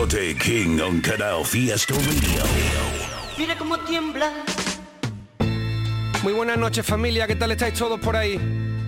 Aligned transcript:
Tote 0.00 0.34
King 0.34 0.80
on 0.80 1.02
Canal 1.02 1.44
Fiesta 1.44 1.92
Radio. 1.92 2.42
Mira 3.36 3.54
cómo 3.58 3.78
tiembla. 3.80 4.32
Muy 6.22 6.32
buenas 6.32 6.56
noches 6.56 6.86
familia, 6.86 7.26
¿qué 7.26 7.36
tal 7.36 7.50
estáis 7.50 7.74
todos 7.74 8.00
por 8.00 8.16
ahí? 8.16 8.40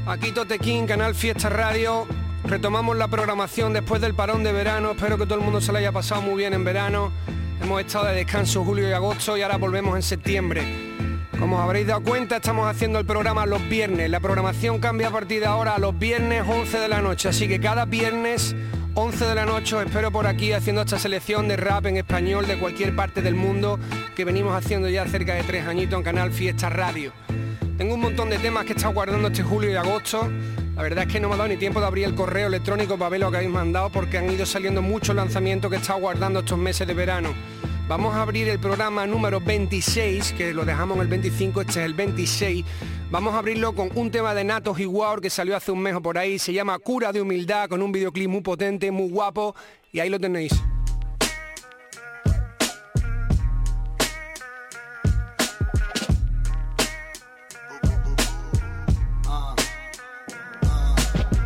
Aquí 0.06 0.32
Tote 0.32 0.58
King, 0.58 0.86
Canal 0.86 1.14
Fiesta 1.14 1.50
Radio. 1.50 2.06
Retomamos 2.44 2.96
la 2.96 3.08
programación 3.08 3.74
después 3.74 4.00
del 4.00 4.14
parón 4.14 4.42
de 4.42 4.52
verano. 4.52 4.92
Espero 4.92 5.18
que 5.18 5.26
todo 5.26 5.34
el 5.34 5.44
mundo 5.44 5.60
se 5.60 5.70
lo 5.70 5.76
haya 5.76 5.92
pasado 5.92 6.22
muy 6.22 6.36
bien 6.36 6.54
en 6.54 6.64
verano. 6.64 7.12
Hemos 7.60 7.82
estado 7.82 8.06
de 8.06 8.14
descanso 8.14 8.64
julio 8.64 8.88
y 8.88 8.92
agosto 8.92 9.36
y 9.36 9.42
ahora 9.42 9.58
volvemos 9.58 9.94
en 9.96 10.02
septiembre. 10.02 10.62
Como 11.38 11.56
os 11.58 11.62
habréis 11.62 11.88
dado 11.88 12.02
cuenta, 12.04 12.36
estamos 12.36 12.66
haciendo 12.70 12.98
el 12.98 13.04
programa 13.04 13.44
los 13.44 13.68
viernes. 13.68 14.08
La 14.08 14.20
programación 14.20 14.78
cambia 14.78 15.08
a 15.08 15.10
partir 15.10 15.40
de 15.40 15.46
ahora 15.46 15.74
a 15.74 15.78
los 15.78 15.98
viernes 15.98 16.42
11 16.48 16.78
de 16.78 16.88
la 16.88 17.02
noche. 17.02 17.28
Así 17.28 17.48
que 17.48 17.60
cada 17.60 17.84
viernes 17.84 18.56
11 18.94 19.24
de 19.24 19.34
la 19.34 19.46
noche 19.46 19.74
os 19.74 19.86
espero 19.86 20.10
por 20.10 20.26
aquí 20.26 20.52
haciendo 20.52 20.82
esta 20.82 20.98
selección 20.98 21.48
de 21.48 21.56
rap 21.56 21.86
en 21.86 21.96
español 21.96 22.46
de 22.46 22.58
cualquier 22.58 22.94
parte 22.94 23.22
del 23.22 23.34
mundo 23.34 23.78
que 24.14 24.26
venimos 24.26 24.54
haciendo 24.54 24.86
ya 24.86 25.06
cerca 25.06 25.34
de 25.34 25.42
tres 25.44 25.66
añitos 25.66 25.96
en 25.96 26.04
Canal 26.04 26.30
Fiesta 26.30 26.68
Radio. 26.68 27.10
Tengo 27.78 27.94
un 27.94 28.00
montón 28.02 28.28
de 28.28 28.38
temas 28.38 28.66
que 28.66 28.74
he 28.74 28.76
estado 28.76 28.92
guardando 28.92 29.28
este 29.28 29.42
julio 29.42 29.70
y 29.70 29.76
agosto. 29.76 30.30
La 30.76 30.82
verdad 30.82 31.06
es 31.06 31.12
que 31.12 31.20
no 31.20 31.28
me 31.28 31.34
ha 31.34 31.38
dado 31.38 31.48
ni 31.48 31.56
tiempo 31.56 31.80
de 31.80 31.86
abrir 31.86 32.04
el 32.04 32.14
correo 32.14 32.48
electrónico 32.48 32.98
para 32.98 33.08
ver 33.08 33.20
lo 33.20 33.30
que 33.30 33.38
habéis 33.38 33.52
mandado 33.52 33.88
porque 33.88 34.18
han 34.18 34.30
ido 34.30 34.44
saliendo 34.44 34.82
muchos 34.82 35.16
lanzamientos 35.16 35.70
que 35.70 35.78
he 35.78 35.80
estado 35.80 36.00
guardando 36.00 36.40
estos 36.40 36.58
meses 36.58 36.86
de 36.86 36.92
verano. 36.92 37.30
Vamos 37.88 38.14
a 38.14 38.22
abrir 38.22 38.48
el 38.48 38.58
programa 38.58 39.06
número 39.06 39.40
26, 39.40 40.32
que 40.32 40.54
lo 40.54 40.64
dejamos 40.64 40.96
en 40.96 41.02
el 41.02 41.08
25, 41.08 41.60
este 41.60 41.72
es 41.72 41.76
el 41.78 41.94
26. 41.94 42.64
Vamos 43.10 43.34
a 43.34 43.38
abrirlo 43.38 43.74
con 43.74 43.90
un 43.94 44.10
tema 44.10 44.34
de 44.34 44.44
Natos 44.44 44.80
y 44.80 44.86
Wow 44.86 45.20
que 45.20 45.28
salió 45.28 45.56
hace 45.56 45.72
un 45.72 45.80
mes 45.80 45.94
o 45.94 46.00
por 46.00 46.16
ahí. 46.16 46.38
Se 46.38 46.52
llama 46.52 46.78
Cura 46.78 47.12
de 47.12 47.20
Humildad, 47.20 47.68
con 47.68 47.82
un 47.82 47.92
videoclip 47.92 48.30
muy 48.30 48.40
potente, 48.40 48.90
muy 48.90 49.10
guapo. 49.10 49.54
Y 49.92 50.00
ahí 50.00 50.08
lo 50.08 50.18
tenéis. 50.18 50.52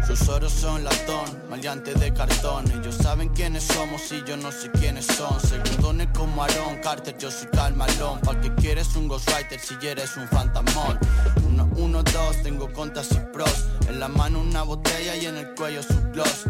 Sus 0.07 0.29
oros 0.29 0.53
son 0.53 0.85
latón, 0.85 1.46
de 1.61 2.13
cartón 2.13 2.71
Ellos 2.71 2.97
saben 2.97 3.31
quiénes 3.31 3.65
somos 3.65 4.13
y 4.13 4.23
yo 4.25 4.37
no 4.37 4.53
sé 4.53 4.71
quiénes 4.73 5.07
son. 5.07 5.41
Segundones 5.41 6.09
como 6.15 6.43
Aaron 6.43 6.77
Carter, 6.83 7.17
yo 7.17 7.31
soy 7.31 7.49
calmalón 7.49 8.21
Para 8.21 8.41
que 8.41 8.55
quieres 8.57 8.95
un 8.95 9.09
ghostwriter 9.09 9.59
si 9.59 9.75
eres 9.87 10.17
un 10.17 10.29
fantasmón. 10.29 10.99
Uno, 11.47 11.69
uno, 11.77 12.03
dos, 12.03 12.43
tengo 12.43 12.71
contas 12.73 13.09
y 13.13 13.21
pros. 13.33 13.69
En 13.89 14.01
la 14.01 14.09
mano 14.09 14.41
una 14.41 14.63
botella 14.63 15.17
y 15.17 15.27
en 15.27 15.37
el 15.37 15.55
cuello 15.55 15.83
su 15.83 15.99
gloss 16.13 16.45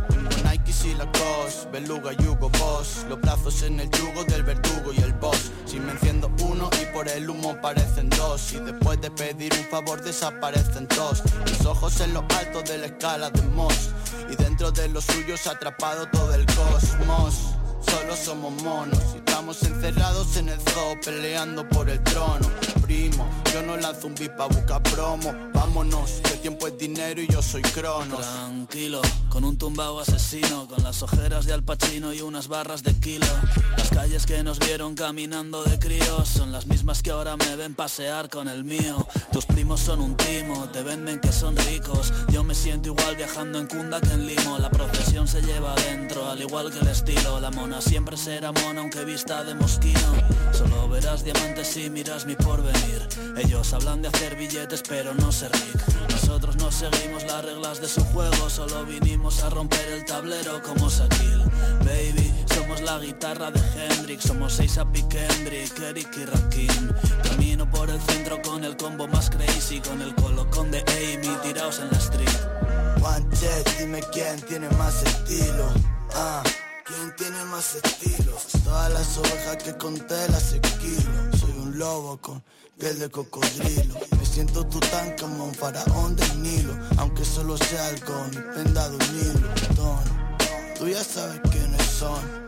y 0.87 0.95
Lacoste, 0.95 1.69
beluga 1.73 2.12
y 2.12 2.27
Hugo 2.27 2.48
Boss. 2.51 3.05
Los 3.09 3.20
brazos 3.20 3.62
en 3.62 3.81
el 3.81 3.91
yugo 3.91 4.25
del 4.25 4.43
verdugo 4.43 4.93
y 4.93 5.00
el 5.00 5.12
boss. 5.15 5.50
Si 5.65 5.78
me 5.78 5.93
enciendo 5.93 6.31
uno 6.43 6.71
y 6.81 6.87
por 6.94 7.09
el 7.09 7.28
humo 7.28 7.61
parecen 7.61 8.09
dos. 8.11 8.53
Y 8.53 8.59
después 8.61 9.00
de 9.00 9.11
pedir 9.11 9.53
un 9.55 9.65
favor 9.66 10.03
desaparecen 10.03 10.87
dos 10.97 11.22
Mis 11.44 11.65
ojos 11.66 12.00
en 12.00 12.15
lo 12.15 12.21
alto 12.21 12.62
de 12.62 12.78
la 12.78 12.87
escala 12.87 13.31
de 13.31 13.43
Moss. 13.43 13.91
Y 14.31 14.37
dentro 14.37 14.71
de 14.71 14.88
los 14.88 15.05
suyos 15.05 15.47
atrapado 15.47 16.06
todo 16.06 16.34
el 16.34 16.47
cosmos. 16.47 17.34
Solo 17.81 18.16
somos 18.16 18.62
monos 18.62 18.99
y 19.15 19.19
estamos 19.19 19.62
encerrados 19.62 20.37
en 20.37 20.49
el 20.49 20.61
zoo 20.61 21.00
peleando 21.05 21.69
por 21.69 21.88
el 21.88 22.03
trono. 22.03 22.47
Yo 22.89 23.63
no 23.63 23.77
lanzo 23.77 24.07
un 24.07 24.15
beat 24.15 24.37
pa' 24.37 24.47
buscar 24.47 24.81
promo. 24.83 25.35
Vámonos, 25.53 26.21
que 26.23 26.37
tiempo 26.37 26.69
es 26.69 26.79
dinero 26.79 27.21
y 27.21 27.27
yo 27.27 27.43
soy 27.43 27.63
cronos. 27.63 28.21
Tranquilo, 28.21 29.03
con 29.29 29.43
un 29.45 29.59
tumbao 29.59 29.99
asesino, 29.99 30.69
con 30.69 30.85
las 30.85 31.03
ojeras 31.03 31.47
de 31.47 31.53
Al 31.53 31.65
Pacino 31.65 32.13
y 32.13 32.21
unas 32.21 32.47
barras 32.47 32.85
de 32.85 32.95
kilo. 32.95 33.27
Las 33.77 33.91
calles 33.91 34.25
que 34.25 34.43
nos 34.45 34.61
vieron 34.61 34.95
caminando 34.95 35.65
de 35.65 35.81
críos 35.81 36.29
son 36.29 36.53
las 36.53 36.67
mismas 36.67 37.03
que 37.03 37.11
ahora 37.11 37.37
me 37.37 37.57
ven 37.57 37.75
pasear 37.75 38.29
con 38.29 38.47
el 38.47 38.63
mío. 38.63 39.05
Tus 39.33 39.47
primos 39.47 39.81
son 39.81 40.01
un 40.01 40.17
timo, 40.17 40.69
te 40.69 40.85
venden 40.85 41.19
que 41.19 41.33
son 41.33 41.57
ricos. 41.57 42.13
Yo 42.29 42.45
me 42.45 42.55
siento 42.55 42.91
igual 42.91 43.17
viajando 43.17 43.59
en 43.59 43.67
Cunda 43.67 44.01
que 44.01 44.13
en 44.13 44.29
Limo. 44.29 44.59
La 44.59 44.71
procesión 44.71 45.27
se 45.27 45.43
lleva 45.43 45.73
adentro, 45.73 46.31
al 46.31 46.41
igual 46.41 46.71
que 46.71 46.79
el 46.79 46.89
estilo. 46.89 47.41
La 47.41 47.51
mona 47.51 47.81
siempre 47.81 48.17
será 48.17 48.53
mona 48.53 48.83
aunque 48.83 49.05
vista 49.05 49.43
de 49.43 49.55
mosquino. 49.55 50.15
Solo 50.53 50.89
verás 50.89 51.25
diamantes 51.25 51.67
si 51.67 51.91
miras 51.91 52.27
mi 52.27 52.37
porvenir. 52.37 52.75
Ellos 53.37 53.72
hablan 53.75 54.00
de 54.00 54.09
hacer 54.09 54.34
billetes 54.37 54.82
pero 54.88 55.12
no 55.14 55.31
ser 55.31 55.53
ric. 55.53 56.10
Nosotros 56.10 56.56
no 56.56 56.72
seguimos 56.72 57.22
las 57.25 57.44
reglas 57.44 57.81
de 57.81 57.88
su 57.88 58.03
juego, 58.06 58.48
solo 58.48 58.84
vinimos 58.87 59.42
a 59.42 59.50
romper 59.50 59.87
el 59.88 60.04
tablero 60.04 60.62
como 60.62 60.88
Shaquille. 60.88 61.44
Baby, 61.84 62.34
somos 62.54 62.81
la 62.81 62.98
guitarra 62.98 63.50
de 63.50 63.60
Hendrix, 63.60 64.25
somos 64.25 64.54
seis 64.54 64.78
a 64.78 64.87
Kendrick, 64.91 65.78
Eric 65.78 66.16
y 66.16 66.25
Rakim. 66.25 66.92
Camino 67.22 67.70
por 67.70 67.91
el 67.91 68.00
centro 68.00 68.41
con 68.41 68.64
el 68.64 68.76
combo 68.76 69.06
más 69.08 69.28
crazy, 69.28 69.81
con 69.81 70.00
el 70.00 70.14
colocón 70.14 70.70
de 70.70 70.81
Amy 70.81 71.37
tirados 71.43 71.78
en 71.81 71.91
la 71.91 71.98
street. 71.98 72.41
One 73.03 73.26
check, 73.38 73.78
dime 73.78 74.00
quién 74.12 74.41
tiene 74.43 74.69
más 74.70 75.03
estilo. 75.03 75.69
Ah, 76.14 76.43
¿quién 76.84 77.14
tiene 77.16 77.44
más 77.44 77.75
estilo? 77.75 78.37
Todas 78.64 78.93
las 78.93 79.19
ovejas 79.19 79.56
que 79.62 79.76
conté 79.76 80.28
las 80.31 80.53
esquilo. 80.53 81.37
Soy 81.38 81.53
un 81.53 81.78
lobo 81.78 82.16
con 82.19 82.43
piel 82.78 82.98
de 82.98 83.10
cocodrilo. 83.10 83.94
Me 84.19 84.26
siento 84.26 84.66
Tutankamón, 84.66 85.54
faraón 85.54 86.16
del 86.16 86.42
Nilo. 86.42 86.75
Aunque 86.98 87.25
solo 87.25 87.56
sea 87.56 87.88
algodón 87.88 88.31
y 88.32 88.54
prenda 88.54 88.88
de 88.88 88.97
un 88.97 89.19
hilo. 89.19 89.48
Don, 89.75 90.04
tú 90.78 90.88
ya 90.88 91.03
sabes 91.03 91.41
quiénes 91.50 91.82
son. 91.82 92.47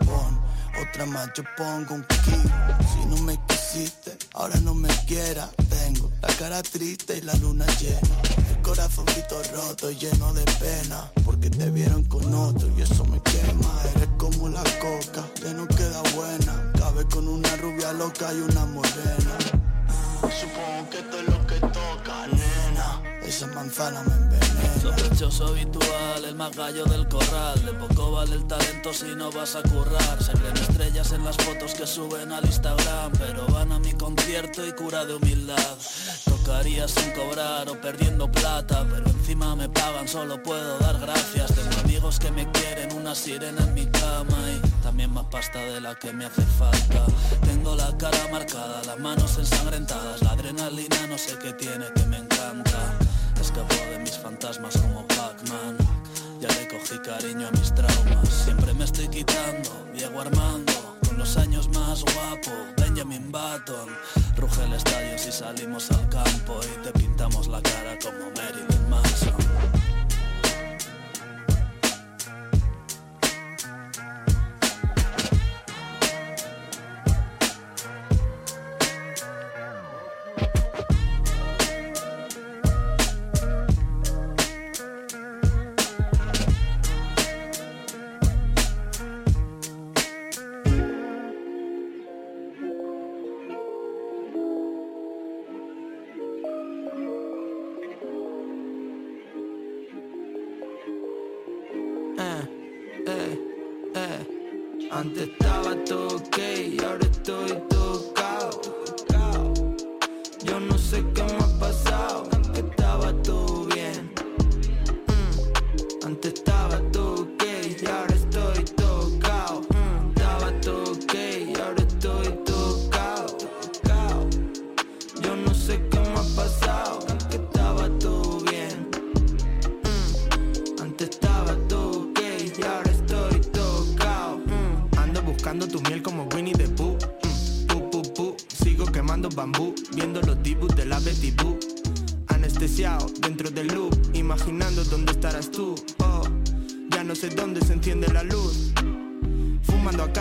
Otra 0.80 1.06
más, 1.06 1.28
yo 1.34 1.42
pongo 1.56 1.94
un 1.94 2.04
kilo. 2.24 2.50
Si 2.92 3.04
no 3.06 3.16
me 3.22 3.36
quisiste, 3.46 4.16
ahora 4.34 4.58
no 4.60 4.74
me 4.74 4.88
quieras. 5.06 5.48
Tengo 5.68 6.10
la 6.22 6.28
cara 6.34 6.62
triste 6.62 7.18
y 7.18 7.22
la 7.22 7.34
luna 7.34 7.66
llena. 7.80 8.00
El 8.48 8.62
corazoncito 8.62 9.42
roto 9.54 9.90
lleno 9.90 10.32
de 10.34 10.44
pena. 10.60 11.10
Porque 11.24 11.50
te 11.50 11.70
vieron 11.70 12.04
con 12.04 12.32
otro 12.32 12.68
y 12.76 12.82
eso 12.82 13.04
me 13.06 13.20
quema. 13.22 13.80
Eres 13.96 14.08
como 14.18 14.48
la 14.48 14.62
coca, 14.78 15.26
ya 15.42 15.52
no 15.52 15.66
queda 15.66 16.00
buena. 16.14 16.72
Cabe 16.78 17.04
con 17.06 17.26
una 17.26 17.56
rubia 17.56 17.92
loca 17.92 18.32
y 18.32 18.38
una 18.38 18.64
morena. 18.66 19.67
Supongo 20.20 20.90
que 20.90 20.98
esto 20.98 21.20
es 21.20 21.28
lo 21.28 21.46
que 21.46 21.60
toca, 21.60 22.26
nena. 22.26 23.02
Esa 23.22 23.46
manzana 23.48 24.02
me 24.02 24.14
envenena. 24.14 24.58
Sospechoso 24.80 25.48
habitual, 25.48 26.24
el 26.24 26.34
más 26.36 26.54
gallo 26.56 26.84
del 26.84 27.08
corral 27.08 27.64
De 27.64 27.72
poco 27.72 28.12
vale 28.12 28.36
el 28.36 28.46
talento 28.46 28.92
si 28.92 29.06
no 29.16 29.30
vas 29.32 29.56
a 29.56 29.62
currar 29.62 30.22
Se 30.22 30.32
creen 30.32 30.56
estrellas 30.56 31.12
en 31.12 31.24
las 31.24 31.36
fotos 31.36 31.74
que 31.74 31.86
suben 31.86 32.30
al 32.32 32.44
Instagram 32.44 33.12
Pero 33.18 33.46
van 33.48 33.72
a 33.72 33.78
mi 33.80 33.92
concierto 33.92 34.64
y 34.64 34.72
cura 34.72 35.04
de 35.04 35.14
humildad 35.14 35.76
Tocaría 36.24 36.86
sin 36.86 37.10
cobrar 37.10 37.68
o 37.68 37.80
perdiendo 37.80 38.30
plata 38.30 38.86
Pero 38.88 39.06
encima 39.08 39.56
me 39.56 39.69
pagan, 39.69 40.06
solo 40.06 40.40
puedo 40.43 40.78
dar 40.78 40.98
gracias 41.00 41.52
Tengo 41.54 41.81
amigos 41.84 42.19
que 42.19 42.31
me 42.31 42.48
quieren, 42.52 42.93
una 42.93 43.14
sirena 43.14 43.62
en 43.64 43.75
mi 43.75 43.87
cama 43.87 44.37
Y 44.50 44.68
también 44.88 45.12
más 45.12 45.26
pasta 45.26 45.58
de 45.58 45.82
la 45.82 45.94
que 45.96 46.14
me 46.14 46.25
hace 46.25 46.40
falta. 46.40 47.05
Tengo 47.44 47.76
la 47.76 47.94
cara 47.99 48.26
marcada, 48.32 48.81
las 48.87 48.99
manos 48.99 49.37
ensangrentadas 49.37 50.23
La 50.23 50.31
adrenalina 50.31 51.06
no 51.11 51.19
sé 51.19 51.37
qué 51.43 51.52
tiene 51.52 51.85
que 51.94 52.06
me 52.06 52.17
encanta. 52.17 52.96
Escapo 53.38 53.75
de 53.75 53.99
mis 53.99 54.17
fantasmas 54.17 54.79
como 54.79 55.06
Pac-Man. 55.08 55.76
Ya 56.40 56.49
le 56.49 56.69
cogí 56.69 56.99
cariño 57.00 57.49
a 57.49 57.50
mis 57.50 57.75
traumas. 57.75 58.29
Siempre 58.31 58.73
me 58.73 58.85
estoy 58.85 59.08
quitando, 59.08 59.69
Diego 59.93 60.23
Armando 60.23 60.73
Con 61.06 61.19
los 61.19 61.37
años 61.37 61.69
más 61.69 62.02
guapo, 62.02 62.52
Benjamin 62.79 63.31
Button. 63.31 63.91
Ruge 64.38 64.64
el 64.64 64.73
estadio 64.73 65.19
si 65.19 65.31
salimos 65.31 65.91
al 65.91 66.08
campo 66.08 66.61
Y 66.64 66.82
te 66.82 66.99
pintamos 66.99 67.46
la 67.46 67.61
cara 67.61 67.99
como 68.02 68.31
Marilyn 68.34 68.88
Manson 68.88 69.07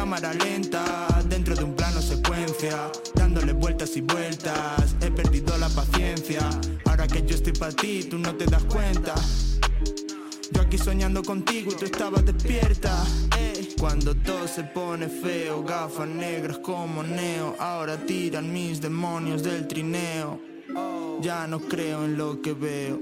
cámara 0.08 0.34
lenta, 0.34 1.06
dentro 1.28 1.54
de 1.54 1.66
un 1.66 1.76
plano 1.76 2.02
secuencia, 2.02 2.90
dándole 3.14 3.52
vueltas 3.52 3.98
y 3.98 4.02
vueltas. 4.02 4.96
He 5.02 5.12
perdido 5.12 5.58
la 5.58 5.68
paciencia. 5.68 6.50
Ahora 6.86 7.06
que 7.08 7.26
yo 7.26 7.36
estoy 7.36 7.52
para 7.52 7.74
ti, 7.74 8.06
tú 8.10 8.18
no 8.18 8.34
te 8.34 8.46
das 8.46 8.64
cuenta. 8.64 9.16
Yo 10.54 10.62
aquí 10.62 10.78
soñando 10.78 11.22
contigo 11.24 11.74
y 11.74 11.76
tú 11.76 11.84
estabas 11.84 12.24
despierta. 12.24 13.04
Ey. 13.38 13.76
Cuando 13.78 14.16
todo 14.16 14.48
se 14.48 14.64
pone 14.64 15.10
feo, 15.10 15.62
gafas 15.64 16.08
negras 16.08 16.60
como 16.60 17.04
neo. 17.04 17.58
Ahora 17.60 17.98
tiran 17.98 18.54
mis 18.54 18.80
demonios 18.80 19.44
del 19.44 19.68
trineo. 19.68 20.40
Ya 21.20 21.48
no 21.48 21.60
creo 21.60 22.06
en 22.06 22.18
lo 22.18 22.42
que 22.42 22.54
veo. 22.54 22.98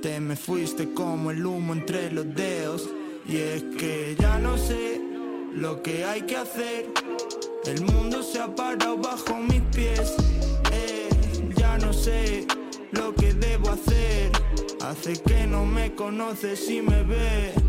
Te 0.00 0.20
me 0.20 0.36
fuiste 0.36 0.94
como 0.94 1.32
el 1.32 1.44
humo 1.44 1.72
entre 1.72 2.12
los 2.12 2.32
dedos. 2.32 2.88
Y 3.28 3.38
es 3.38 3.64
que 3.76 4.16
ya 4.20 4.38
no 4.38 4.56
sé 4.56 4.95
lo 5.56 5.82
que 5.82 6.04
hay 6.04 6.22
que 6.22 6.36
hacer. 6.36 6.86
El 7.64 7.82
mundo 7.82 8.22
se 8.22 8.40
ha 8.40 8.54
parado 8.54 8.98
bajo 8.98 9.36
mis 9.36 9.62
pies. 9.74 10.14
Eh, 10.72 11.08
ya 11.56 11.78
no 11.78 11.92
sé 11.92 12.46
lo 12.92 13.14
que 13.14 13.32
debo 13.32 13.70
hacer. 13.70 14.30
Hace 14.82 15.20
que 15.20 15.46
no 15.46 15.64
me 15.64 15.94
conoces 15.94 16.70
y 16.70 16.82
me 16.82 17.02
ve. 17.02 17.65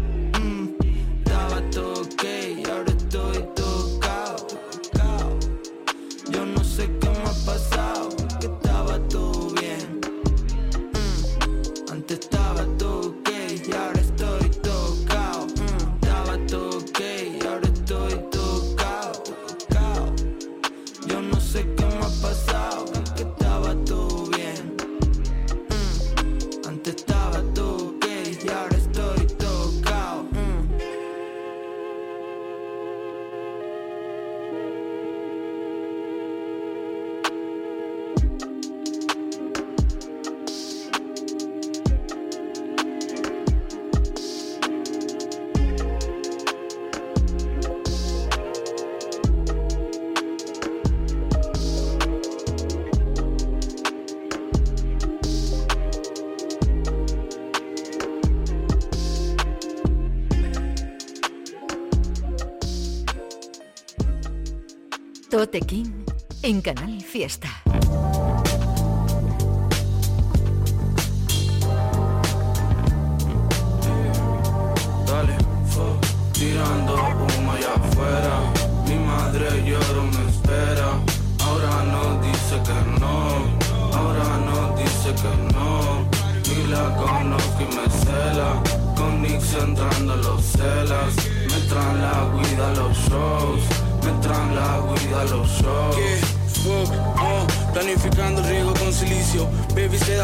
Tote 65.38 65.62
en 66.42 66.62
Canal 66.62 67.00
Fiesta. 67.00 67.67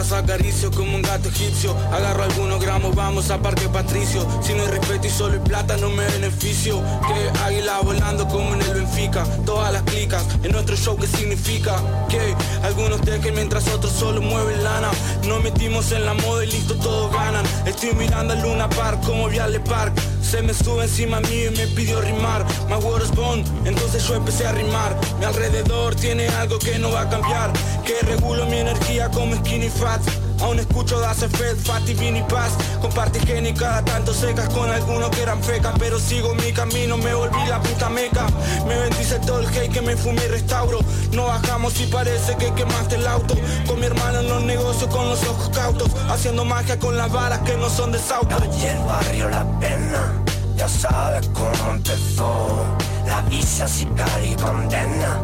Su 0.03 0.15
acaricio 0.15 0.69
como 0.69 0.95
un 0.95 1.01
gato 1.01 1.29
egipcio. 1.29 1.73
Agarro 1.91 2.23
algunos 2.23 2.59
gramos, 2.59 2.93
vamos 2.93 3.31
a 3.31 3.37
Parque 3.37 3.69
Patricio. 3.69 4.27
Si 4.41 4.53
no 4.53 4.63
hay 4.63 4.67
respeto 4.67 5.07
y 5.07 5.09
solo 5.09 5.35
hay 5.35 5.39
plata, 5.39 5.77
no 5.77 5.89
me 5.89 6.05
beneficio. 6.05 6.81
Que 7.07 7.39
águila 7.39 7.79
volando 7.81 8.27
como 8.27 8.53
en 8.53 8.61
el 8.63 8.73
Benfica. 8.73 9.23
Todas 9.45 9.71
las 9.71 9.83
clicas 9.83 10.25
en 10.43 10.51
nuestro 10.51 10.75
show, 10.75 10.97
¿qué 10.97 11.07
significa? 11.07 11.77
Que 12.09 12.35
algunos 12.63 12.99
tejen 13.01 13.33
mientras 13.33 13.65
otros 13.69 13.93
solo 13.93 14.21
mueven 14.21 14.61
lana. 14.63 14.89
Nos 15.25 15.41
metimos 15.41 15.91
en 15.93 16.05
la 16.05 16.13
moda 16.13 16.43
y 16.43 16.51
listo, 16.51 16.75
todos 16.75 17.11
ganan. 17.13 17.45
Estoy 17.65 17.93
mirando 17.93 18.33
a 18.33 18.37
Luna 18.37 18.69
Park 18.69 19.01
como 19.05 19.29
Viale 19.29 19.61
Park. 19.61 19.93
Se 20.21 20.41
me 20.41 20.53
sube 20.53 20.83
encima 20.83 21.19
mío 21.21 21.51
y 21.51 21.55
me 21.55 21.67
pidió 21.67 22.01
rimar 22.01 22.43
My 22.67 22.77
word 22.83 23.03
is 23.03 23.11
entonces 23.65 24.07
yo 24.07 24.15
empecé 24.15 24.47
a 24.47 24.51
rimar 24.51 24.97
Mi 25.19 25.25
alrededor 25.25 25.93
tiene 25.93 26.27
algo 26.29 26.57
que 26.57 26.79
no 26.79 26.91
va 26.91 27.01
a 27.01 27.09
cambiar 27.09 27.51
Que 27.85 27.99
regulo 28.01 28.45
mi 28.45 28.59
energía 28.59 29.09
como 29.09 29.35
skinny 29.35 29.69
fat. 29.69 30.01
Aún 30.41 30.59
escucho 30.59 30.99
Dace 30.99 31.29
Fed, 31.29 31.55
Fatty, 31.57 31.93
Vini 31.93 32.21
Paz. 32.23 32.53
Comparte 32.81 33.19
gen 33.21 33.45
y 33.45 33.53
cada 33.53 33.83
tanto 33.83 34.13
secas 34.13 34.49
con 34.49 34.69
algunos 34.69 35.09
que 35.11 35.21
eran 35.21 35.41
fecas 35.41 35.73
Pero 35.79 35.99
sigo 35.99 36.35
mi 36.35 36.51
camino, 36.51 36.97
me 36.97 37.13
volví 37.13 37.45
la 37.47 37.61
puta 37.61 37.89
meca. 37.89 38.25
Me 38.67 38.77
bendice 38.77 39.19
todo 39.19 39.39
el 39.39 39.47
hate 39.47 39.71
que 39.71 39.81
me 39.81 39.95
fumé 39.95 40.23
y 40.25 40.27
restauro. 40.27 40.79
No 41.11 41.25
bajamos 41.25 41.79
y 41.79 41.87
parece 41.87 42.35
que 42.37 42.53
quemaste 42.53 42.95
el 42.95 43.07
auto. 43.07 43.35
Con 43.67 43.79
mi 43.79 43.85
hermano 43.85 44.19
en 44.19 44.29
los 44.29 44.43
negocios 44.43 44.89
con 44.89 45.07
los 45.09 45.23
ojos 45.23 45.49
cautos. 45.49 45.89
Haciendo 46.09 46.45
magia 46.45 46.77
con 46.79 46.97
las 46.97 47.11
balas 47.11 47.39
que 47.39 47.55
no 47.55 47.69
son 47.69 47.91
de 47.91 47.99
sauto 47.99 48.35
Oye 48.37 48.71
el 48.71 48.79
barrio 48.79 49.29
la 49.29 49.45
pena, 49.59 50.13
ya 50.55 50.67
sabes 50.67 51.29
cómo 51.33 51.71
empezó. 51.71 52.65
La 53.05 53.21
visa 53.23 53.67
sicaria 53.67 54.31
y 54.31 54.35
condena, 54.35 55.21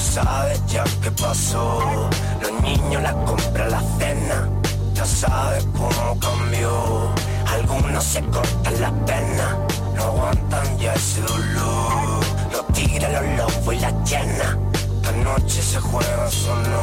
sabes 0.00 0.60
ya 0.66 0.84
qué 1.02 1.10
pasó. 1.10 2.08
Los 2.40 2.52
niños 2.62 3.02
la 3.02 3.12
compran 3.24 3.70
la 3.70 3.82
cena, 3.98 4.48
ya 4.94 5.04
sabes 5.04 5.66
cómo 5.72 6.18
cambió. 6.18 7.12
Algunos 7.46 8.04
se 8.04 8.20
cortan 8.22 8.80
la 8.80 8.92
pena, 9.04 9.58
no 9.94 10.02
aguantan 10.02 10.78
ya 10.78 10.94
ese 10.94 11.20
dolor. 11.22 12.24
Los 12.52 12.66
tigres, 12.72 13.12
los 13.12 13.38
lobos 13.38 13.74
y 13.74 13.80
la 13.80 13.90
llena, 14.04 14.58
esta 14.72 15.12
noche 15.12 15.62
se 15.62 15.80
juegan 15.80 16.30
solo. 16.30 16.80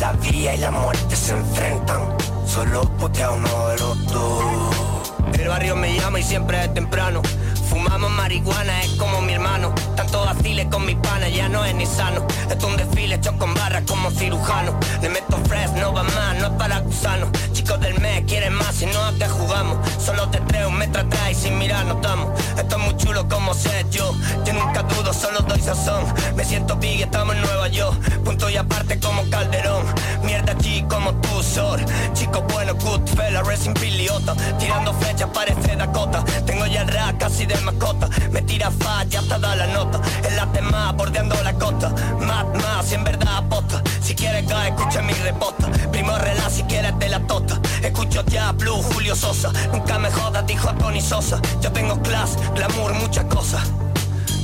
La 0.00 0.12
vida 0.12 0.54
y 0.54 0.58
la 0.58 0.70
muerte 0.70 1.14
se 1.14 1.32
enfrentan, 1.32 2.00
solo 2.46 2.82
putea 2.98 3.30
uno 3.32 3.68
de 3.68 3.78
los 3.78 4.06
dos. 4.06 5.12
El 5.38 5.48
barrio 5.48 5.76
me 5.76 5.94
llama 5.94 6.20
y 6.20 6.22
siempre 6.22 6.64
es 6.64 6.72
temprano. 6.72 7.22
Fumamos 7.70 8.10
marihuana, 8.10 8.82
es 8.82 8.90
como 8.96 9.20
mi 9.22 9.32
hermano. 9.32 9.72
Tanto 9.94 10.24
vaciles 10.24 10.66
con 10.66 10.84
mis 10.84 10.96
panas, 10.96 11.32
ya 11.32 11.48
no 11.48 11.64
es 11.64 11.74
ni 11.74 11.86
sano. 11.86 12.26
Esto 12.50 12.54
es 12.54 12.64
un 12.64 12.76
desfile 12.76 13.14
hecho 13.14 13.38
con 13.38 13.54
barras 13.54 13.84
como 13.86 14.10
cirujano. 14.10 14.78
Le 15.00 15.08
meto 15.08 15.38
fresh, 15.48 15.70
no 15.80 15.92
va 15.92 16.02
más, 16.02 16.36
no 16.40 16.46
es 16.48 16.52
para 16.54 16.80
gusanos. 16.80 17.30
Chicos 17.52 17.80
del 17.80 17.98
mes 18.00 18.24
quieren 18.26 18.54
más 18.54 18.82
y 18.82 18.86
no 18.86 19.00
a 19.04 19.12
qué 19.14 19.28
jugamos. 19.28 19.78
Solo 20.04 20.28
te 20.30 20.40
treo 20.40 20.70
atrás 21.00 21.30
y 21.30 21.34
sin 21.34 21.58
mirar 21.58 21.84
no 21.86 21.94
estamos. 21.94 22.28
Esto 22.56 22.76
es 22.76 22.82
muy 22.82 22.96
chulo 22.96 23.28
como 23.28 23.54
sé 23.54 23.86
yo. 23.90 24.14
Yo 24.44 24.52
nunca 24.52 24.82
dudo, 24.82 25.12
solo 25.12 25.40
doy 25.40 25.60
sazón. 25.60 26.04
Me 26.36 26.44
siento 26.44 26.76
big, 26.76 27.02
estamos 27.02 27.34
en 27.34 27.42
Nueva 27.42 27.68
York. 27.68 27.96
Punto 28.24 28.48
y 28.50 28.56
aparte 28.56 28.98
como 28.98 29.28
Calderón. 29.30 29.84
Mierda 30.22 30.52
allí 30.52 30.82
como 30.88 31.14
tú, 31.14 31.42
Sor. 31.42 31.80
Chico 32.14 32.42
bueno, 32.52 32.74
good 32.74 33.06
fella, 33.16 33.42
racing 33.42 33.74
piliota. 33.74 34.34
Tirando 34.58 34.92
flechas 34.94 35.28
parece 35.32 35.76
Dakota. 35.76 36.24
Tengo 36.46 36.66
ya 36.66 36.82
el 36.82 36.88
rap 36.88 37.18
casi 37.18 37.46
de 37.46 37.56
mascota. 37.60 38.08
Me 38.30 38.42
tira 38.42 38.70
falla 38.70 39.20
hasta 39.20 39.38
da 39.38 39.56
la 39.56 39.66
nota. 39.68 40.00
El 40.26 40.36
late 40.36 40.62
más 40.62 40.96
bordeando 40.96 41.34
la 41.42 41.52
costa. 41.54 41.90
Más, 42.20 42.46
más, 42.62 42.86
si 42.86 42.94
en 42.94 43.04
verdad 43.04 43.36
aposta. 43.36 43.82
Si 44.02 44.14
quieres 44.14 44.46
caer, 44.46 44.74
escucha 44.74 45.02
mi 45.02 45.12
reposta. 45.12 45.66
Primo 45.92 46.16
relax 46.18 46.52
si 46.52 46.62
quieres 46.64 46.98
de 46.98 47.08
la 47.08 47.20
tota. 47.26 47.60
Escucho 47.82 48.24
ya 48.26 48.52
Blue, 48.52 48.82
Julio 48.92 49.14
Sosa. 49.14 49.52
Nunca 49.72 49.98
me 49.98 50.10
jodas, 50.10 50.46
dijo 50.46 50.68
a 50.68 50.74
Tony 50.74 51.00
Sosa. 51.00 51.40
Yo 51.60 51.70
tengo 51.72 52.00
class, 52.02 52.36
glamour, 52.54 52.94
muchas 52.94 53.24
cosas. 53.26 53.62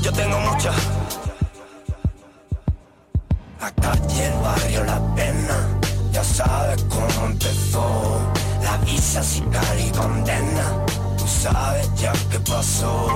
Yo 0.02 0.12
tengo 0.12 0.38
muchas. 0.40 0.75
La 3.61 3.70
calle, 3.73 4.26
el 4.26 4.38
barrio, 4.42 4.85
la 4.85 5.14
pena, 5.14 5.56
ya 6.12 6.23
sabes 6.23 6.85
cómo 6.88 7.26
empezó. 7.26 8.20
La 8.62 8.76
visa, 8.78 9.23
sicaria 9.23 9.87
y 9.87 9.90
condena, 9.90 10.85
tú 11.26 11.33
sabes 11.42 11.88
ya 11.97 12.12
qué 12.30 12.38
pasó. 12.40 13.09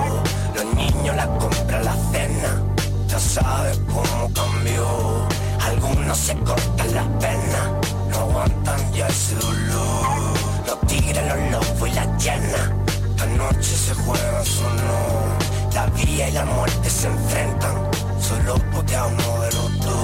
Los 0.53 0.65
niños, 0.75 1.15
la 1.15 1.27
compra, 1.37 1.81
la 1.81 1.95
cena, 2.11 2.61
ya 3.07 3.19
sabes 3.19 3.79
cómo 3.87 4.31
cambió. 4.33 5.27
Algunos 5.61 6.17
se 6.17 6.35
cortan 6.35 6.93
las 6.93 7.07
penas, 7.23 7.67
no 8.09 8.17
aguantan 8.19 8.93
ya 8.93 9.07
ese 9.07 9.35
dolor. 9.35 10.33
Los 10.67 10.79
tigres, 10.87 11.23
los 11.25 11.51
lobos 11.51 11.89
y 11.89 11.93
la 11.93 12.17
llena, 12.17 12.75
esta 13.09 13.25
noche 13.27 13.75
se 13.85 13.93
juega 13.93 14.45
su 14.45 14.63
no. 14.63 15.73
La 15.73 15.85
vida 15.87 16.27
y 16.27 16.31
la 16.33 16.45
muerte 16.45 16.89
se 16.89 17.07
enfrentan, 17.07 17.75
solo 18.19 18.55
porque 18.73 18.95
a 18.95 19.05
uno 19.05 19.41
de 19.41 19.51
los 19.53 19.79
dos. 19.79 19.95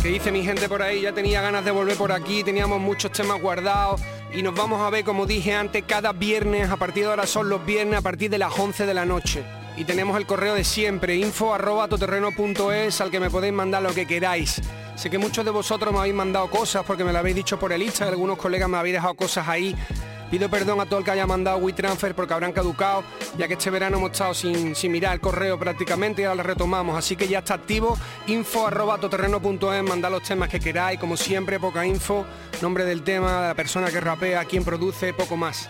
¿Qué 0.00 0.08
dice 0.10 0.30
mi 0.30 0.44
gente 0.44 0.68
por 0.68 0.82
ahí? 0.82 1.00
Ya 1.00 1.12
tenía 1.12 1.40
ganas 1.40 1.64
de 1.64 1.70
volver 1.70 1.96
por 1.96 2.12
aquí, 2.12 2.44
teníamos 2.44 2.78
muchos 2.78 3.10
temas 3.10 3.40
guardados 3.40 4.00
y 4.34 4.42
nos 4.42 4.54
vamos 4.54 4.82
a 4.82 4.90
ver, 4.90 5.04
como 5.04 5.26
dije 5.26 5.54
antes, 5.54 5.84
cada 5.86 6.12
viernes, 6.12 6.68
a 6.68 6.76
partir 6.76 7.04
de 7.04 7.10
ahora 7.10 7.26
son 7.26 7.48
los 7.48 7.64
viernes, 7.64 8.00
a 8.00 8.02
partir 8.02 8.28
de 8.30 8.38
las 8.38 8.58
11 8.58 8.84
de 8.84 8.94
la 8.94 9.04
noche. 9.04 9.44
Y 9.76 9.84
tenemos 9.84 10.16
el 10.16 10.26
correo 10.26 10.54
de 10.54 10.64
siempre, 10.64 11.14
info 11.14 11.54
arroba 11.54 11.86
toterreno.es, 11.86 13.00
al 13.00 13.10
que 13.12 13.20
me 13.20 13.30
podéis 13.30 13.52
mandar 13.52 13.82
lo 13.82 13.94
que 13.94 14.06
queráis. 14.06 14.60
Sé 14.96 15.08
que 15.08 15.18
muchos 15.18 15.44
de 15.44 15.52
vosotros 15.52 15.92
me 15.92 16.00
habéis 16.00 16.14
mandado 16.14 16.50
cosas 16.50 16.84
porque 16.84 17.04
me 17.04 17.12
lo 17.12 17.18
habéis 17.18 17.36
dicho 17.36 17.60
por 17.60 17.72
el 17.72 17.82
Insta, 17.82 18.08
algunos 18.08 18.36
colegas 18.36 18.68
me 18.68 18.76
habéis 18.76 18.94
dejado 18.94 19.14
cosas 19.14 19.46
ahí. 19.46 19.76
Pido 20.30 20.48
perdón 20.48 20.80
a 20.80 20.86
todo 20.86 20.98
el 20.98 21.04
que 21.04 21.10
haya 21.10 21.26
mandado 21.26 21.58
WeTransfer 21.58 22.14
porque 22.14 22.34
habrán 22.34 22.52
caducado, 22.52 23.04
ya 23.38 23.46
que 23.46 23.54
este 23.54 23.70
verano 23.70 23.98
hemos 23.98 24.12
estado 24.12 24.34
sin, 24.34 24.74
mirar 24.90 25.14
el 25.14 25.20
correo 25.20 25.58
prácticamente 25.58 26.22
y 26.22 26.24
ahora 26.24 26.36
lo 26.36 26.42
retomamos. 26.42 26.96
Así 26.96 27.14
que 27.14 27.28
ya 27.28 27.38
está 27.40 27.54
activo, 27.54 27.96
info 28.26 28.66
arroba 28.66 28.98
toterreno.es, 28.98 29.82
mandad 29.82 30.10
los 30.10 30.22
temas 30.22 30.48
que 30.48 30.58
queráis, 30.58 30.98
como 30.98 31.16
siempre, 31.16 31.60
poca 31.60 31.86
info, 31.86 32.24
nombre 32.62 32.84
del 32.84 33.02
tema, 33.02 33.42
de 33.42 33.48
la 33.48 33.54
persona 33.54 33.90
que 33.90 34.00
rapea, 34.00 34.44
quién 34.44 34.64
produce, 34.64 35.12
poco 35.12 35.36
más. 35.36 35.68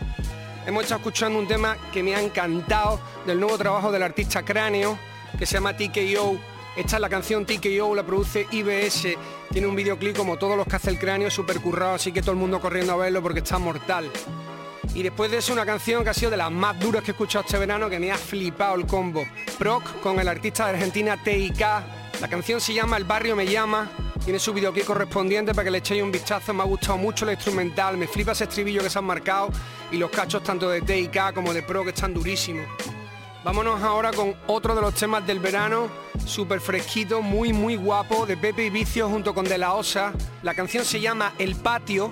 Hemos 0.66 0.84
estado 0.84 1.00
escuchando 1.00 1.38
un 1.38 1.46
tema 1.46 1.76
que 1.92 2.02
me 2.02 2.14
ha 2.14 2.22
encantado 2.22 2.98
del 3.26 3.38
nuevo 3.38 3.58
trabajo 3.58 3.92
del 3.92 4.02
artista 4.02 4.42
Cráneo, 4.44 4.98
que 5.38 5.44
se 5.44 5.54
llama 5.54 5.76
TKO. 5.76 6.53
Esta 6.76 6.96
es 6.96 7.00
la 7.00 7.08
canción 7.08 7.46
TKO, 7.46 7.94
la 7.94 8.02
produce 8.02 8.48
IBS. 8.50 9.16
Tiene 9.52 9.66
un 9.68 9.76
videoclip 9.76 10.16
como 10.16 10.36
todos 10.36 10.56
los 10.56 10.66
que 10.66 10.74
hace 10.74 10.90
el 10.90 10.98
cráneo, 10.98 11.30
súper 11.30 11.60
currado, 11.60 11.94
así 11.94 12.10
que 12.10 12.20
todo 12.20 12.32
el 12.32 12.38
mundo 12.38 12.60
corriendo 12.60 12.92
a 12.94 12.96
verlo 12.96 13.22
porque 13.22 13.38
está 13.38 13.58
mortal. 13.60 14.10
Y 14.92 15.04
después 15.04 15.30
de 15.30 15.38
eso 15.38 15.52
una 15.52 15.64
canción 15.64 16.02
que 16.02 16.10
ha 16.10 16.14
sido 16.14 16.32
de 16.32 16.36
las 16.36 16.50
más 16.50 16.78
duras 16.80 17.04
que 17.04 17.12
he 17.12 17.12
escuchado 17.12 17.44
este 17.44 17.58
verano, 17.58 17.88
que 17.88 18.00
me 18.00 18.10
ha 18.10 18.18
flipado 18.18 18.74
el 18.74 18.86
combo. 18.86 19.24
Proc 19.56 20.00
con 20.00 20.18
el 20.18 20.26
artista 20.26 20.66
de 20.66 20.72
Argentina 20.72 21.16
TIK. 21.22 21.60
La 22.20 22.28
canción 22.28 22.60
se 22.60 22.74
llama 22.74 22.96
El 22.96 23.04
barrio 23.04 23.36
me 23.36 23.46
llama. 23.46 23.88
Tiene 24.24 24.40
su 24.40 24.52
videoclip 24.52 24.84
correspondiente 24.84 25.54
para 25.54 25.64
que 25.64 25.70
le 25.70 25.78
echéis 25.78 26.02
un 26.02 26.10
vistazo. 26.10 26.52
Me 26.52 26.62
ha 26.62 26.66
gustado 26.66 26.98
mucho 26.98 27.24
el 27.24 27.34
instrumental, 27.34 27.96
me 27.96 28.08
flipa 28.08 28.32
ese 28.32 28.44
estribillo 28.44 28.82
que 28.82 28.90
se 28.90 28.98
han 28.98 29.04
marcado 29.04 29.50
y 29.92 29.96
los 29.96 30.10
cachos 30.10 30.42
tanto 30.42 30.68
de 30.68 30.80
TIK 30.80 31.34
como 31.34 31.54
de 31.54 31.62
Pro 31.62 31.84
que 31.84 31.90
están 31.90 32.12
durísimos. 32.12 32.66
Vámonos 33.44 33.82
ahora 33.82 34.10
con 34.10 34.34
otro 34.46 34.74
de 34.74 34.80
los 34.80 34.94
temas 34.94 35.26
del 35.26 35.38
verano, 35.38 35.88
súper 36.24 36.62
fresquito, 36.62 37.20
muy 37.20 37.52
muy 37.52 37.76
guapo, 37.76 38.24
de 38.24 38.38
Pepe 38.38 38.64
y 38.64 38.70
Vicio 38.70 39.06
junto 39.10 39.34
con 39.34 39.44
De 39.44 39.58
La 39.58 39.74
Osa. 39.74 40.14
La 40.42 40.54
canción 40.54 40.82
se 40.82 40.98
llama 40.98 41.34
El 41.38 41.54
Patio. 41.54 42.08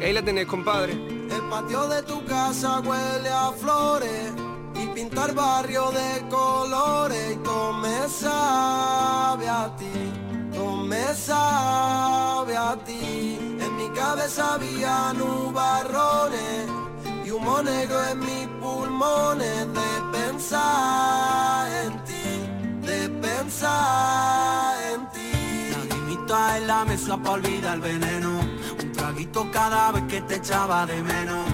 Ahí 0.00 0.12
la 0.12 0.22
tenéis, 0.22 0.46
compadre. 0.46 0.92
El 0.92 1.42
patio 1.50 1.88
de 1.88 2.04
tu 2.04 2.24
casa 2.26 2.78
huele 2.80 3.28
a 3.28 3.50
flores 3.50 4.32
y 4.76 4.86
pintar 4.88 5.34
barrio 5.34 5.90
de 5.90 6.28
colores 6.28 7.32
y 7.32 7.36
todo 7.38 7.72
me 7.72 8.08
sabe 8.08 9.48
a 9.48 9.74
ti, 9.76 9.90
todo 10.54 10.76
me 10.84 11.04
sabe 11.14 12.56
a 12.56 12.76
ti. 12.84 13.58
En 13.60 13.76
mi 13.76 13.88
cabeza 13.88 14.54
había 14.54 15.12
nubarrones 15.14 16.85
y 17.26 17.30
humo 17.30 17.60
negro 17.60 18.04
en 18.06 18.18
mis 18.20 18.46
pulmones 18.60 19.66
de 19.72 20.18
pensar 20.18 21.68
en 21.84 22.04
ti, 22.04 22.86
de 22.86 23.08
pensar 23.08 24.76
en 24.92 25.10
ti. 25.10 25.72
La 25.72 25.96
limita 25.96 26.58
en 26.58 26.66
la 26.68 26.84
mesa 26.84 27.16
para 27.16 27.32
olvidar 27.32 27.74
el 27.74 27.80
veneno, 27.80 28.40
un 28.80 28.92
traguito 28.92 29.50
cada 29.50 29.92
vez 29.92 30.04
que 30.04 30.20
te 30.20 30.36
echaba 30.36 30.86
de 30.86 31.02
menos. 31.02 31.44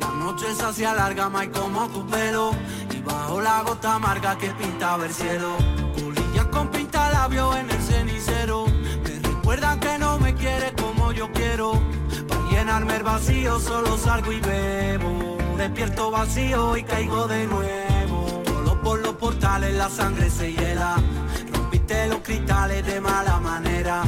La 0.00 0.08
noche 0.08 0.52
se 0.54 0.64
hacía 0.64 0.92
larga, 0.94 1.28
más 1.28 1.48
como 1.48 1.86
tu 1.88 2.04
pelo, 2.06 2.52
y 2.90 3.00
bajo 3.00 3.40
la 3.40 3.62
gota 3.62 3.94
amarga 3.94 4.36
que 4.36 4.50
pintaba 4.50 5.06
el 5.06 5.14
cielo. 5.14 5.56
Colillas 5.94 6.46
con 6.46 6.68
pinta 6.68 7.10
labios 7.12 7.56
en 7.56 7.70
el 7.70 7.80
cenicero, 7.80 8.66
me 9.04 9.28
recuerdan 9.28 9.78
que 9.78 9.98
no 9.98 10.18
me 10.18 10.34
quieres 10.34 10.72
como 10.72 11.12
yo 11.12 11.30
quiero. 11.32 11.80
Llenarme 12.62 12.94
el 12.94 13.02
vacío 13.02 13.58
solo 13.58 13.98
salgo 13.98 14.30
y 14.30 14.38
bebo. 14.38 15.36
Despierto 15.58 16.12
vacío 16.12 16.76
y 16.76 16.84
caigo 16.84 17.26
de 17.26 17.44
nuevo. 17.48 18.44
Solo 18.46 18.80
por 18.80 19.00
los 19.00 19.14
portales 19.14 19.74
la 19.74 19.90
sangre 19.90 20.30
se 20.30 20.52
hiela. 20.52 20.94
Rompiste 21.52 22.06
los 22.06 22.20
cristales 22.20 22.86
de 22.86 23.00
mala 23.00 23.40
manera. 23.40 24.04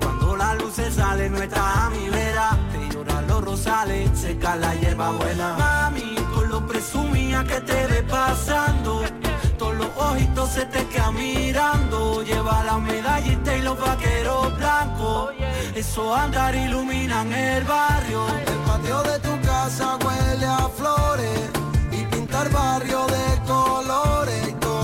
Cuando 0.00 0.36
la 0.36 0.52
luz 0.56 0.72
se 0.74 0.90
sale 0.90 1.30
no 1.30 1.40
está 1.40 1.86
a 1.86 1.90
mi 1.90 2.08
vera. 2.08 2.58
Te 2.72 2.92
lloran 2.92 3.24
los 3.28 3.44
rosales, 3.44 4.10
seca 4.18 4.56
la 4.56 4.74
hierba 4.74 5.10
buena. 5.12 5.54
Mami, 5.56 6.16
con 6.34 6.48
lo 6.48 6.66
presumía 6.66 7.44
que 7.44 7.60
te 7.60 7.86
ve 7.86 8.02
pasando. 8.02 9.04
Todos 9.56 9.76
los 9.76 9.88
ojitos 9.96 10.50
se 10.50 10.66
te 10.66 10.84
quedan 10.88 11.14
mirando. 11.14 12.24
Lleva 12.24 12.64
la 12.64 12.78
medallita 12.78 13.56
y 13.56 13.62
los 13.62 13.78
vaqueros 13.78 14.58
blancos. 14.58 15.34
Eso 15.74 16.14
andar 16.14 16.54
iluminan 16.54 17.32
el 17.32 17.64
barrio. 17.64 18.26
El 18.46 18.58
patio 18.66 19.02
de 19.02 19.18
tu 19.20 19.40
casa 19.40 19.96
huele 20.04 20.46
a 20.46 20.68
flores 20.68 21.50
y 21.90 22.04
pintar 22.06 22.50
barrio 22.50 23.06
de 23.06 23.42
colores 23.46 24.48
y 24.48 24.52
todo 24.54 24.82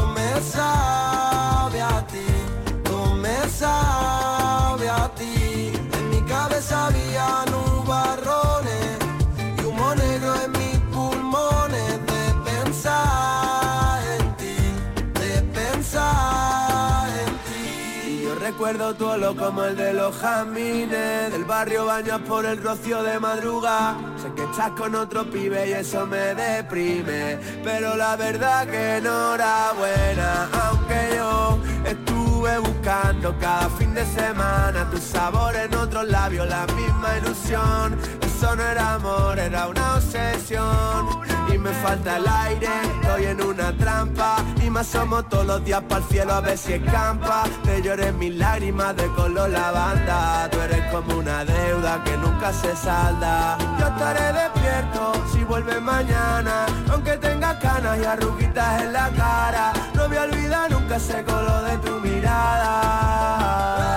recuerdo 18.88 18.95
tu 18.95 19.07
olor 19.07 19.37
como 19.37 19.64
el 19.64 19.76
de 19.76 19.92
los 19.92 20.16
jamines 20.16 21.33
Del 21.33 21.45
barrio 21.45 21.87
bañas 21.87 22.21
por 22.21 22.45
el 22.45 22.62
rocío 22.62 23.02
de 23.02 23.18
madruga. 23.18 23.97
Sé 24.21 24.33
que 24.35 24.45
estás 24.45 24.71
con 24.73 24.95
otro 24.95 25.28
pibe 25.30 25.68
y 25.68 25.73
eso 25.73 26.07
me 26.07 26.35
deprime. 26.35 27.38
Pero 27.62 27.97
la 27.97 28.16
verdad 28.16 28.66
que 28.66 28.99
enhorabuena. 28.99 30.49
Aunque 30.64 31.16
yo 31.16 31.59
estuve 31.85 32.59
buscando 32.59 33.35
cada 33.40 33.68
fin 33.71 33.95
de 33.95 34.04
semana 34.07 34.88
Tu 34.90 34.99
sabor 34.99 35.54
en 35.57 35.75
otros 35.75 36.09
labios, 36.09 36.49
la 36.49 36.66
misma 36.66 37.18
ilusión 37.18 37.99
Eso 38.38 38.54
no 38.54 38.62
era 38.62 38.95
amor, 38.95 39.37
era 39.37 39.66
una 39.66 39.97
obsesión. 39.97 41.09
Y 41.52 41.59
me 41.59 41.73
falta 41.73 42.18
el 42.18 42.28
aire, 42.28 42.68
estoy 42.95 43.25
en 43.25 43.42
una 43.42 43.76
trampa. 43.76 44.37
Y 44.64 44.71
me 44.71 44.78
asomo 44.78 45.25
todos 45.25 45.45
los 45.45 45.64
días 45.64 45.83
para 45.88 46.00
el 46.00 46.09
cielo 46.09 46.35
a 46.35 46.40
ver 46.40 46.57
si 46.57 46.75
escampa. 46.75 47.42
Te 47.64 47.83
lloré 47.83 48.12
mis 48.12 48.37
lágrimas 48.37 48.95
de 48.95 49.09
color 49.09 49.50
lavanda. 49.50 50.49
Tú 50.52 50.61
eres 50.61 50.85
como 50.92 51.18
una 51.18 51.45
deuda 51.45 52.04
que 52.04 52.16
nunca 52.16 52.52
se 52.52 52.76
salda. 52.76 53.59
Yo 53.80 53.88
estaré 53.88 54.33
despierto 54.33 55.14
si 55.33 55.42
vuelves 55.42 55.83
mañana. 55.83 56.66
Aunque 56.92 57.16
tenga 57.16 57.59
canas 57.59 57.99
y 57.99 58.04
arruguitas 58.04 58.83
en 58.83 58.92
la 58.92 59.11
cara. 59.16 59.73
No 59.95 60.07
voy 60.07 60.16
a 60.16 60.68
nunca 60.68 60.95
ese 60.95 61.25
color 61.25 61.64
de 61.64 61.76
tu 61.78 61.99
mirada 61.99 63.88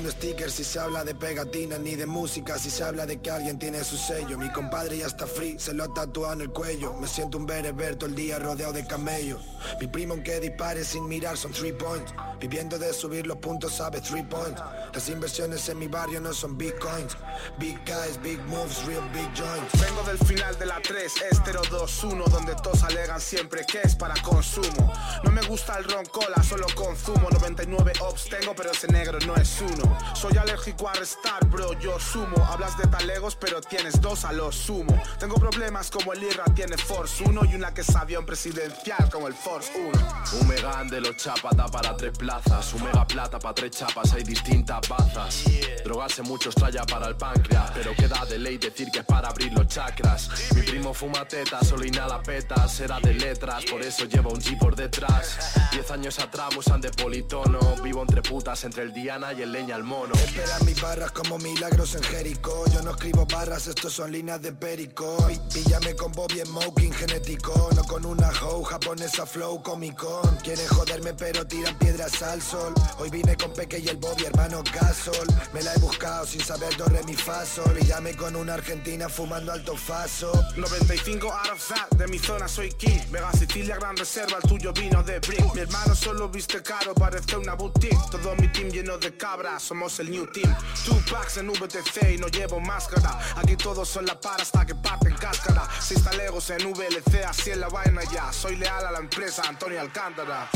stickers 0.00 0.54
si 0.54 0.64
se 0.64 0.78
habla 0.78 1.04
de 1.04 1.14
pegatinas 1.14 1.80
Ni 1.80 1.96
de 1.96 2.06
música 2.06 2.58
si 2.58 2.70
se 2.70 2.82
habla 2.82 3.06
de 3.06 3.20
que 3.20 3.30
alguien 3.30 3.58
tiene 3.58 3.84
su 3.84 3.96
sello. 3.96 4.38
Mi 4.38 4.50
compadre 4.50 4.98
ya 4.98 5.06
está 5.06 5.26
free, 5.26 5.58
se 5.58 5.74
lo 5.74 5.84
ha 5.84 5.92
tatuado 5.92 6.34
en 6.34 6.40
el 6.42 6.50
cuello. 6.50 6.94
Me 6.94 7.06
siento 7.06 7.38
un 7.38 7.46
bereber 7.46 7.96
todo 7.96 8.08
el 8.08 8.14
día 8.14 8.38
rodeado 8.38 8.72
de 8.72 8.86
camellos. 8.86 9.40
Mi 9.80 9.86
primo 9.86 10.14
aunque 10.14 10.40
dispare 10.40 10.84
sin 10.84 11.06
mirar 11.08 11.36
son 11.36 11.52
three 11.52 11.72
points. 11.72 12.12
Viviendo 12.40 12.78
de 12.78 12.92
subir 12.92 13.26
los 13.26 13.38
puntos 13.38 13.74
sabe 13.74 14.00
three 14.00 14.22
points 14.22 14.60
Las 14.94 15.08
inversiones 15.08 15.66
en 15.70 15.78
mi 15.78 15.88
barrio 15.88 16.20
no 16.20 16.34
son 16.34 16.58
bitcoins 16.58 17.16
Big 17.58 17.78
guys, 17.86 18.20
big 18.22 18.38
moves, 18.46 18.84
real 18.84 19.08
big 19.12 19.28
joints. 19.34 19.80
Vengo 19.80 20.02
del 20.02 20.18
final 20.18 20.58
de 20.58 20.66
la 20.66 20.80
3, 20.80 21.12
estero 21.30 21.62
2-1 21.62 22.24
Donde 22.26 22.54
todos 22.56 22.82
alegan 22.82 23.20
siempre 23.20 23.64
que 23.64 23.80
es 23.82 23.96
para 23.96 24.14
consumo. 24.22 24.92
No 25.24 25.30
me 25.30 25.40
gusta 25.42 25.78
el 25.78 25.84
ron 25.84 26.04
cola, 26.06 26.42
solo 26.42 26.66
consumo. 26.74 27.28
99 27.30 27.92
ops 28.00 28.28
tengo 28.28 28.54
pero 28.54 28.70
ese 28.70 28.88
negro 28.88 29.18
no 29.26 29.34
es 29.36 29.60
uno. 29.60 29.98
Soy 30.14 30.36
alérgico 30.36 30.88
a 30.88 30.92
restar 30.92 31.46
bro, 31.46 31.72
yo 31.78 31.98
sumo. 31.98 32.44
Hablas 32.46 32.76
de 32.76 32.86
talegos 32.86 33.36
pero 33.36 33.60
tienes 33.60 34.00
dos 34.00 34.24
a 34.24 34.32
lo 34.32 34.52
sumo. 34.52 35.00
Tengo 35.18 35.36
problemas 35.36 35.90
como 35.90 36.12
el 36.12 36.22
IRA 36.22 36.44
tiene 36.54 36.76
Force 36.76 37.24
1 37.24 37.44
Y 37.46 37.54
una 37.54 37.72
que 37.72 37.80
es 37.80 37.96
avión 37.96 38.26
presidencial 38.26 39.08
como 39.10 39.28
el 39.28 39.34
Force 39.34 39.70
1 39.74 40.40
Un 40.40 40.48
Megan 40.48 40.88
de 40.88 41.00
los 41.00 41.16
chapata 41.16 41.66
para 41.66 41.96
tres 41.96 42.16
plazas 42.16 42.72
Un 42.74 42.84
mega 42.84 43.06
plata 43.06 43.38
para 43.38 43.54
tres 43.54 43.70
chapas, 43.70 44.12
hay 44.12 44.22
distintas 44.22 44.81
bazas. 44.88 45.44
Drogarse 45.84 46.22
mucho 46.22 46.50
estrella 46.50 46.84
para 46.84 47.08
el 47.08 47.16
páncreas 47.16 47.70
Pero 47.74 47.94
queda 47.94 48.24
de 48.26 48.38
ley 48.38 48.56
decir 48.56 48.90
que 48.90 49.00
es 49.00 49.04
para 49.04 49.28
abrir 49.28 49.52
los 49.52 49.66
chakras. 49.66 50.30
Mi 50.54 50.62
primo 50.62 50.94
fuma 50.94 51.26
teta, 51.26 51.62
solo 51.64 51.84
inhala 51.84 52.22
petas 52.22 52.80
Era 52.80 53.00
de 53.00 53.14
letras, 53.14 53.64
por 53.64 53.82
eso 53.82 54.04
lleva 54.04 54.30
un 54.30 54.40
G 54.40 54.58
por 54.58 54.76
detrás. 54.76 55.38
Diez 55.72 55.90
años 55.90 56.18
atrás 56.18 56.56
usan 56.56 56.80
de 56.80 56.90
politono 56.90 57.58
Vivo 57.82 58.02
entre 58.02 58.22
putas, 58.22 58.64
entre 58.64 58.84
el 58.84 58.92
Diana 58.92 59.32
y 59.32 59.42
el 59.42 59.52
leña 59.52 59.74
al 59.74 59.84
mono. 59.84 60.14
Espera 60.14 60.58
mis 60.60 60.80
barras 60.80 61.10
como 61.12 61.38
milagros 61.38 61.94
en 61.94 62.02
Jericó 62.02 62.64
Yo 62.72 62.82
no 62.82 62.92
escribo 62.92 63.26
barras, 63.26 63.66
estos 63.66 63.92
son 63.92 64.12
líneas 64.12 64.40
de 64.40 64.52
perico. 64.52 65.16
Píllame 65.52 65.94
con 65.96 66.12
Bobby 66.12 66.40
Smoking 66.44 66.92
genético. 66.92 67.70
No 67.74 67.84
con 67.84 68.06
una 68.06 68.30
hoe 68.42 68.64
japonesa 68.64 69.26
flow 69.26 69.62
comicón 69.62 70.36
Quieren 70.42 70.66
joderme 70.68 71.12
pero 71.14 71.46
tiran 71.46 71.76
piedras 71.78 72.22
al 72.22 72.40
sol. 72.40 72.72
Hoy 72.98 73.10
vine 73.10 73.36
con 73.36 73.52
Peque 73.52 73.78
y 73.78 73.88
el 73.88 73.96
Bobby 73.96 74.24
hermano 74.24 74.62
Gasol. 74.72 75.26
Me 75.52 75.62
la 75.62 75.74
he 75.74 75.78
buscado 75.78 76.26
sin 76.26 76.40
saber 76.40 76.74
do 76.76 76.84
re 76.86 77.02
mi 77.04 77.14
fa 77.14 77.44
sol 77.44 77.76
Y 77.80 77.84
llame 77.84 78.16
con 78.16 78.34
una 78.36 78.54
argentina 78.54 79.08
fumando 79.08 79.52
alto 79.52 79.76
faso. 79.76 80.32
95 80.56 81.30
out 81.30 81.50
of 81.52 81.96
de 81.96 82.06
mi 82.08 82.18
zona 82.18 82.48
soy 82.48 82.70
king. 82.72 82.98
Vega 83.10 83.32
Sicilia, 83.32 83.76
gran 83.76 83.96
reserva, 83.96 84.38
el 84.42 84.48
tuyo 84.48 84.72
vino 84.72 85.02
de 85.02 85.20
brick 85.20 85.54
Mi 85.54 85.60
hermano 85.60 85.94
solo 85.94 86.28
viste 86.28 86.62
caro, 86.62 86.94
parece 86.94 87.36
una 87.36 87.54
boutique. 87.54 87.96
Todo 88.10 88.34
mi 88.36 88.48
team 88.48 88.68
lleno 88.70 88.98
de 88.98 89.16
cabras, 89.16 89.62
somos 89.62 89.98
el 90.00 90.10
new 90.10 90.26
team. 90.32 90.54
Two 90.84 90.98
packs 91.10 91.36
en 91.36 91.48
VTC 91.48 92.14
y 92.14 92.18
no 92.18 92.28
llevo 92.28 92.60
máscara. 92.60 93.18
Aquí 93.36 93.56
todos 93.56 93.88
son 93.88 94.06
la 94.06 94.20
para 94.20 94.42
hasta 94.42 94.64
que 94.64 94.74
parten 94.74 95.14
cáscara. 95.14 95.68
Seis 95.80 96.02
talegos 96.02 96.50
en 96.50 96.72
VLC, 96.72 97.24
así 97.26 97.50
en 97.50 97.60
la 97.60 97.68
vaina 97.68 98.02
ya. 98.12 98.32
Soy 98.32 98.56
leal 98.56 98.86
a 98.86 98.90
la 98.90 98.98
empresa, 98.98 99.42
Antonio 99.46 99.80
Alcántara. 99.80 100.48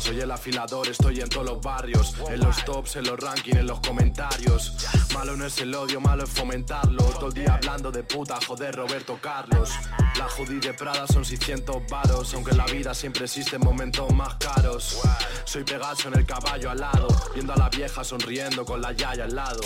Soy 0.00 0.18
el 0.20 0.30
afilador, 0.30 0.88
estoy 0.88 1.20
en 1.20 1.28
todos 1.28 1.46
los 1.46 1.60
barrios. 1.60 2.14
En 2.28 2.40
los 2.40 2.64
tops, 2.64 2.96
en 2.96 3.04
los 3.04 3.20
rankings, 3.20 3.49
en 3.58 3.66
los 3.66 3.80
comentarios. 3.80 4.76
Malo 5.14 5.36
no 5.36 5.46
es 5.46 5.58
el 5.58 5.74
odio, 5.74 6.00
malo 6.00 6.24
es 6.24 6.30
fomentarlo. 6.30 7.02
Todo 7.04 7.28
el 7.28 7.34
día 7.34 7.54
hablando 7.54 7.90
de 7.90 8.02
puta, 8.02 8.38
joder 8.46 8.74
Roberto 8.74 9.18
Carlos. 9.20 9.70
La 10.18 10.28
Judy 10.28 10.60
de 10.60 10.74
Prada 10.74 11.06
son 11.06 11.24
600 11.24 11.82
varos. 11.90 12.34
Aunque 12.34 12.52
en 12.52 12.58
la 12.58 12.66
vida 12.66 12.94
siempre 12.94 13.24
existen 13.24 13.60
momentos 13.60 14.12
más 14.12 14.34
caros. 14.36 15.00
Soy 15.44 15.64
Pegaso 15.64 16.08
en 16.08 16.14
el 16.14 16.26
caballo 16.26 16.70
al 16.70 16.80
lado 16.80 17.08
Viendo 17.34 17.52
a 17.52 17.56
la 17.56 17.68
vieja 17.68 18.04
sonriendo 18.04 18.64
con 18.64 18.80
la 18.80 18.92
yaya 18.92 19.24
al 19.24 19.34
lado 19.34 19.60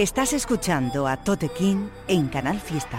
Estás 0.00 0.32
escuchando 0.32 1.06
a 1.06 1.18
Tote 1.18 1.50
King 1.50 1.90
en 2.08 2.28
Canal 2.28 2.58
Fiesta. 2.58 2.98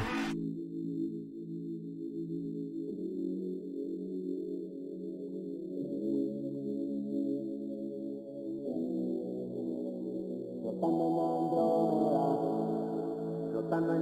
Flotando 13.50 13.96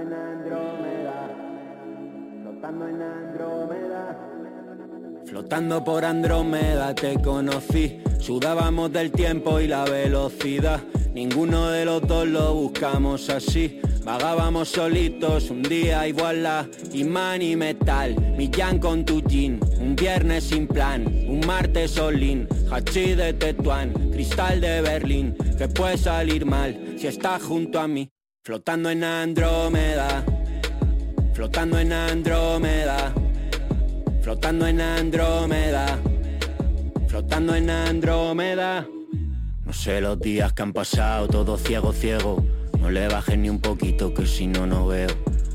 en 0.00 0.12
Andrómeda, 0.12 1.30
flotando 2.42 2.88
en 2.88 3.02
Andrómeda, 3.02 4.27
flotando 5.28 5.84
por 5.84 6.04
Andrómeda 6.04 6.94
te 6.94 7.20
conocí, 7.20 8.00
sudábamos 8.18 8.90
del 8.92 9.12
tiempo 9.12 9.60
y 9.60 9.68
la 9.68 9.84
velocidad. 9.84 10.80
Ninguno 11.12 11.70
de 11.70 11.84
los 11.84 12.06
dos 12.06 12.26
lo 12.26 12.54
buscamos 12.54 13.28
así. 13.28 13.80
Vagábamos 14.04 14.70
solitos 14.70 15.50
un 15.50 15.62
día 15.62 16.08
y 16.08 16.12
voilà, 16.12 16.66
imán 16.94 17.42
y 17.42 17.56
metal, 17.56 18.16
Millán 18.38 18.78
con 18.78 19.04
tu 19.04 19.20
jean, 19.20 19.60
un 19.78 19.94
viernes 19.94 20.44
sin 20.44 20.66
plan, 20.66 21.04
un 21.28 21.40
martes 21.46 21.98
olín, 21.98 22.48
hachi 22.70 23.14
de 23.14 23.34
Tetuán, 23.34 23.92
cristal 24.10 24.62
de 24.62 24.80
Berlín, 24.80 25.36
que 25.58 25.68
puede 25.68 25.98
salir 25.98 26.46
mal 26.46 26.94
si 26.96 27.06
estás 27.06 27.42
junto 27.42 27.78
a 27.78 27.86
mí, 27.86 28.10
flotando 28.44 28.88
en 28.88 29.04
Andrómeda, 29.04 30.24
flotando 31.34 31.78
en 31.78 31.92
Andrómeda, 31.92 33.12
flotando 34.28 34.66
en 34.66 34.78
Andrómeda, 34.78 35.98
flotando 37.06 37.54
en 37.54 37.70
Andrómeda. 37.70 38.86
No 39.64 39.72
sé 39.72 40.02
los 40.02 40.20
días 40.20 40.52
que 40.52 40.60
han 40.60 40.74
pasado, 40.74 41.28
todo 41.28 41.56
ciego, 41.56 41.94
ciego. 41.94 42.44
No 42.78 42.90
le 42.90 43.08
bajes 43.08 43.38
ni 43.38 43.48
un 43.48 43.58
poquito 43.58 44.12
que 44.12 44.26
si 44.26 44.46
no, 44.46 44.66
no 44.66 44.86
veo. 44.86 45.08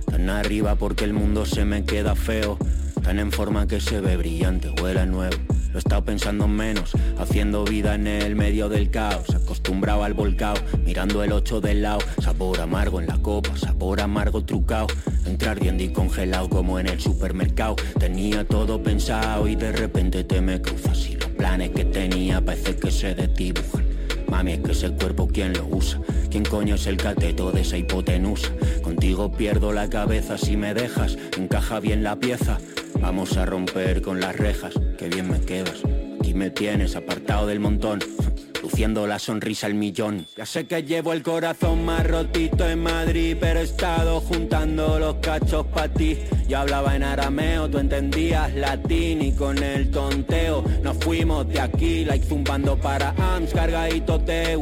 Tan 0.09 0.27
arriba 0.27 0.73
porque 0.73 1.03
el 1.03 1.13
mundo 1.13 1.45
se 1.45 1.65
me 1.65 1.85
queda 1.85 2.15
feo. 2.15 2.57
Tan 3.03 3.19
en 3.19 3.31
forma 3.31 3.67
que 3.67 3.79
se 3.79 4.01
ve 4.01 4.17
brillante, 4.17 4.73
huele 4.81 5.01
a 5.01 5.05
nuevo. 5.05 5.37
Lo 5.73 5.79
he 5.79 5.81
estado 5.81 6.05
pensando 6.05 6.47
menos, 6.47 6.91
haciendo 7.17 7.65
vida 7.65 7.95
en 7.95 8.05
el 8.05 8.35
medio 8.35 8.69
del 8.69 8.91
caos. 8.91 9.33
Acostumbrado 9.33 10.03
al 10.03 10.13
volcao, 10.13 10.53
mirando 10.85 11.23
el 11.23 11.31
ocho 11.31 11.61
del 11.61 11.81
lado. 11.81 11.97
Sabor 12.21 12.61
amargo 12.61 13.01
en 13.01 13.07
la 13.07 13.17
copa, 13.17 13.57
sabor 13.57 13.99
amargo 13.99 14.45
trucao. 14.45 14.85
Entrar 15.25 15.57
ardiendo 15.57 15.81
y 15.81 15.89
congelado 15.89 16.47
como 16.47 16.79
en 16.79 16.89
el 16.89 17.01
supermercado. 17.01 17.75
Tenía 17.97 18.45
todo 18.45 18.83
pensado 18.83 19.47
y 19.47 19.55
de 19.55 19.71
repente 19.71 20.23
te 20.23 20.41
me 20.41 20.61
cruzas. 20.61 21.09
Y 21.09 21.15
los 21.15 21.29
planes 21.29 21.71
que 21.71 21.85
tenía 21.85 22.39
parece 22.45 22.75
que 22.75 22.91
se 22.91 23.15
desdibujan. 23.15 23.83
Mami, 24.29 24.51
es 24.51 24.59
que 24.59 24.71
es 24.73 24.83
el 24.83 24.93
cuerpo 24.93 25.27
quien 25.27 25.53
lo 25.53 25.65
usa. 25.65 25.99
¿Quién 26.29 26.43
coño 26.45 26.75
es 26.75 26.85
el 26.85 26.97
cateto 26.97 27.51
de 27.51 27.61
esa 27.61 27.77
hipotenusa? 27.77 28.49
Contigo 28.83 29.31
pierdo 29.31 29.73
la 29.73 29.89
cabeza 29.89 30.37
si 30.37 30.55
me 30.55 30.75
dejas. 30.75 31.17
Encaja 31.35 31.79
bien 31.79 32.03
la 32.03 32.19
pieza. 32.19 32.59
Vamos 32.99 33.37
a 33.37 33.45
romper 33.45 34.01
con 34.01 34.19
las 34.19 34.35
rejas. 34.35 34.73
Qué 34.97 35.09
bien 35.09 35.29
me 35.29 35.39
quedas. 35.41 35.81
Aquí 36.19 36.33
me 36.33 36.49
tienes 36.49 36.95
apartado 36.95 37.47
del 37.47 37.59
montón. 37.59 37.99
Luciendo 38.61 39.05
la 39.07 39.19
sonrisa 39.19 39.67
al 39.67 39.73
millón. 39.73 40.25
Ya 40.37 40.45
sé 40.45 40.65
que 40.65 40.83
llevo 40.83 41.11
el 41.11 41.21
corazón 41.21 41.83
más 41.83 42.07
rotito 42.07 42.67
en 42.67 42.81
Madrid, 42.81 43.35
pero 43.39 43.59
he 43.59 43.63
estado 43.63 44.21
juntando 44.21 44.99
los 44.99 45.15
cachos 45.15 45.65
pa' 45.67 45.89
ti. 45.89 46.17
Yo 46.47 46.59
hablaba 46.59 46.95
en 46.95 47.03
arameo, 47.03 47.69
tú 47.69 47.77
entendías 47.77 48.53
latín 48.55 49.21
y 49.21 49.33
con 49.33 49.57
el 49.57 49.91
tonteo 49.91 50.63
nos 50.81 50.97
fuimos 50.97 51.47
de 51.49 51.59
aquí, 51.59 52.05
like 52.05 52.25
zumbando 52.25 52.77
para 52.77 53.13
Ams, 53.17 53.53
cargadito 53.53 54.17
de 54.17 54.57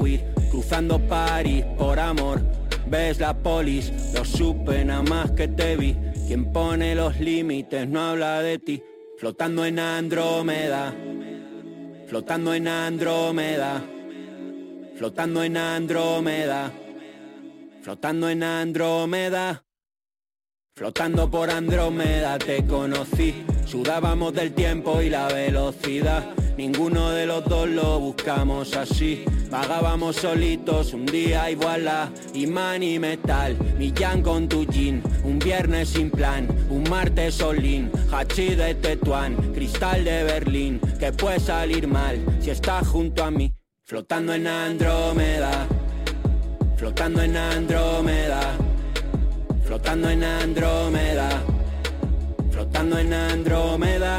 cruzando 0.50 1.00
París 1.00 1.64
por 1.78 2.00
amor. 2.00 2.42
Ves 2.88 3.20
la 3.20 3.34
polis, 3.34 3.92
lo 4.14 4.26
supe 4.26 4.84
nada 4.84 5.02
más 5.04 5.32
que 5.32 5.48
te 5.48 5.78
vi. 5.78 5.96
Quien 6.32 6.54
pone 6.54 6.96
los 6.96 7.20
límites 7.20 7.90
no 7.90 8.00
habla 8.00 8.42
de 8.42 8.58
ti. 8.58 8.82
Flotando 9.18 9.66
en 9.66 9.78
Andrómeda, 9.80 10.96
flotando 12.08 12.54
en 12.54 12.70
Andrómeda, 12.70 13.84
flotando 14.96 15.44
en 15.44 15.58
Andrómeda, 15.58 16.72
flotando 17.82 18.30
en 18.30 18.44
Andrómeda. 18.44 19.66
Flotando 20.74 21.30
por 21.30 21.50
Andrómeda 21.50 22.40
te 22.40 22.66
conocí, 22.66 23.44
Sudábamos 23.72 24.34
del 24.34 24.52
tiempo 24.52 25.02
y 25.02 25.10
la 25.10 25.30
velocidad. 25.30 26.26
Ninguno 26.58 27.12
de 27.12 27.26
los 27.26 27.46
dos 27.46 27.70
lo 27.70 28.02
buscamos 28.02 28.76
así. 28.76 29.24
Vagábamos 29.50 30.18
solitos 30.18 30.94
un 30.94 31.06
día 31.06 31.50
y 31.50 31.56
voilà. 31.56 32.12
Imán 32.34 32.84
y 32.84 33.00
metal, 33.00 33.58
Millán 33.78 34.24
con 34.24 34.50
tu 34.50 34.66
jean. 34.66 35.02
Un 35.24 35.40
viernes 35.40 35.88
sin 35.88 36.12
plan, 36.12 36.50
un 36.70 36.84
martes 36.90 37.36
solín. 37.36 37.90
Hachi 38.12 38.56
de 38.56 38.76
Tetuán, 38.76 39.38
cristal 39.54 40.04
de 40.04 40.26
Berlín. 40.26 40.82
Que 41.00 41.14
puede 41.14 41.40
salir 41.40 41.88
mal 41.88 42.20
si 42.42 42.50
estás 42.50 42.86
junto 42.86 43.24
a 43.24 43.32
mí. 43.32 43.54
Flotando 43.86 44.34
en 44.34 44.48
Andrómeda. 44.48 45.66
Flotando 46.76 47.22
en 47.22 47.38
Andrómeda. 47.38 48.58
Flotando 49.64 50.10
en 50.10 50.26
Andrómeda. 50.26 51.51
Flotando 52.72 53.00
en 53.00 53.14
Andrómeda. 53.14 54.18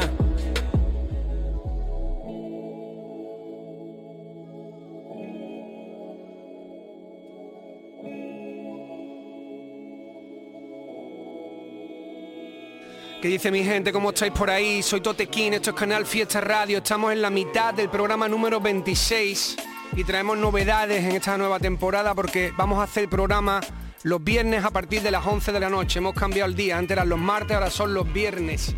¿Qué 13.21 13.27
dice 13.27 13.49
mi 13.49 13.63
gente? 13.63 13.91
¿Cómo 13.91 14.09
estáis 14.09 14.31
por 14.33 14.51
ahí? 14.51 14.83
Soy 14.83 15.01
Totequín, 15.01 15.55
esto 15.55 15.71
es 15.71 15.75
Canal 15.75 16.05
Fiesta 16.05 16.39
Radio. 16.39 16.77
Estamos 16.77 17.11
en 17.11 17.23
la 17.23 17.31
mitad 17.31 17.73
del 17.73 17.89
programa 17.89 18.27
número 18.27 18.59
26 18.59 19.55
y 19.95 20.03
traemos 20.03 20.37
novedades 20.37 21.03
en 21.03 21.13
esta 21.13 21.37
nueva 21.39 21.59
temporada 21.59 22.13
porque 22.13 22.53
vamos 22.55 22.79
a 22.79 22.83
hacer 22.83 23.03
el 23.03 23.09
programa 23.09 23.61
los 24.03 24.23
viernes 24.23 24.63
a 24.65 24.69
partir 24.69 25.01
de 25.01 25.11
las 25.11 25.25
11 25.25 25.51
de 25.51 25.59
la 25.59 25.69
noche. 25.69 25.99
Hemos 25.99 26.13
cambiado 26.13 26.49
el 26.49 26.55
día, 26.55 26.77
antes 26.77 26.91
eran 26.91 27.09
los 27.09 27.19
martes, 27.19 27.55
ahora 27.55 27.69
son 27.69 27.93
los 27.93 28.11
viernes. 28.11 28.75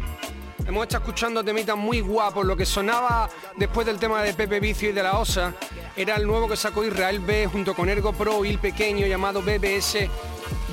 Hemos 0.67 0.83
estado 0.83 1.03
escuchando 1.03 1.43
temitas 1.43 1.77
muy 1.77 1.99
guapos. 1.99 2.45
Lo 2.45 2.55
que 2.55 2.65
sonaba 2.65 3.29
después 3.57 3.85
del 3.85 3.99
tema 3.99 4.21
de 4.23 4.33
Pepe 4.33 4.59
Vicio 4.59 4.89
y 4.89 4.93
de 4.93 5.03
la 5.03 5.19
Osa 5.19 5.53
era 5.95 6.15
el 6.15 6.25
nuevo 6.25 6.47
que 6.47 6.55
sacó 6.55 6.83
Israel 6.83 7.19
B 7.19 7.47
junto 7.47 7.73
con 7.75 7.89
Ergo 7.89 8.13
Pro 8.13 8.45
y 8.45 8.49
el 8.49 8.59
pequeño 8.59 9.05
llamado 9.05 9.41
BBS 9.41 10.09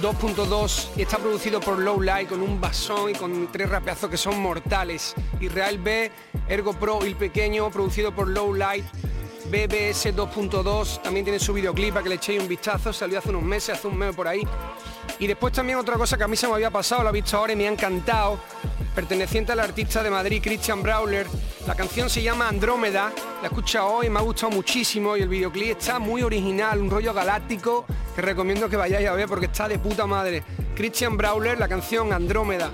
2.2 0.03 0.89
y 0.97 1.03
está 1.03 1.19
producido 1.19 1.61
por 1.61 1.79
Low 1.79 2.01
Light 2.01 2.29
con 2.29 2.43
un 2.43 2.61
basón 2.61 3.11
y 3.11 3.13
con 3.15 3.51
tres 3.53 3.69
rapeazos 3.69 4.11
que 4.11 4.17
son 4.17 4.41
mortales. 4.41 5.15
Israel 5.41 5.79
B, 5.79 6.11
Ergo 6.49 6.73
Pro 6.75 7.01
y 7.03 7.09
el 7.09 7.17
pequeño 7.17 7.71
producido 7.71 8.15
por 8.15 8.29
Low 8.29 8.55
Light. 8.55 8.85
BBS 9.53 10.17
2.2 10.17 11.03
también 11.03 11.27
tiene 11.27 11.39
su 11.39 11.53
videoclip 11.53 11.93
para 11.93 12.03
que 12.03 12.09
le 12.09 12.15
echéis 12.15 12.41
un 12.41 12.49
vistazo, 12.49 12.91
salió 12.91 13.19
hace 13.19 13.29
unos 13.29 13.43
meses, 13.43 13.77
hace 13.77 13.87
un 13.87 13.99
mes 13.99 14.17
por 14.17 14.27
ahí. 14.27 14.43
Y 15.19 15.27
después 15.27 15.53
también 15.53 15.79
otra 15.79 15.99
cosa 15.99 16.17
que 16.17 16.25
a 16.25 16.27
mí 16.27 16.39
se 16.39 16.49
me 16.49 16.55
había 16.55 16.71
pasado, 16.71 17.03
lo 17.03 17.11
he 17.11 17.13
visto 17.13 17.37
ahora 17.37 17.53
y 17.53 17.57
me 17.57 17.69
ha 17.69 17.71
encantado, 17.71 18.41
perteneciente 18.95 19.53
al 19.53 19.61
artista 19.61 20.03
de 20.03 20.09
Madrid, 20.09 20.41
Christian 20.43 20.83
Brawler. 20.83 21.27
La 21.67 21.75
canción 21.75 22.09
se 22.09 22.23
llama 22.23 22.49
Andrómeda, 22.49 23.13
la 23.43 23.43
he 23.43 23.47
escuchado 23.49 23.89
hoy, 23.89 24.09
me 24.09 24.21
ha 24.21 24.23
gustado 24.23 24.53
muchísimo 24.53 25.19
y 25.19 25.21
el 25.21 25.29
videoclip 25.29 25.77
está 25.77 25.99
muy 25.99 26.23
original, 26.23 26.81
un 26.81 26.89
rollo 26.89 27.13
galáctico 27.13 27.85
que 28.17 28.23
recomiendo 28.23 28.71
que 28.71 28.79
vayáis 28.79 29.07
a 29.07 29.13
ver 29.13 29.29
porque 29.29 29.47
está 29.47 29.69
de 29.69 29.79
puta 29.79 30.07
madre. 30.07 30.43
Christian 30.75 31.19
Brawler, 31.19 31.59
la 31.59 31.69
canción 31.69 32.11
Andrómeda. 32.15 32.71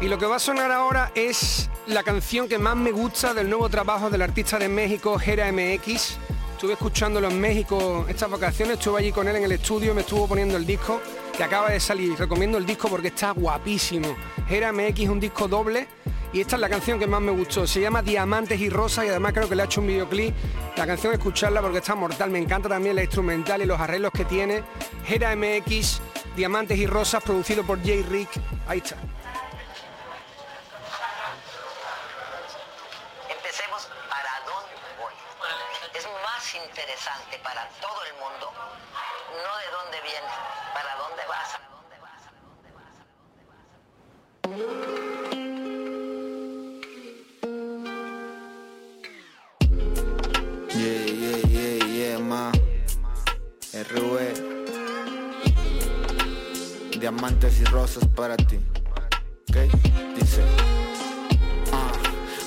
Y 0.00 0.06
lo 0.06 0.16
que 0.16 0.26
va 0.26 0.36
a 0.36 0.38
sonar 0.38 0.70
ahora 0.70 1.10
es 1.16 1.68
la 1.86 2.02
canción 2.02 2.48
que 2.48 2.58
más 2.58 2.76
me 2.76 2.92
gusta 2.92 3.34
del 3.34 3.48
nuevo 3.48 3.68
trabajo 3.68 4.08
del 4.08 4.22
artista 4.22 4.58
de 4.58 4.68
México, 4.68 5.18
Jera 5.18 5.52
MX. 5.52 6.16
Estuve 6.52 6.72
escuchándolo 6.72 7.28
en 7.28 7.38
México 7.40 8.06
estas 8.08 8.30
vacaciones, 8.30 8.78
estuve 8.78 9.00
allí 9.00 9.12
con 9.12 9.28
él 9.28 9.36
en 9.36 9.44
el 9.44 9.52
estudio, 9.52 9.94
me 9.94 10.00
estuvo 10.00 10.26
poniendo 10.26 10.56
el 10.56 10.64
disco 10.64 11.00
que 11.36 11.44
acaba 11.44 11.70
de 11.70 11.80
salir. 11.80 12.18
Recomiendo 12.18 12.56
el 12.56 12.64
disco 12.64 12.88
porque 12.88 13.08
está 13.08 13.32
guapísimo. 13.32 14.16
Jera 14.48 14.72
MX 14.72 15.08
un 15.08 15.20
disco 15.20 15.46
doble 15.46 15.86
y 16.32 16.40
esta 16.40 16.56
es 16.56 16.60
la 16.60 16.70
canción 16.70 16.98
que 16.98 17.06
más 17.06 17.20
me 17.20 17.32
gustó. 17.32 17.66
Se 17.66 17.80
llama 17.80 18.02
Diamantes 18.02 18.58
y 18.60 18.70
Rosas 18.70 19.04
y 19.04 19.08
además 19.08 19.34
creo 19.34 19.48
que 19.48 19.54
le 19.54 19.62
ha 19.62 19.66
hecho 19.66 19.82
un 19.82 19.88
videoclip. 19.88 20.34
La 20.76 20.86
canción 20.86 21.12
escucharla 21.12 21.60
porque 21.60 21.78
está 21.78 21.94
mortal. 21.94 22.30
Me 22.30 22.38
encanta 22.38 22.68
también 22.68 22.96
la 22.96 23.02
instrumental 23.02 23.60
y 23.60 23.66
los 23.66 23.78
arreglos 23.78 24.12
que 24.12 24.24
tiene. 24.24 24.62
Jera 25.04 25.36
MX, 25.36 26.00
Diamantes 26.34 26.78
y 26.78 26.86
Rosas, 26.86 27.22
producido 27.22 27.62
por 27.62 27.82
Jay 27.84 28.02
Rick. 28.02 28.30
Ahí 28.66 28.78
está. 28.78 28.96
Interesante 36.68 37.38
para 37.42 37.68
todo 37.80 38.04
el 38.04 38.14
mundo, 38.14 38.52
no 39.44 39.58
de 39.58 39.68
dónde 39.70 40.00
vienes, 40.02 40.32
para 40.72 40.96
dónde 40.96 41.26
vas. 41.28 41.58
Yeah, 50.74 51.06
yeah, 51.06 51.38
yeah, 51.48 51.78
yeah, 51.86 52.18
ma. 52.18 52.52
RV. 53.72 54.14
Diamantes 56.98 57.60
y 57.60 57.64
rosas 57.64 58.06
para 58.14 58.36
ti. 58.36 58.58
¿Ok? 59.48 59.56
Dice. 60.16 60.83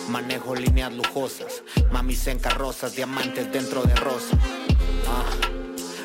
Manejo 0.08 0.56
líneas 0.56 0.94
lujosas. 0.94 1.64
Mami 1.92 2.18
en 2.26 2.40
carrozas, 2.40 2.96
diamantes 2.96 3.52
dentro 3.52 3.84
de 3.84 3.96
rosa. 3.96 4.38
Ah, 5.08 5.48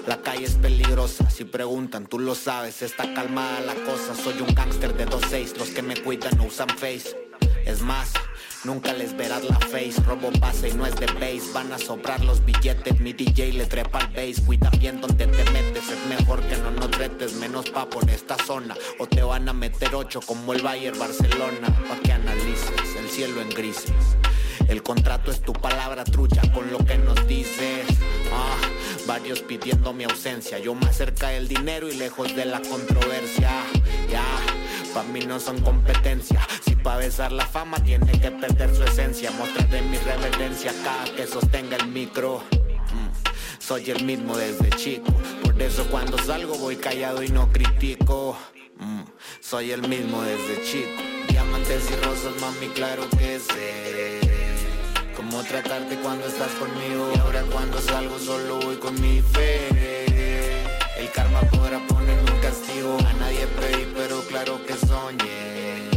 la 0.07 0.21
calle 0.21 0.45
es 0.45 0.55
peligrosa, 0.55 1.31
si 1.31 1.45
preguntan 1.45 2.07
tú 2.07 2.19
lo 2.19 2.35
sabes, 2.35 2.83
está 2.83 3.15
calmada 3.15 3.61
la 3.61 3.75
cosa. 3.75 4.15
Soy 4.17 4.41
un 4.41 4.53
gángster 4.55 4.95
de 4.95 5.07
2-6, 5.07 5.57
los 5.57 5.69
que 5.71 5.83
me 5.83 5.97
cuidan 5.97 6.37
no 6.37 6.45
usan 6.45 6.69
face. 6.71 7.17
Es 7.65 7.81
más, 7.83 8.13
nunca 8.65 8.93
les 8.93 9.17
verás 9.17 9.45
la 9.45 9.59
face. 9.59 9.95
Robo 10.07 10.31
pase 10.41 10.69
y 10.69 10.73
no 10.73 10.87
es 10.87 10.95
de 10.97 11.07
base. 11.07 11.53
Van 11.53 11.73
a 11.73 11.79
sobrar 11.79 12.23
los 12.25 12.45
billetes. 12.45 13.01
Mi 13.01 13.13
DJ 13.13 13.53
le 13.53 13.67
trepa 13.67 13.99
al 13.99 14.09
bass. 14.09 14.41
Cuida 14.45 14.71
bien 14.71 15.01
donde 15.01 15.27
te 15.27 15.51
metes. 15.51 15.85
Es 15.89 16.07
mejor 16.09 16.41
que 16.43 16.57
no 16.57 16.71
nos 16.71 16.91
retes. 16.99 17.35
Menos 17.35 17.71
pa' 17.71 17.89
por 17.89 18.09
esta 18.11 18.37
zona. 18.45 18.77
O 18.99 19.07
te 19.07 19.23
van 19.23 19.49
a 19.49 19.53
meter 19.53 19.95
ocho 19.95 20.21
como 20.21 20.53
el 20.53 20.63
Bayern 20.63 20.99
Barcelona. 20.99 21.69
Pa' 21.89 21.97
que 22.03 22.13
analices 22.13 22.97
el 22.99 23.09
cielo 23.09 23.41
en 23.41 23.51
grises. 23.51 23.93
El 24.69 24.83
contrato 24.83 25.31
es 25.31 25.41
tu 25.41 25.53
palabra 25.53 26.05
trucha 26.05 26.43
con 26.53 26.71
lo 26.71 26.79
que 26.79 26.97
nos 26.99 27.27
dices. 27.27 27.87
Ah, 28.33 28.57
varios 29.07 29.41
pidiendo 29.41 29.93
mi 29.93 30.05
ausencia. 30.05 30.59
Yo 30.59 30.75
más 30.75 30.97
cerca 30.97 31.29
del 31.29 31.49
dinero 31.49 31.89
y 31.89 31.95
lejos 31.95 32.35
de 32.35 32.47
la 32.47 32.61
controversia. 32.63 33.51
Ya, 34.11 34.25
pa' 34.95 35.03
mí 35.05 35.21
no 35.27 35.41
son 35.41 35.61
competencia. 35.61 36.47
Pa' 36.83 36.97
besar 36.97 37.31
la 37.31 37.47
fama 37.47 37.79
tiene 37.79 38.11
que 38.21 38.31
perder 38.31 38.75
su 38.75 38.83
esencia. 38.83 39.31
Mostraré 39.33 39.83
mi 39.83 39.97
reverencia 39.99 40.73
cada 40.83 41.05
que 41.17 41.27
sostenga 41.27 41.77
el 41.77 41.87
micro. 41.89 42.43
Mm, 42.93 43.09
Soy 43.61 43.91
el 43.91 44.05
mismo 44.05 44.37
desde 44.37 44.69
chico. 44.71 45.13
Por 45.45 45.61
eso 45.63 45.87
cuando 45.91 46.19
salgo 46.19 46.55
voy 46.57 46.77
callado 46.77 47.23
y 47.23 47.29
no 47.29 47.51
critico. 47.53 48.37
Mm, 48.79 49.03
Soy 49.41 49.71
el 49.71 49.87
mismo 49.87 50.23
desde 50.23 50.63
chico. 50.65 51.03
Diamantes 51.29 51.89
y 51.91 51.95
rosas, 52.05 52.41
mami, 52.41 52.67
claro 52.75 53.09
que 53.11 53.39
sé. 53.39 54.21
Cómo 55.15 55.43
tratarte 55.45 55.97
cuando 55.97 56.27
estás 56.27 56.51
conmigo 56.53 57.13
Y 57.15 57.19
ahora 57.21 57.43
cuando 57.53 57.81
salgo 57.81 58.19
solo 58.19 58.59
voy 58.61 58.77
con 58.77 59.01
mi 59.01 59.21
fe 59.21 60.59
El 60.99 61.11
karma 61.13 61.41
podrá 61.43 61.79
poner 61.87 62.19
un 62.19 62.41
castigo 62.41 62.97
A 62.99 63.13
nadie 63.21 63.47
pedí 63.61 63.87
pero 63.95 64.21
claro 64.23 64.59
que 64.67 64.75
soñé 64.75 65.92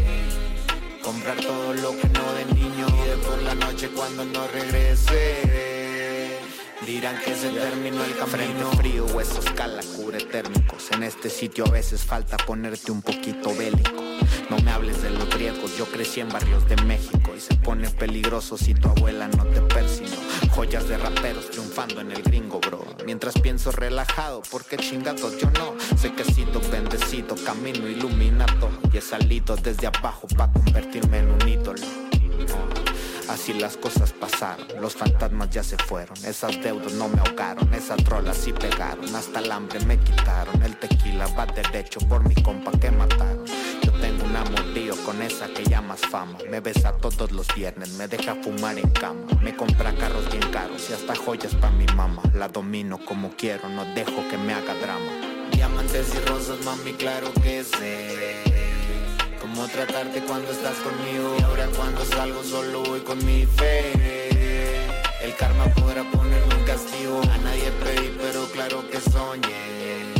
Comprar 1.16 1.38
todo 1.38 1.74
lo 1.76 1.92
que 1.92 2.10
no 2.10 2.34
de 2.34 2.46
niño. 2.56 2.88
Y 2.90 3.26
por 3.26 3.42
la 3.42 3.56
noche 3.56 3.90
cuando 3.96 4.26
no 4.26 4.46
regrese 4.48 6.38
Dirán 6.86 7.18
que 7.24 7.34
se 7.34 7.52
terminó 7.52 8.04
el 8.04 8.18
camino. 8.18 8.70
Frío, 8.76 9.06
huesos 9.06 9.46
cala, 9.56 9.82
cubre 9.96 10.20
térmicos 10.26 10.92
En 10.92 11.04
este 11.04 11.30
sitio 11.30 11.66
a 11.68 11.70
veces 11.72 12.04
falta 12.04 12.36
ponerte 12.36 12.92
un 12.92 13.02
poquito 13.02 13.56
bélico. 13.56 14.04
No 14.50 14.58
me 14.60 14.72
hables 14.72 15.02
de 15.04 15.12
los 15.12 15.34
riesgos, 15.34 15.78
yo 15.78 15.86
crecí 15.86 16.20
en 16.20 16.28
barrios 16.28 16.68
de 16.68 16.76
México 16.84 17.32
y 17.34 17.40
se 17.40 17.56
pone 17.56 17.90
peligroso 17.92 18.58
si 18.58 18.74
tu 18.74 18.90
abuela 18.90 19.30
no 19.30 19.46
te 19.46 19.62
persino. 19.62 20.15
Joyas 20.56 20.88
de 20.88 20.98
raperos 20.98 21.50
triunfando 21.52 22.00
en 22.00 22.12
el 22.12 22.24
gringo, 22.24 22.62
bro. 22.62 22.86
Mientras 23.06 23.38
pienso 23.40 23.74
relajado, 23.74 24.42
porque 24.50 24.78
chingados 24.78 25.38
yo 25.38 25.52
no. 25.52 25.76
Sé 25.98 26.14
que 26.14 26.24
sido 26.24 26.62
bendecido, 26.72 27.36
camino 27.46 27.90
iluminado. 27.90 28.70
Y 28.94 28.98
he 28.98 29.02
salido 29.02 29.58
desde 29.58 29.88
abajo 29.88 30.28
para 30.38 30.54
convertirme 30.54 31.20
en 31.20 31.32
un 31.32 31.48
ídolo. 31.48 31.86
Así 33.28 33.54
las 33.54 33.76
cosas 33.76 34.14
pasaron, 34.14 34.68
los 34.80 34.96
fantasmas 34.96 35.50
ya 35.50 35.64
se 35.64 35.78
fueron, 35.78 36.16
esas 36.24 36.62
deudas 36.62 36.94
no 36.94 37.10
me 37.10 37.20
ahogaron, 37.20 37.74
esas 37.74 37.98
trolas 38.04 38.38
sí 38.38 38.54
pegaron, 38.54 39.14
hasta 39.16 39.40
el 39.40 39.52
hambre 39.52 39.80
me 39.82 39.98
quitaron, 39.98 40.62
el 40.62 40.78
tequila 40.78 41.26
va 41.38 41.48
derecho 41.48 42.00
por 42.08 42.24
mi 42.28 42.36
compa 42.36 42.72
que 42.80 42.92
mataron. 42.92 43.55
Tengo 44.16 44.30
un 44.30 44.36
amorío 44.38 44.96
con 45.04 45.22
esa 45.22 45.48
que 45.50 45.66
llamas 45.66 46.00
fama, 46.00 46.38
me 46.50 46.62
besa 46.62 46.94
todos 46.94 47.34
los 47.34 47.54
viernes, 47.54 47.92
me 47.94 48.08
deja 48.08 48.34
fumar 48.36 48.80
en 48.80 48.90
cama, 48.92 49.26
me 49.42 49.54
compra 49.54 49.94
carros 49.94 50.30
bien 50.32 50.50
caros 50.54 50.90
y 50.90 50.94
hasta 50.94 51.14
joyas 51.16 51.54
pa' 51.56 51.70
mi 51.72 51.86
mamá, 51.88 52.22
la 52.34 52.48
domino 52.48 52.98
como 53.04 53.32
quiero, 53.36 53.68
no 53.68 53.84
dejo 53.94 54.26
que 54.30 54.38
me 54.38 54.54
haga 54.54 54.74
drama. 54.76 55.12
Diamantes 55.52 56.16
y 56.16 56.26
rosas, 56.30 56.64
mami, 56.64 56.94
claro 56.94 57.34
que 57.44 57.66
sé. 57.66 58.42
Cómo 59.42 59.68
tratarte 59.68 60.22
cuando 60.22 60.50
estás 60.50 60.78
conmigo 60.78 61.36
y 61.38 61.44
ahora 61.44 61.68
cuando 61.76 62.06
salgo 62.06 62.42
solo 62.42 62.84
voy 62.84 63.02
con 63.02 63.18
mi 63.26 63.46
fe. 63.46 64.86
El 65.22 65.36
karma 65.36 65.66
podrá 65.74 66.10
ponerme 66.10 66.56
un 66.56 66.64
castigo. 66.64 67.22
A 67.22 67.38
nadie 67.40 67.70
pedí, 67.84 68.16
pero 68.18 68.46
claro 68.46 68.90
que 68.90 69.02
soñé. 69.02 70.14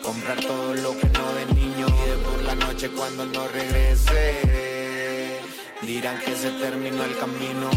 Comprar 0.00 0.40
todo 0.42 0.74
lo 0.74 0.96
que 0.96 1.08
no 1.08 1.32
de 1.32 1.46
por 1.86 2.42
la 2.42 2.54
noche 2.54 2.90
cuando 2.90 3.26
no 3.26 3.46
regrese. 3.48 5.40
Dirán 5.82 6.18
que 6.20 6.34
se 6.34 6.50
terminó 6.50 7.04
el 7.04 7.16
camino. 7.18 7.70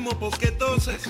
Que 0.00 0.08
que 0.08 0.16
porque 0.16 0.50
toses. 0.52 1.02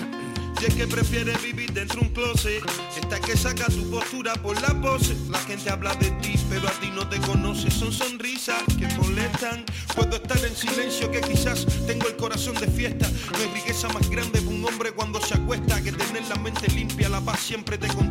Si 0.59 0.65
es 0.65 0.75
que 0.75 0.85
prefiere 0.85 1.35
vivir 1.37 1.71
dentro 1.73 2.01
de 2.01 2.07
un 2.07 2.13
closet, 2.13 2.61
está 2.95 3.19
que 3.19 3.35
saca 3.35 3.65
tu 3.65 3.89
postura 3.89 4.33
por 4.35 4.61
la 4.61 4.79
pose. 4.79 5.15
La 5.29 5.39
gente 5.39 5.69
habla 5.69 5.95
de 5.95 6.11
ti, 6.21 6.35
pero 6.49 6.67
a 6.67 6.71
ti 6.71 6.91
no 6.93 7.07
te 7.07 7.17
conoce. 7.21 7.71
Son 7.71 7.91
sonrisas 7.91 8.61
que 8.77 8.87
molestan. 8.95 9.65
Puedo 9.95 10.17
estar 10.17 10.37
en 10.37 10.55
silencio, 10.55 11.09
que 11.09 11.21
quizás 11.21 11.65
tengo 11.87 12.07
el 12.07 12.15
corazón 12.15 12.55
de 12.55 12.67
fiesta. 12.67 13.09
No 13.31 13.37
hay 13.39 13.47
riqueza 13.53 13.87
más 13.89 14.07
grande 14.09 14.39
para 14.41 14.55
un 14.55 14.65
hombre 14.65 14.91
cuando 14.91 15.19
se 15.21 15.35
acuesta 15.35 15.81
que 15.81 15.91
tener 15.91 16.27
la 16.27 16.35
mente 16.35 16.67
limpia. 16.71 17.09
La 17.09 17.21
paz 17.21 17.39
siempre 17.39 17.77
te 17.77 17.87
contesta. 17.87 18.10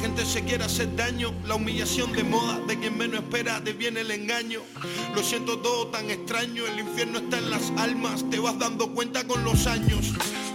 Gente 0.00 0.24
se 0.24 0.42
quiere 0.44 0.64
hacer 0.64 0.94
daño, 0.94 1.34
la 1.44 1.56
humillación 1.56 2.12
de 2.12 2.22
moda. 2.22 2.60
De 2.66 2.78
quien 2.78 2.96
menos 2.96 3.20
espera, 3.20 3.62
te 3.62 3.72
viene 3.72 4.00
el 4.00 4.10
engaño. 4.10 4.60
Lo 5.14 5.22
siento 5.22 5.58
todo 5.58 5.88
tan 5.88 6.08
extraño, 6.10 6.66
el 6.66 6.78
infierno 6.78 7.18
está 7.18 7.38
en 7.38 7.50
las 7.50 7.72
almas. 7.76 8.24
Te 8.30 8.38
vas 8.38 8.58
dando 8.58 8.92
cuenta 8.92 9.26
con 9.26 9.42
los 9.42 9.66
años. 9.66 10.12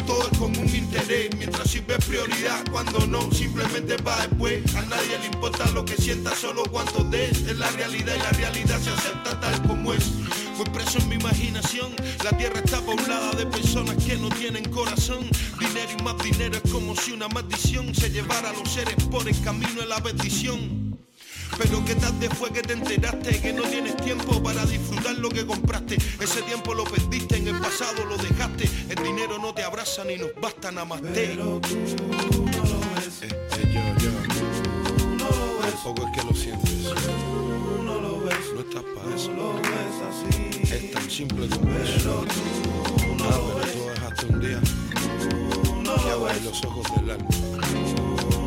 Todo 0.07 0.29
es 0.31 0.37
con 0.37 0.57
un 0.57 0.75
interés, 0.75 1.29
mientras 1.37 1.69
sirve 1.69 1.97
prioridad, 1.99 2.63
cuando 2.71 3.05
no, 3.07 3.31
simplemente 3.31 3.97
va 3.97 4.27
después. 4.27 4.75
A 4.75 4.81
nadie 4.83 5.19
le 5.19 5.27
importa 5.27 5.69
lo 5.71 5.85
que 5.85 5.95
sienta, 5.97 6.35
solo 6.35 6.63
cuánto 6.71 7.03
des. 7.05 7.41
Es 7.41 7.57
la 7.57 7.69
realidad 7.71 8.13
y 8.15 8.19
la 8.19 8.31
realidad 8.31 8.79
se 8.79 8.89
acepta 8.89 9.39
tal 9.39 9.61
como 9.63 9.93
es. 9.93 10.11
Fui 10.63 10.71
preso 10.71 10.99
en 10.99 11.09
mi 11.09 11.15
imaginación, 11.15 11.93
la 12.23 12.37
tierra 12.37 12.61
está 12.63 12.79
poblada 12.79 13.31
de 13.31 13.45
personas 13.45 14.01
que 14.01 14.15
no 14.15 14.29
tienen 14.29 14.63
corazón. 14.69 15.27
Dinero 15.59 15.91
y 15.99 16.03
más 16.03 16.17
dinero 16.19 16.57
es 16.63 16.71
como 16.71 16.95
si 16.95 17.11
una 17.11 17.27
maldición 17.27 17.93
se 17.93 18.09
llevara 18.09 18.49
a 18.49 18.53
los 18.53 18.71
seres 18.71 18.95
por 19.11 19.27
el 19.27 19.39
camino 19.41 19.81
de 19.81 19.87
la 19.87 19.99
bendición. 19.99 20.97
Pero 21.57 21.83
qué 21.83 21.95
tarde 21.95 22.29
fue 22.29 22.51
que 22.51 22.61
te 22.61 22.73
enteraste 22.73 23.41
que 23.41 23.51
no 23.51 23.63
tienes 23.63 23.97
tiempo 23.97 24.41
para 24.41 24.65
disfrutar 24.65 25.15
lo 25.15 25.29
que 25.29 25.45
compraste. 25.45 25.97
Ese 26.21 26.41
tiempo 26.43 26.73
lo 26.73 26.85
perdiste, 26.85 27.37
en 27.37 27.47
el 27.49 27.59
pasado 27.59 28.05
lo 28.05 28.15
dejaste. 28.15 28.69
El 28.89 29.03
dinero 29.03 29.39
no 29.39 29.53
te 29.53 29.63
abraza 29.63 30.05
ni 30.05 30.15
nos 30.15 30.29
basta 30.41 30.71
nada 30.71 30.85
más. 30.85 31.01
Pero 31.01 31.59
tú 31.59 31.75
no 32.07 32.63
lo 32.63 32.79
ves. 32.95 33.21
Eh, 33.21 33.27
eh, 33.31 33.73
yo, 33.73 34.05
yo. 34.05 34.11
no 35.17 35.29
lo 35.29 35.59
ves. 35.61 35.73
Tampoco 35.73 36.07
es 36.07 36.17
que 36.17 36.25
lo 36.25 36.33
sientes. 36.33 37.32
No. 38.53 38.59
No 38.59 38.61
estás 38.61 38.83
para 38.83 39.15
eso. 39.15 39.31
No 39.31 39.53
ves 39.53 39.97
así. 40.09 40.73
Es 40.73 40.91
tan 40.91 41.09
simple 41.09 41.47
como 41.49 41.71
eso. 41.79 42.25
Tú 42.97 43.15
no 43.15 43.29
lo 43.29 43.59
pero 43.59 43.71
tú 43.73 43.89
dejaste 43.89 44.25
un 44.27 44.39
día 44.39 44.61
no 45.83 46.23
ves. 46.25 46.43
los 46.43 46.63
ojos 46.65 46.85
del 46.95 47.11
alma. 47.11 47.29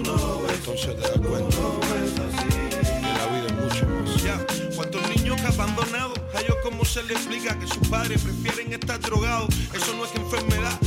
No. 0.04 0.40
Entonces 0.48 0.94
te 0.96 1.00
das 1.00 1.10
cuenta 1.10 1.56
No 1.56 1.80
que 1.80 3.02
la 3.02 3.26
vida 3.26 3.46
es 3.46 3.54
mucho 3.54 3.86
más. 3.86 4.22
Ya, 4.22 4.46
cuántos 4.74 5.08
niños 5.08 5.40
que 5.40 5.46
abandonados, 5.46 6.18
a 6.34 6.40
ellos 6.40 6.56
cómo 6.62 6.84
se 6.84 7.02
les 7.04 7.16
explica 7.16 7.58
que 7.58 7.66
sus 7.66 7.88
padres 7.88 8.22
prefieren 8.22 8.72
estar 8.72 9.00
drogados. 9.00 9.48
Eso 9.74 9.94
no 9.96 10.04
es 10.04 10.14
enfermedad, 10.14 10.78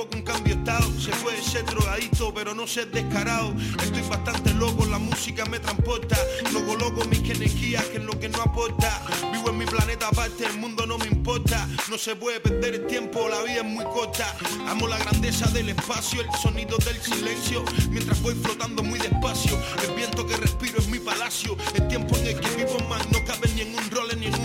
tampoco 0.00 0.16
un 0.16 0.22
cambio 0.22 0.54
estado. 0.54 1.00
Se 1.00 1.10
puede 1.22 1.42
ser 1.42 1.64
drogadito, 1.64 2.32
pero 2.32 2.54
no 2.54 2.66
ser 2.66 2.90
descarado. 2.90 3.52
Estoy 3.82 4.02
bastante 4.02 4.52
loco, 4.54 4.86
la 4.86 4.98
música 4.98 5.44
me 5.46 5.58
transporta. 5.58 6.16
No 6.52 6.64
coloco 6.64 7.04
mis 7.06 7.18
energías, 7.28 7.84
que 7.86 7.98
es 7.98 8.04
lo 8.04 8.18
que 8.18 8.28
no 8.28 8.40
aporta. 8.42 9.02
Vivo 9.32 9.50
en 9.50 9.58
mi 9.58 9.66
planeta 9.66 10.08
aparte, 10.08 10.46
el 10.46 10.58
mundo 10.58 10.86
no 10.86 10.98
me 10.98 11.06
importa. 11.06 11.68
No 11.88 11.98
se 11.98 12.16
puede 12.16 12.40
perder 12.40 12.74
el 12.74 12.86
tiempo, 12.86 13.28
la 13.28 13.42
vida 13.42 13.60
es 13.60 13.64
muy 13.64 13.84
corta. 13.84 14.34
Amo 14.68 14.88
la 14.88 14.98
grandeza 14.98 15.46
del 15.50 15.70
espacio, 15.70 16.22
el 16.22 16.30
sonido 16.40 16.76
del 16.78 17.00
silencio. 17.00 17.64
Mientras 17.90 18.20
voy 18.22 18.34
flotando 18.34 18.82
muy 18.82 18.98
despacio, 18.98 19.58
el 19.86 19.94
viento 19.96 20.26
que 20.26 20.36
respiro 20.36 20.78
es 20.78 20.88
mi 20.88 20.98
palacio. 20.98 21.56
El 21.74 21.88
tiempo 21.88 22.16
en 22.16 22.26
el 22.28 22.40
que 22.40 22.56
vivo 22.56 22.78
más 22.88 23.10
no 23.10 23.24
cabe 23.24 23.48
ni 23.54 23.62
en 23.62 23.74
un 23.74 23.90
role 23.90 24.16
ni 24.16 24.26
en. 24.26 24.39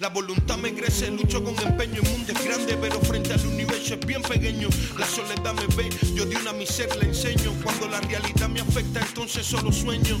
La 0.00 0.08
voluntad 0.10 0.56
me 0.58 0.72
crece, 0.72 1.10
lucho 1.10 1.42
con 1.42 1.58
empeño. 1.58 2.00
El 2.02 2.10
mundo 2.10 2.32
es 2.32 2.44
grande, 2.44 2.78
pero 2.80 3.00
frente 3.00 3.34
al 3.34 3.44
universo 3.46 3.94
es 3.94 4.06
bien 4.06 4.22
pequeño. 4.22 4.68
La 4.96 5.06
soledad 5.06 5.54
me 5.54 5.66
ve, 5.74 5.90
yo 6.14 6.24
de 6.24 6.36
una 6.36 6.52
miseria 6.52 6.94
le 6.94 7.06
enseño. 7.06 7.52
Cuando 7.64 7.88
la 7.88 8.00
realidad 8.02 8.48
me 8.48 8.60
afecta, 8.60 9.00
entonces 9.00 9.44
solo 9.44 9.72
sueño. 9.72 10.20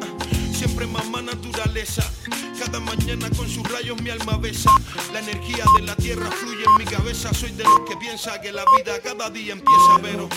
Ah, 0.00 0.54
Siempre 0.54 0.86
mamá 0.86 1.20
naturaleza. 1.20 2.10
Cada 2.58 2.80
mañana 2.80 3.28
con 3.36 3.46
sus 3.48 3.70
rayos 3.70 4.00
mi 4.00 4.08
alma 4.08 4.38
besa. 4.38 4.70
La 5.12 5.18
energía 5.18 5.64
de 5.76 5.82
la 5.82 5.94
tierra 5.96 6.30
fluye 6.30 6.64
en 6.64 6.74
mi 6.78 6.84
cabeza. 6.84 7.32
Soy 7.34 7.50
de 7.52 7.64
los 7.64 7.80
que 7.86 7.98
piensa 7.98 8.40
que 8.40 8.50
la 8.50 8.64
vida 8.76 8.98
cada 9.02 9.28
día 9.28 9.52
empieza, 9.52 9.98
pero 10.00 10.28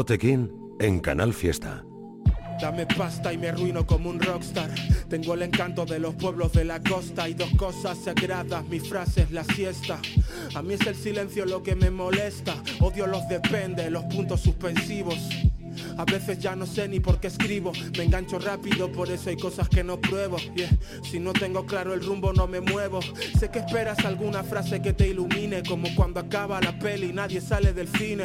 Tote 0.00 0.16
King 0.16 0.48
en 0.78 0.98
Canal 1.00 1.34
Fiesta. 1.34 1.84
Dame 2.58 2.86
pasta 2.86 3.34
y 3.34 3.36
me 3.36 3.50
arruino 3.50 3.86
como 3.86 4.08
un 4.08 4.18
rockstar. 4.18 4.70
Tengo 5.10 5.34
el 5.34 5.42
encanto 5.42 5.84
de 5.84 5.98
los 5.98 6.14
pueblos 6.14 6.54
de 6.54 6.64
la 6.64 6.82
costa 6.82 7.28
y 7.28 7.34
dos 7.34 7.50
cosas 7.58 7.98
sagradas, 7.98 8.66
mi 8.66 8.80
frase 8.80 9.24
es 9.24 9.30
la 9.30 9.44
siesta. 9.44 10.00
A 10.54 10.62
mí 10.62 10.72
es 10.72 10.86
el 10.86 10.94
silencio 10.94 11.44
lo 11.44 11.62
que 11.62 11.76
me 11.76 11.90
molesta. 11.90 12.54
Odio 12.80 13.06
los 13.06 13.28
depende, 13.28 13.90
los 13.90 14.04
puntos 14.04 14.40
suspensivos. 14.40 15.18
A 16.00 16.04
veces 16.06 16.38
ya 16.38 16.56
no 16.56 16.64
sé 16.64 16.88
ni 16.88 16.98
por 16.98 17.20
qué 17.20 17.26
escribo, 17.26 17.72
me 17.98 18.04
engancho 18.04 18.38
rápido, 18.38 18.90
por 18.90 19.10
eso 19.10 19.28
hay 19.28 19.36
cosas 19.36 19.68
que 19.68 19.84
no 19.84 20.00
pruebo. 20.00 20.38
Si 21.02 21.20
no 21.20 21.34
tengo 21.34 21.66
claro 21.66 21.92
el 21.92 22.02
rumbo 22.02 22.32
no 22.32 22.46
me 22.46 22.62
muevo. 22.62 23.00
Sé 23.38 23.50
que 23.50 23.58
esperas 23.58 23.98
alguna 24.06 24.42
frase 24.42 24.80
que 24.80 24.94
te 24.94 25.08
ilumine, 25.08 25.62
como 25.62 25.94
cuando 25.94 26.20
acaba 26.20 26.58
la 26.62 26.78
peli 26.78 27.10
y 27.10 27.12
nadie 27.12 27.42
sale 27.42 27.74
del 27.74 27.86
cine. 27.88 28.24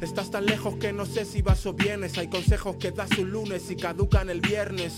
Estás 0.00 0.32
tan 0.32 0.46
lejos 0.46 0.74
que 0.78 0.92
no 0.92 1.06
sé 1.06 1.24
si 1.24 1.42
vas 1.42 1.64
o 1.64 1.72
vienes. 1.72 2.18
Hay 2.18 2.26
consejos 2.26 2.74
que 2.74 2.90
das 2.90 3.16
un 3.16 3.30
lunes 3.30 3.70
y 3.70 3.76
caducan 3.76 4.28
el 4.28 4.40
viernes. 4.40 4.92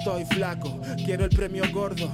Estoy 0.00 0.24
flaco, 0.24 0.80
quiero 1.06 1.26
el 1.26 1.30
premio 1.30 1.62
gordo. 1.72 2.10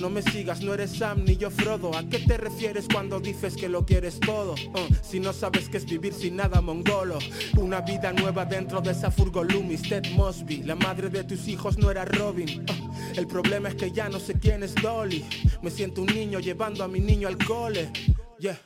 No 0.00 0.08
me 0.08 0.22
sigas, 0.22 0.60
no 0.62 0.72
eres 0.72 0.92
Sam 0.92 1.24
ni 1.24 1.36
yo 1.36 1.50
Frodo. 1.50 1.96
¿A 1.96 2.04
qué 2.08 2.20
te 2.20 2.36
refieres 2.36 2.86
cuando 2.92 3.18
dices 3.18 3.56
que 3.56 3.68
lo 3.68 3.84
quieres 3.84 4.20
todo? 4.20 4.52
Uh, 4.52 4.94
si 5.02 5.18
no 5.18 5.32
sabes 5.32 5.68
qué 5.68 5.78
es 5.78 5.84
vivir 5.84 6.14
sin 6.14 6.36
nada 6.36 6.60
mongolo. 6.60 7.18
Una 7.56 7.80
vida 7.80 8.12
nueva 8.12 8.44
dentro 8.44 8.80
de 8.80 8.99
esa 9.00 9.10
furgo 9.10 9.42
Loomis, 9.42 9.80
Ted 9.80 10.10
Mosby. 10.14 10.62
La 10.64 10.74
madre 10.74 11.08
de 11.08 11.24
tus 11.24 11.48
hijos 11.48 11.78
no 11.78 11.90
era 11.90 12.04
Robin. 12.04 12.66
Uh, 12.68 13.18
el 13.18 13.26
problema 13.26 13.70
es 13.70 13.74
que 13.74 13.90
ya 13.90 14.10
no 14.10 14.20
sé 14.20 14.34
quién 14.34 14.62
es 14.62 14.74
Dolly. 14.74 15.24
Me 15.62 15.70
siento 15.70 16.02
un 16.02 16.08
niño 16.08 16.38
llevando 16.38 16.84
a 16.84 16.88
mi 16.88 17.00
niño 17.00 17.26
al 17.26 17.38
cole. 17.38 17.90
Yeah. 18.38 18.60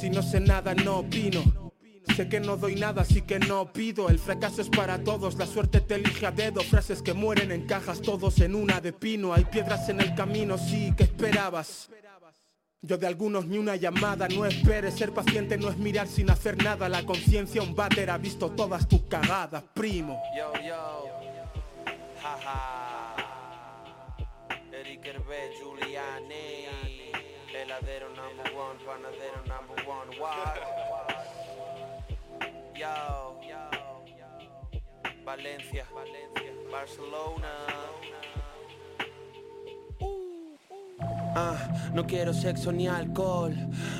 Si 0.00 0.10
no 0.10 0.22
sé 0.22 0.38
nada, 0.38 0.74
no 0.74 0.98
opino. 0.98 1.72
Sé 2.14 2.28
que 2.28 2.38
no 2.38 2.56
doy 2.56 2.76
nada, 2.76 3.02
así 3.02 3.22
que 3.22 3.40
no 3.40 3.72
pido. 3.72 4.08
El 4.10 4.20
fracaso 4.20 4.62
es 4.62 4.68
para 4.68 5.02
todos, 5.02 5.34
la 5.38 5.46
suerte 5.46 5.80
te 5.80 5.96
elige 5.96 6.24
a 6.24 6.30
dedo. 6.30 6.60
Frases 6.60 7.02
que 7.02 7.12
mueren 7.12 7.50
en 7.50 7.66
cajas, 7.66 8.00
todos 8.00 8.38
en 8.42 8.54
una 8.54 8.80
de 8.80 8.92
pino. 8.92 9.34
Hay 9.34 9.44
piedras 9.44 9.88
en 9.88 10.00
el 10.00 10.14
camino, 10.14 10.56
sí, 10.56 10.94
¿qué 10.96 11.02
esperabas? 11.02 11.90
Yo 12.86 12.98
de 12.98 13.06
algunos 13.06 13.46
ni 13.46 13.56
una 13.56 13.76
llamada, 13.76 14.28
no 14.28 14.44
esperes, 14.44 14.94
ser 14.94 15.12
paciente 15.12 15.56
no 15.56 15.70
es 15.70 15.78
mirar 15.78 16.06
sin 16.06 16.28
hacer 16.28 16.62
nada. 16.62 16.86
La 16.86 17.02
conciencia 17.02 17.62
un 17.62 17.74
váter 17.74 18.10
ha 18.10 18.18
visto 18.18 18.50
todas 18.50 18.86
tus 18.86 19.04
cagadas, 19.04 19.64
primo. 19.72 20.20
Yo, 20.36 20.52
yo, 20.62 21.06
jaja. 22.22 23.16
Eric 24.70 25.06
Hervé, 25.06 25.50
Giuliani. 25.58 26.66
Heladero 27.54 28.10
number 28.10 28.52
one, 28.54 28.78
panadero 28.84 29.40
number 29.46 29.82
one, 29.88 30.20
what? 30.20 30.60
Yo, 32.76 33.40
Valencia, 35.24 35.86
Barcelona. 36.70 38.43
Ah, 41.34 41.56
no 41.92 42.06
quiero 42.06 42.32
sexo 42.32 42.70
ni 42.70 42.86
alcohol. 42.86 43.54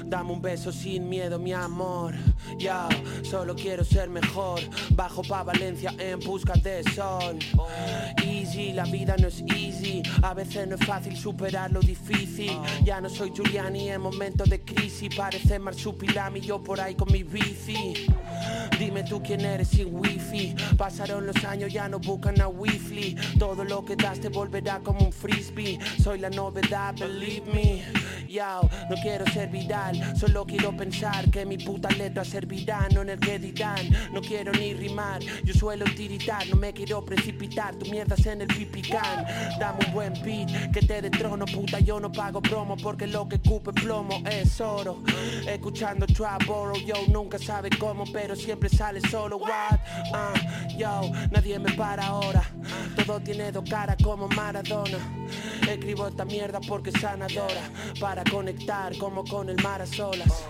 Dame 0.05 0.33
un 0.33 0.40
beso 0.40 0.70
sin 0.70 1.09
miedo, 1.09 1.38
mi 1.38 1.53
amor. 1.53 2.14
Ya, 2.59 2.88
solo 3.23 3.55
quiero 3.55 3.85
ser 3.85 4.09
mejor. 4.09 4.61
Bajo 4.90 5.23
pa' 5.23 5.42
Valencia 5.42 5.92
en 5.99 6.20
busca 6.20 6.55
de 6.55 6.85
sol. 6.94 7.38
Easy, 8.25 8.73
la 8.73 8.85
vida 8.85 9.16
no 9.18 9.29
es 9.29 9.42
easy. 9.49 10.03
A 10.23 10.35
veces 10.35 10.68
no 10.68 10.77
es 10.77 10.85
fácil 10.87 11.16
superar 11.16 11.73
lo 11.73 11.81
difícil. 11.81 12.53
Ya 12.85 13.01
no 13.01 13.09
soy 13.09 13.33
Giuliani 13.35 13.90
en 13.90 14.01
momentos 14.01 14.49
de 14.49 14.62
crisis. 14.64 15.14
Parece 15.14 15.59
Marsupilami, 15.59 16.40
yo 16.40 16.62
por 16.62 16.81
ahí 16.81 16.94
con 16.94 17.11
mi 17.12 17.23
bici. 17.25 18.07
Dime 18.78 19.02
tú 19.04 19.22
quién 19.22 19.40
eres 19.42 19.68
sin 19.68 19.94
wifi. 19.94 20.54
Pasaron 20.76 21.26
los 21.26 21.44
años, 21.44 21.72
ya 21.72 21.88
no 21.88 21.98
buscan 21.98 22.40
a 22.40 22.48
wifi. 22.48 23.16
Todo 23.38 23.64
lo 23.64 23.85
que 23.85 23.96
das 23.96 24.20
te 24.20 24.28
volverá 24.28 24.80
como 24.80 25.07
un 25.07 25.12
frisbee. 25.12 25.78
Soy 26.02 26.18
la 26.18 26.30
novedad, 26.30 26.94
believe 26.98 27.46
me. 27.52 27.83
Yo, 28.28 28.68
no 28.90 28.96
quiero 29.00 29.24
ser 29.26 29.48
viral, 29.48 30.16
solo 30.18 30.44
quiero 30.44 30.76
pensar 30.76 31.30
que 31.30 31.46
mi 31.46 31.57
puta 31.57 31.88
letra 31.90 32.24
servirá, 32.24 32.88
no 32.92 33.02
en 33.02 33.11
el 33.11 33.20
que 33.20 33.38
dirán. 33.38 33.88
No 34.12 34.20
quiero 34.20 34.50
ni 34.52 34.74
rimar, 34.74 35.20
yo 35.44 35.54
suelo 35.54 35.85
tiritar, 35.96 36.44
no 36.48 36.57
me 36.57 36.72
quiero 36.72 37.04
precipitar. 37.04 37.76
Tu 37.76 37.88
mierdas 37.90 38.26
en 38.26 38.42
el 38.42 38.48
pipicán. 38.48 39.24
Dame 39.61 39.87
un 39.87 39.92
buen 39.92 40.12
beat 40.24 40.72
que 40.72 40.80
te 40.80 41.00
dé 41.00 41.11
trono, 41.11 41.44
puta. 41.46 41.78
Yo 41.78 42.00
no 42.00 42.11
pago 42.11 42.42
promo 42.42 42.76
porque 42.76 43.07
lo 43.07 43.28
que 43.28 43.38
cupe 43.38 43.72
plomo 43.72 44.22
es 44.28 44.61
oro. 44.61 45.02
Escuchando 45.46 46.07
trap 46.07 46.44
borrow, 46.44 46.76
yo 46.85 46.94
nunca 47.09 47.38
sabe 47.38 47.70
cómo, 47.70 48.04
pero 48.12 48.34
siempre 48.37 48.68
sale 48.68 49.01
solo. 49.01 49.37
What? 49.37 49.79
Ah, 50.12 50.35
yo, 50.77 51.11
nadie 51.31 51.59
me 51.59 51.73
para 51.73 52.07
ahora. 52.07 52.42
Todo 52.97 53.20
tiene 53.20 53.53
dos 53.53 53.68
caras 53.68 53.97
como 54.03 54.29
Maradona. 54.29 54.99
Escribo 55.68 56.09
esta 56.09 56.25
mierda 56.25 56.61
porque 56.61 56.90
sanadora. 56.92 57.62
Para 58.01 58.25
conectar 58.25 58.97
como 58.99 59.25
con 59.25 59.49
el 59.49 59.62
mar 59.62 59.83
a 59.83 59.87
solas. 59.87 60.44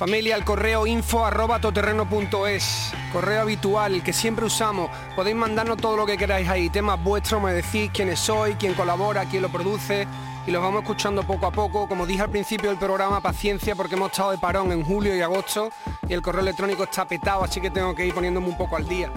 Familia, 0.00 0.34
el 0.34 0.46
correo 0.46 0.86
info 0.86 1.26
arroba 1.26 1.60
toterreno.es, 1.60 2.90
correo 3.12 3.42
habitual, 3.42 3.96
el 3.96 4.02
que 4.02 4.14
siempre 4.14 4.46
usamos. 4.46 4.90
Podéis 5.14 5.36
mandarnos 5.36 5.76
todo 5.76 5.94
lo 5.94 6.06
que 6.06 6.16
queráis 6.16 6.48
ahí, 6.48 6.70
temas 6.70 7.04
vuestros, 7.04 7.42
me 7.42 7.52
decís 7.52 7.90
quiénes 7.92 8.18
sois, 8.18 8.56
quién 8.58 8.72
colabora, 8.72 9.26
quién 9.26 9.42
lo 9.42 9.50
produce 9.50 10.08
y 10.46 10.50
los 10.52 10.62
vamos 10.62 10.84
escuchando 10.84 11.22
poco 11.22 11.44
a 11.44 11.50
poco. 11.50 11.86
Como 11.86 12.06
dije 12.06 12.22
al 12.22 12.30
principio 12.30 12.70
del 12.70 12.78
programa, 12.78 13.20
paciencia 13.20 13.76
porque 13.76 13.94
hemos 13.94 14.10
estado 14.10 14.30
de 14.30 14.38
parón 14.38 14.72
en 14.72 14.82
julio 14.82 15.14
y 15.14 15.20
agosto 15.20 15.68
y 16.08 16.14
el 16.14 16.22
correo 16.22 16.40
electrónico 16.40 16.84
está 16.84 17.04
petado, 17.04 17.44
así 17.44 17.60
que 17.60 17.70
tengo 17.70 17.94
que 17.94 18.06
ir 18.06 18.14
poniéndome 18.14 18.48
un 18.48 18.56
poco 18.56 18.76
al 18.78 18.88
día. 18.88 19.12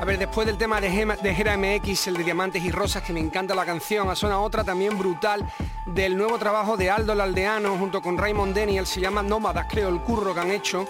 A 0.00 0.04
ver, 0.04 0.18
después 0.18 0.46
del 0.46 0.58
tema 0.58 0.80
de, 0.80 0.90
Gera 0.90 1.56
MX, 1.56 2.08
el 2.08 2.14
de 2.14 2.24
Diamantes 2.24 2.64
y 2.64 2.70
Rosas, 2.70 3.02
que 3.02 3.12
me 3.12 3.20
encanta 3.20 3.54
la 3.54 3.64
canción, 3.64 4.10
a 4.10 4.16
suena 4.16 4.40
otra 4.40 4.64
también 4.64 4.98
brutal 4.98 5.46
del 5.86 6.16
nuevo 6.16 6.38
trabajo 6.38 6.76
de 6.76 6.90
Aldo 6.90 7.12
el 7.12 7.20
Aldeano 7.20 7.76
junto 7.76 8.02
con 8.02 8.18
Raymond 8.18 8.56
Daniel, 8.56 8.86
se 8.86 9.00
llama 9.00 9.22
Nómadas, 9.22 9.66
creo, 9.68 9.88
el 9.88 10.00
curro 10.00 10.34
que 10.34 10.40
han 10.40 10.50
hecho. 10.50 10.86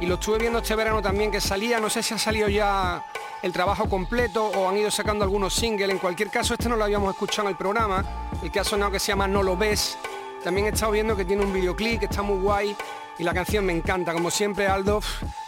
Y 0.00 0.06
lo 0.06 0.14
estuve 0.14 0.38
viendo 0.38 0.60
este 0.60 0.74
verano 0.76 1.02
también 1.02 1.30
que 1.30 1.40
salía, 1.40 1.80
no 1.80 1.90
sé 1.90 2.02
si 2.02 2.14
ha 2.14 2.18
salido 2.18 2.48
ya 2.48 3.04
el 3.42 3.52
trabajo 3.52 3.88
completo 3.88 4.46
o 4.46 4.68
han 4.68 4.76
ido 4.76 4.90
sacando 4.90 5.24
algunos 5.24 5.54
singles. 5.54 5.90
En 5.90 5.98
cualquier 5.98 6.30
caso, 6.30 6.54
este 6.54 6.68
no 6.68 6.76
lo 6.76 6.84
habíamos 6.84 7.12
escuchado 7.12 7.48
en 7.48 7.52
el 7.52 7.56
programa, 7.56 8.04
el 8.42 8.50
que 8.50 8.60
ha 8.60 8.64
sonado 8.64 8.92
que 8.92 9.00
se 9.00 9.08
llama 9.08 9.26
No 9.26 9.42
lo 9.42 9.56
ves. 9.56 9.98
También 10.44 10.66
he 10.66 10.70
estado 10.70 10.92
viendo 10.92 11.16
que 11.16 11.24
tiene 11.24 11.44
un 11.44 11.52
videoclip 11.52 12.00
que 12.00 12.06
está 12.06 12.22
muy 12.22 12.40
guay 12.40 12.76
y 13.22 13.24
la 13.24 13.32
canción 13.32 13.64
me 13.64 13.72
encanta. 13.72 14.12
Como 14.12 14.32
siempre, 14.32 14.66
Aldo 14.66 15.00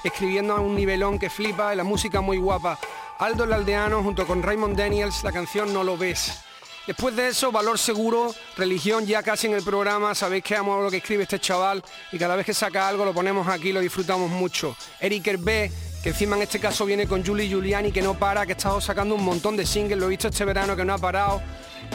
escribiendo 0.05 0.55
a 0.55 0.61
un 0.61 0.77
nivelón 0.77 1.19
que 1.19 1.29
flipa 1.29 1.75
y 1.75 1.77
la 1.77 1.83
música 1.83 2.21
muy 2.21 2.37
guapa. 2.37 2.79
Aldo 3.19 3.43
el 3.43 3.53
Aldeano 3.53 4.01
junto 4.01 4.27
con 4.29 4.45
Raymond 4.45 4.79
Daniels, 4.79 5.25
la 5.25 5.33
canción 5.33 5.73
No 5.73 5.83
lo 5.83 5.99
ves. 5.99 6.39
Después 6.87 7.17
de 7.17 7.29
eso, 7.29 7.51
valor 7.51 7.77
seguro, 7.79 8.33
religión 8.57 9.07
ya 9.07 9.25
casi 9.25 9.49
en 9.49 9.55
el 9.55 9.65
programa, 9.65 10.15
sabéis 10.15 10.45
que 10.45 10.55
amo 10.55 10.81
lo 10.81 10.91
que 10.91 10.99
escribe 10.99 11.25
este 11.25 11.41
chaval 11.41 11.83
y 12.13 12.19
cada 12.19 12.37
vez 12.37 12.47
que 12.47 12.55
saca 12.55 12.87
algo 12.87 13.05
lo 13.05 13.13
ponemos 13.13 13.49
aquí, 13.49 13.73
lo 13.73 13.81
disfrutamos 13.81 14.31
mucho. 14.31 14.77
Eric 15.01 15.27
Hervé, 15.27 15.73
que 16.03 16.11
encima 16.11 16.37
en 16.37 16.43
este 16.43 16.61
caso 16.61 16.85
viene 16.85 17.09
con 17.09 17.27
Julie 17.27 17.49
Giuliani, 17.49 17.91
que 17.91 18.03
no 18.03 18.15
para, 18.15 18.47
que 18.47 18.53
ha 18.53 18.57
estado 18.57 18.81
sacando 18.81 19.17
un 19.17 19.25
montón 19.25 19.57
de 19.57 19.67
singles, 19.67 19.99
lo 19.99 20.07
he 20.07 20.11
visto 20.11 20.29
este 20.29 20.45
verano 20.45 20.77
que 20.77 20.85
no 20.85 20.95
ha 20.95 20.99
parado 20.99 21.43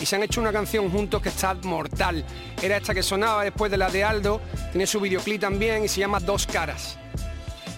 y 0.02 0.06
se 0.06 0.16
han 0.16 0.24
hecho 0.24 0.42
una 0.42 0.52
canción 0.52 0.90
juntos 0.90 1.22
que 1.22 1.30
está 1.30 1.54
mortal. 1.64 2.26
Era 2.62 2.78
esta 2.78 2.94
que 2.94 3.04
sonaba 3.04 3.44
después 3.44 3.72
de 3.72 3.78
la 3.78 3.90
de 3.90 4.04
Aldo, 4.04 4.42
tiene 4.72 4.88
su 4.88 5.00
videoclip 5.00 5.42
también 5.42 5.84
y 5.84 5.88
se 5.88 6.00
llama 6.00 6.20
Dos 6.20 6.48
Caras. 6.48 6.98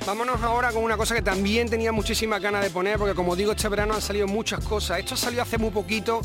Vámonos 0.06 0.42
ahora 0.42 0.72
con 0.72 0.84
una 0.84 0.98
cosa 0.98 1.14
que 1.14 1.22
también 1.22 1.70
tenía 1.70 1.92
muchísima 1.92 2.40
ganas 2.40 2.64
de 2.64 2.72
poner, 2.72 2.98
porque 2.98 3.14
como 3.14 3.36
digo, 3.36 3.52
este 3.52 3.70
verano 3.70 3.94
han 3.94 4.02
salido 4.02 4.28
muchas 4.28 4.64
cosas. 4.66 4.98
Esto 4.98 5.16
salió 5.16 5.44
hace 5.44 5.60
muy 5.60 5.70
poquito 5.70 6.22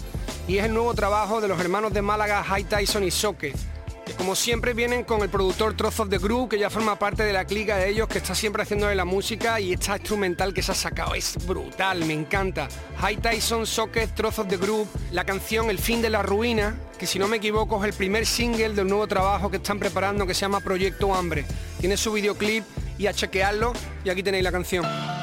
y 0.49 0.57
es 0.57 0.65
el 0.65 0.73
nuevo 0.73 0.95
trabajo 0.95 1.43
de 1.43 1.49
los 1.49 1.61
hermanos 1.61 1.93
de 1.93 2.01
Málaga, 2.01 2.43
High 2.43 2.65
Tyson 2.65 3.05
y 3.05 3.11
Soque. 3.11 3.53
Como 4.17 4.35
siempre 4.35 4.73
vienen 4.73 5.05
con 5.05 5.23
el 5.23 5.29
productor 5.29 5.77
Trozos 5.77 6.09
de 6.09 6.19
Group, 6.19 6.49
que 6.51 6.59
ya 6.59 6.71
forma 6.71 6.99
parte 6.99 7.23
de 7.23 7.35
la 7.35 7.45
clica 7.45 7.77
de 7.77 7.91
ellos, 7.91 8.09
que 8.09 8.19
está 8.19 8.35
siempre 8.35 8.63
haciendo 8.63 8.87
de 8.87 8.95
la 8.95 9.05
música 9.05 9.61
y 9.61 9.75
esta 9.75 9.97
instrumental 9.97 10.55
que 10.55 10.63
se 10.63 10.73
ha 10.73 10.75
sacado 10.75 11.15
es 11.15 11.37
brutal, 11.47 12.05
me 12.07 12.15
encanta. 12.15 12.67
High 12.99 13.19
Tyson, 13.19 13.67
Socket, 13.67 14.15
Trozos 14.15 14.49
de 14.49 14.57
Group, 14.57 14.89
la 15.13 15.25
canción 15.25 15.69
El 15.69 15.79
fin 15.79 16.01
de 16.01 16.09
la 16.09 16.23
ruina, 16.23 16.79
que 16.99 17.07
si 17.07 17.19
no 17.19 17.29
me 17.29 17.37
equivoco 17.37 17.79
es 17.79 17.91
el 17.91 17.97
primer 17.97 18.25
single 18.25 18.71
del 18.71 18.89
nuevo 18.89 19.07
trabajo 19.07 19.51
que 19.51 19.59
están 19.59 19.79
preparando 19.79 20.27
que 20.27 20.35
se 20.35 20.41
llama 20.41 20.61
Proyecto 20.61 21.15
Hambre. 21.15 21.45
Tiene 21.79 21.97
su 21.99 22.13
videoclip 22.13 22.65
y 22.99 23.07
a 23.09 23.13
chequearlo 23.13 23.75
y 24.03 24.09
aquí 24.09 24.23
tenéis 24.23 24.45
la 24.45 24.53
canción. 24.53 25.16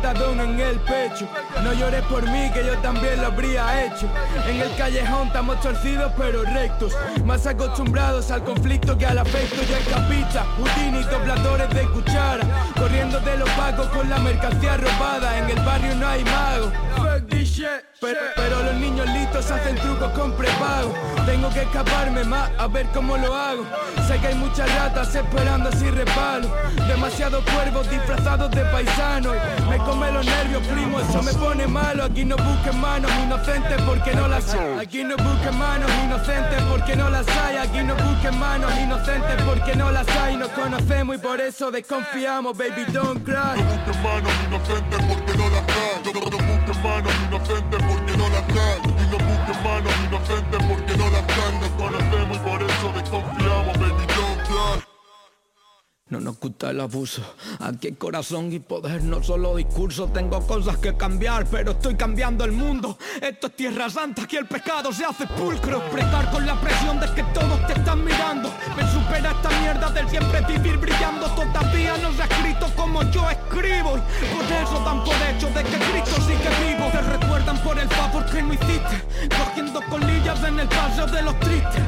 Patadón 0.00 0.40
en 0.40 0.60
el 0.60 0.78
pecho. 0.80 1.26
No 1.62 1.72
llores 1.72 2.02
por 2.04 2.22
mí, 2.30 2.50
que 2.52 2.64
yo 2.64 2.78
también 2.78 3.20
lo 3.20 3.28
habría 3.28 3.84
hecho. 3.84 4.08
En 4.46 4.60
el 4.60 4.74
callejón 4.76 5.26
estamos 5.28 5.60
torcidos 5.60 6.12
pero 6.16 6.42
rectos. 6.44 6.92
Más 7.24 7.46
acostumbrados 7.46 8.30
al 8.30 8.44
conflicto 8.44 8.96
que 8.96 9.06
al 9.06 9.18
afecto. 9.18 9.56
Y 9.68 9.72
el 9.72 9.84
capita, 9.84 10.44
Houdini, 10.56 11.02
dobladores 11.04 11.70
de 11.70 11.88
cuchara. 11.90 12.46
Corriendo 12.76 13.20
de 13.20 13.38
los 13.38 13.50
pagos 13.50 13.88
con 13.88 14.08
la 14.08 14.18
mercancía 14.18 14.76
robada. 14.76 15.38
En 15.38 15.50
el 15.50 15.64
barrio 15.64 15.94
no 15.96 16.06
hay 16.06 16.24
mago. 16.24 16.70
Pero, 18.00 18.20
pero 18.36 18.62
los 18.62 18.74
niños 18.74 19.06
listos 19.08 19.50
hacen 19.50 19.74
trucos 19.76 20.12
con 20.12 20.32
prepago. 20.32 20.94
Tengo 21.26 21.50
que 21.50 21.62
escaparme 21.62 22.22
más 22.24 22.50
a 22.56 22.68
ver 22.68 22.86
cómo 22.94 23.16
lo 23.16 23.34
hago. 23.34 23.64
Sé 24.06 24.18
que 24.20 24.28
hay 24.28 24.34
muchas 24.36 24.72
ratas 24.76 25.12
esperando 25.14 25.68
así 25.68 25.90
repalo. 25.90 26.48
Demasiados 26.86 27.42
cuervos 27.44 27.90
disfrazados 27.90 28.50
de 28.52 28.64
paisanos. 28.66 29.34
Me 29.68 29.78
come 29.78 30.12
los 30.12 30.24
nervios, 30.24 30.62
primo, 30.68 31.00
eso 31.00 31.22
me 31.22 31.32
pone 31.34 31.66
malo. 31.66 32.04
Aquí 32.04 32.24
no 32.24 32.36
busquen 32.36 32.80
manos 32.80 33.10
inocentes 33.24 33.80
porque 33.82 34.14
no 34.14 34.28
las 34.28 34.54
hay. 34.54 34.78
Aquí 34.78 35.02
no 35.02 35.16
busquen 35.16 35.58
manos 35.58 35.90
inocentes 36.04 36.62
porque 36.70 36.94
no 36.94 37.10
las 37.10 37.26
hay. 37.28 37.56
Aquí 37.56 37.82
no 37.82 37.94
busquen 37.96 38.38
manos 38.38 38.72
inocentes 38.78 39.42
porque 39.44 39.74
no 39.74 39.90
las 39.90 40.08
hay. 40.08 40.36
Nos 40.36 40.50
conocemos 40.50 41.16
y 41.16 41.18
por 41.18 41.40
eso 41.40 41.72
desconfiamos, 41.72 42.56
baby, 42.56 42.84
don't 42.92 43.24
cry. 43.24 43.34
No 43.34 43.64
busquen 43.64 44.02
manos 44.02 44.32
inocentes 44.46 44.98
porque 45.08 45.36
no 45.36 45.48
las 45.50 45.64
hay. 45.64 46.57
Manos 46.82 47.12
inocentes 47.28 47.80
porque 47.82 48.16
no 48.16 48.28
las 48.28 48.48
hay. 48.48 48.80
Y 48.86 49.04
no 49.10 49.18
busquen 49.18 49.62
manos 49.64 49.92
inocentes 50.06 50.60
porque 50.68 50.96
no 50.96 51.10
las 51.10 51.22
hay. 51.22 51.58
Nos 51.60 52.36
y 52.36 52.38
por 52.40 52.62
eso 52.62 52.92
desconfiamos, 52.94 53.78
baby. 53.78 54.08
No 56.10 56.20
nos 56.20 56.40
gusta 56.40 56.70
el 56.70 56.80
abuso. 56.80 57.22
Aquí 57.60 57.88
hay 57.88 57.92
corazón 57.92 58.50
y 58.50 58.60
poder, 58.60 59.04
no 59.04 59.22
solo 59.22 59.54
discurso. 59.56 60.08
Tengo 60.08 60.40
cosas 60.46 60.78
que 60.78 60.96
cambiar, 60.96 61.44
pero 61.50 61.72
estoy 61.72 61.96
cambiando 61.96 62.46
el 62.46 62.52
mundo. 62.52 62.96
Esto 63.20 63.48
es 63.48 63.56
tierra 63.56 63.90
santa, 63.90 64.22
aquí 64.22 64.36
el 64.36 64.46
pecado 64.46 64.90
se 64.90 65.04
hace 65.04 65.26
pulcro. 65.26 65.82
Prestar 65.90 66.30
con 66.30 66.46
la 66.46 66.58
presión 66.58 66.98
de 66.98 67.12
que 67.12 67.22
todos 67.24 67.66
te 67.66 67.74
están 67.74 68.02
mirando. 68.04 68.50
Me 68.74 68.90
supera 68.90 69.32
esta 69.32 69.50
mierda 69.60 69.90
del 69.90 70.08
siempre 70.08 70.40
vivir 70.48 70.78
brillando. 70.78 71.26
Todavía 71.26 71.98
no 71.98 72.10
se 72.14 72.22
ha 72.22 72.24
escrito 72.24 72.66
como 72.74 73.02
yo 73.10 73.28
escribo. 73.28 73.90
Por 73.90 74.44
eso 74.62 74.82
dan 74.86 75.04
por 75.04 75.14
hecho 75.14 75.48
de 75.48 75.62
que 75.62 75.76
Cristo 75.76 76.22
paseo 80.68 81.06
de 81.06 81.22
los 81.22 81.38
tristes. 81.40 81.84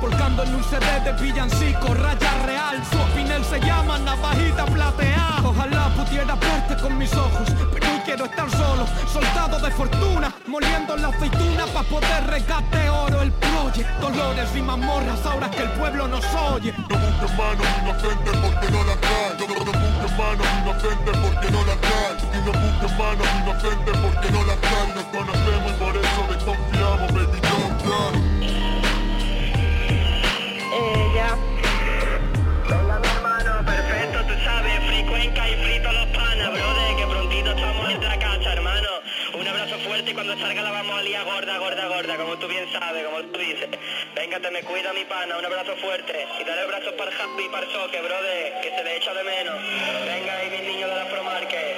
Volcando 0.00 0.44
en 0.44 0.54
un 0.54 0.62
CD 0.62 1.00
de 1.04 1.12
villancico, 1.20 1.92
raya 1.94 2.32
real 2.46 2.80
Su 2.90 2.98
opinel 3.00 3.44
se 3.44 3.58
llama 3.60 3.98
navajita 3.98 4.64
plateada 4.66 5.42
Ojalá 5.44 5.88
pudiera 5.88 6.36
verte 6.36 6.80
con 6.80 6.96
mis 6.96 7.12
ojos 7.14 7.48
Pero 7.72 7.86
hoy 7.90 8.00
quiero 8.04 8.26
estar 8.26 8.48
solo, 8.50 8.86
soldado 9.12 9.58
de 9.58 9.70
fortuna 9.72 10.32
Moliendo 10.46 10.96
la 10.96 11.08
aceituna 11.08 11.66
pa' 11.74 11.82
poder 11.82 12.26
regate 12.28 12.88
oro 12.88 13.22
El 13.22 13.32
proyecto, 13.32 14.10
dolores 14.10 14.50
y 14.54 14.62
mazmorras 14.62 15.26
Ahora 15.26 15.50
que 15.50 15.62
el 15.62 15.70
pueblo 15.70 16.06
nos 16.06 16.24
oye 16.52 16.72
No 16.88 16.96
busquen 16.96 17.36
manos 17.36 17.66
inocentes 17.82 18.36
porque 18.36 18.70
no 18.70 18.84
las. 18.84 19.87
No, 20.16 20.34
no, 20.34 20.36
no 20.36 20.42
manos 20.42 20.46
inocentes 20.62 21.16
porque 21.18 21.50
no. 21.50 21.58
Y 21.62 22.40
no 22.44 22.52
busquen 22.52 22.98
manos 22.98 23.28
inocentes 23.42 23.96
porque 23.98 24.30
no. 24.32 24.38
Nos 24.94 25.04
conocemos 25.06 25.72
y 25.72 25.74
por 25.74 25.96
eso 25.96 26.20
desconfiamos, 26.28 27.12
baby, 27.12 27.38
don't. 27.40 27.82
Ella. 30.72 31.28
Venga, 31.36 31.67
cuando 40.18 40.36
salga 40.36 40.62
la 40.62 40.72
vamos 40.72 40.98
a 40.98 41.02
liar 41.02 41.24
gorda, 41.24 41.58
gorda, 41.58 41.86
gorda, 41.86 42.16
como 42.16 42.36
tú 42.38 42.48
bien 42.48 42.66
sabes, 42.72 43.04
como 43.04 43.22
tú 43.22 43.38
dices. 43.38 43.68
Venga, 44.16 44.40
te 44.40 44.50
me 44.50 44.64
cuida 44.64 44.92
mi 44.92 45.04
pana, 45.04 45.38
un 45.38 45.44
abrazo 45.44 45.76
fuerte. 45.76 46.26
Y 46.40 46.44
dale 46.44 46.62
abrazos 46.62 46.92
para 46.94 47.12
el 47.12 47.20
Happy 47.20 47.44
y 47.44 47.48
para 47.48 47.64
el 47.64 47.72
Soque, 47.72 48.00
brother, 48.00 48.60
que 48.60 48.68
se 48.68 48.82
le 48.82 48.96
echa 48.96 49.14
de 49.14 49.22
menos. 49.22 49.54
Venga 50.06 50.36
ahí, 50.38 50.50
mis 50.50 50.62
niños 50.62 50.90
de 50.90 50.96
la 50.96 51.08
Promarket. 51.08 51.76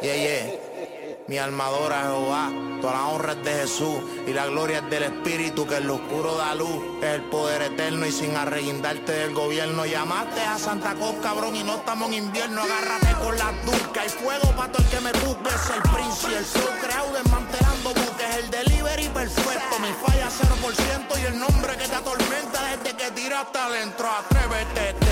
Yeah, 0.00 0.14
yeah. 0.14 0.67
Mi 1.28 1.36
almadora 1.36 2.04
Jehová, 2.04 2.50
toda 2.80 2.94
la 2.94 3.08
honra 3.08 3.32
es 3.32 3.44
de 3.44 3.52
Jesús 3.52 4.00
y 4.26 4.32
la 4.32 4.46
gloria 4.46 4.78
es 4.78 4.88
del 4.88 5.02
Espíritu 5.02 5.66
que 5.66 5.76
en 5.76 5.86
lo 5.86 5.96
oscuro 5.96 6.36
da 6.36 6.54
luz. 6.54 6.82
Es 7.02 7.16
el 7.16 7.22
poder 7.24 7.60
eterno 7.60 8.06
y 8.06 8.12
sin 8.12 8.34
arreguindarte 8.34 9.12
del 9.12 9.34
gobierno. 9.34 9.84
Llamaste 9.84 10.40
a 10.40 10.58
Santa 10.58 10.94
Cruz, 10.94 11.16
cabrón, 11.22 11.54
y 11.54 11.62
no 11.64 11.76
estamos 11.76 12.08
en 12.08 12.24
invierno. 12.24 12.62
Agárrate 12.62 13.12
con 13.22 13.36
la 13.36 13.52
turca 13.60 14.06
y 14.06 14.08
fuego 14.08 14.50
para 14.56 14.72
todo 14.72 14.82
el 14.82 14.88
que 14.88 15.00
me 15.02 15.12
busque. 15.12 15.48
Es 15.50 15.70
el 15.76 15.82
príncipe, 15.82 16.38
el 16.38 16.44
flow 16.46 16.78
creado 16.80 17.12
desmantelando 17.12 17.88
buques. 17.90 18.36
El 18.38 18.50
delivery 18.50 19.08
perfecto, 19.08 19.78
mi 19.80 19.92
falla 20.06 20.28
0% 20.30 21.20
y 21.20 21.26
el 21.26 21.38
nombre 21.38 21.76
que 21.76 21.88
te 21.88 21.94
atormenta 21.94 22.58
desde 22.70 22.96
que 22.96 23.10
tiraste 23.10 23.58
adentro. 23.58 24.08
Atrévete, 24.08 25.07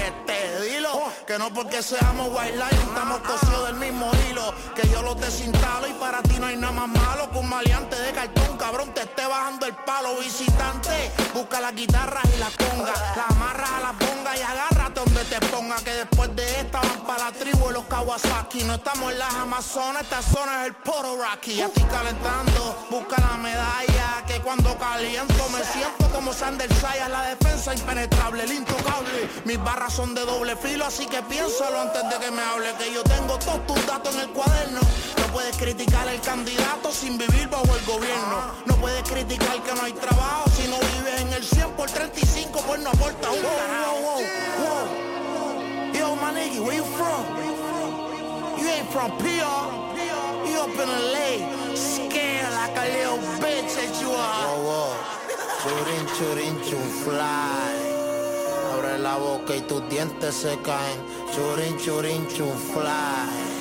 Que 1.26 1.38
no 1.38 1.52
porque 1.52 1.82
seamos 1.82 2.28
white 2.30 2.52
line, 2.52 2.82
estamos 2.88 3.18
cosidos 3.20 3.66
del 3.66 3.76
mismo 3.76 4.10
hilo. 4.28 4.54
Que 4.74 4.88
yo 4.88 5.02
los 5.02 5.20
desinstalo 5.20 5.88
y 5.88 5.92
para 5.94 6.22
ti 6.22 6.36
no 6.38 6.46
hay 6.46 6.56
nada 6.56 6.72
más 6.72 6.88
malo 6.88 7.30
que 7.30 7.38
un 7.38 7.48
maleante 7.48 7.96
de 7.96 8.12
cartón, 8.12 8.56
cabrón, 8.56 8.94
te 8.94 9.02
esté 9.02 9.26
bajando 9.26 9.66
el 9.66 9.74
palo. 9.74 10.16
Visitante, 10.20 11.10
busca 11.34 11.60
las 11.60 11.74
guitarras 11.74 12.24
y 12.34 12.38
las 12.38 12.56
congas. 12.56 12.98
La 13.16 13.24
amarras 13.28 13.70
a 13.70 13.80
la 13.80 13.92
ponga 13.94 14.36
y 14.36 14.42
agárrate 14.42 15.00
donde 15.00 15.24
te 15.24 15.40
ponga. 15.46 15.76
Que 15.76 15.92
Kawasaki. 17.96 18.62
No 18.64 18.74
estamos 18.74 19.10
en 19.10 19.18
las 19.18 19.34
Amazonas, 19.34 20.02
esta 20.02 20.20
zona 20.20 20.62
es 20.62 20.66
el 20.68 20.74
Poro 20.74 21.16
Rocky. 21.16 21.62
Estoy 21.62 21.82
calentando, 21.84 22.86
busca 22.90 23.16
la 23.18 23.38
medalla. 23.38 24.22
Que 24.26 24.38
cuando 24.40 24.76
caliento 24.76 25.48
me 25.48 25.64
siento 25.64 26.06
como 26.12 26.34
Sander 26.34 26.70
Sayas. 26.74 27.08
La 27.08 27.22
defensa 27.22 27.72
impenetrable, 27.72 28.44
el 28.44 28.52
intocable. 28.52 29.30
Mis 29.46 29.58
barras 29.64 29.94
son 29.94 30.14
de 30.14 30.26
doble 30.26 30.56
filo, 30.56 30.84
así 30.84 31.06
que 31.06 31.22
piénsalo 31.22 31.80
antes 31.80 32.02
de 32.10 32.18
que 32.18 32.30
me 32.30 32.42
hable. 32.42 32.74
Que 32.74 32.92
yo 32.92 33.02
tengo 33.04 33.38
todos 33.38 33.66
tus 33.66 33.86
datos 33.86 34.14
en 34.14 34.20
el 34.20 34.28
cuaderno. 34.30 34.80
No 35.18 35.32
puedes 35.32 35.56
criticar 35.56 36.06
al 36.06 36.20
candidato 36.20 36.92
sin 36.92 37.16
vivir 37.16 37.48
bajo 37.48 37.74
el 37.74 37.84
gobierno. 37.86 38.52
No 38.66 38.76
puedes 38.76 39.08
criticar 39.08 39.62
que 39.62 39.74
no 39.74 39.82
hay 39.82 39.92
trabajo 39.94 40.50
si 40.50 40.68
no 40.68 40.76
vives 40.76 41.20
en 41.22 41.32
el 41.32 41.42
100 41.42 41.70
por 41.70 41.90
35, 41.90 42.62
pues 42.66 42.80
no 42.80 42.90
aporta 42.90 43.30
un 43.30 43.40
carajo. 43.40 44.20
Yo, 45.94 46.62
where 46.62 46.76
you 46.76 46.84
from? 46.84 47.65
You 48.58 48.66
ain't 48.68 48.88
from 48.88 49.10
PR. 49.18 49.68
You 50.48 50.60
up 50.60 50.70
in 50.70 50.90
LA, 51.12 51.74
scared 51.74 52.52
like 52.52 52.76
a 52.76 52.86
little 52.96 53.18
bitch 53.40 53.74
that 53.76 54.00
you 54.00 54.10
are. 54.10 54.46
Wow, 54.46 54.68
wow. 54.68 55.16
Churin, 55.62 56.06
churin, 56.16 56.56
chun 56.68 56.88
fly. 57.02 57.74
Abre 58.72 58.98
la 58.98 59.16
boca 59.18 59.54
y 59.54 59.60
tus 59.62 59.88
dientes 59.88 60.34
se 60.34 60.56
caen. 60.62 60.98
Churin, 61.34 61.76
churin, 61.78 62.26
chun 62.28 62.56
fly. 62.72 63.55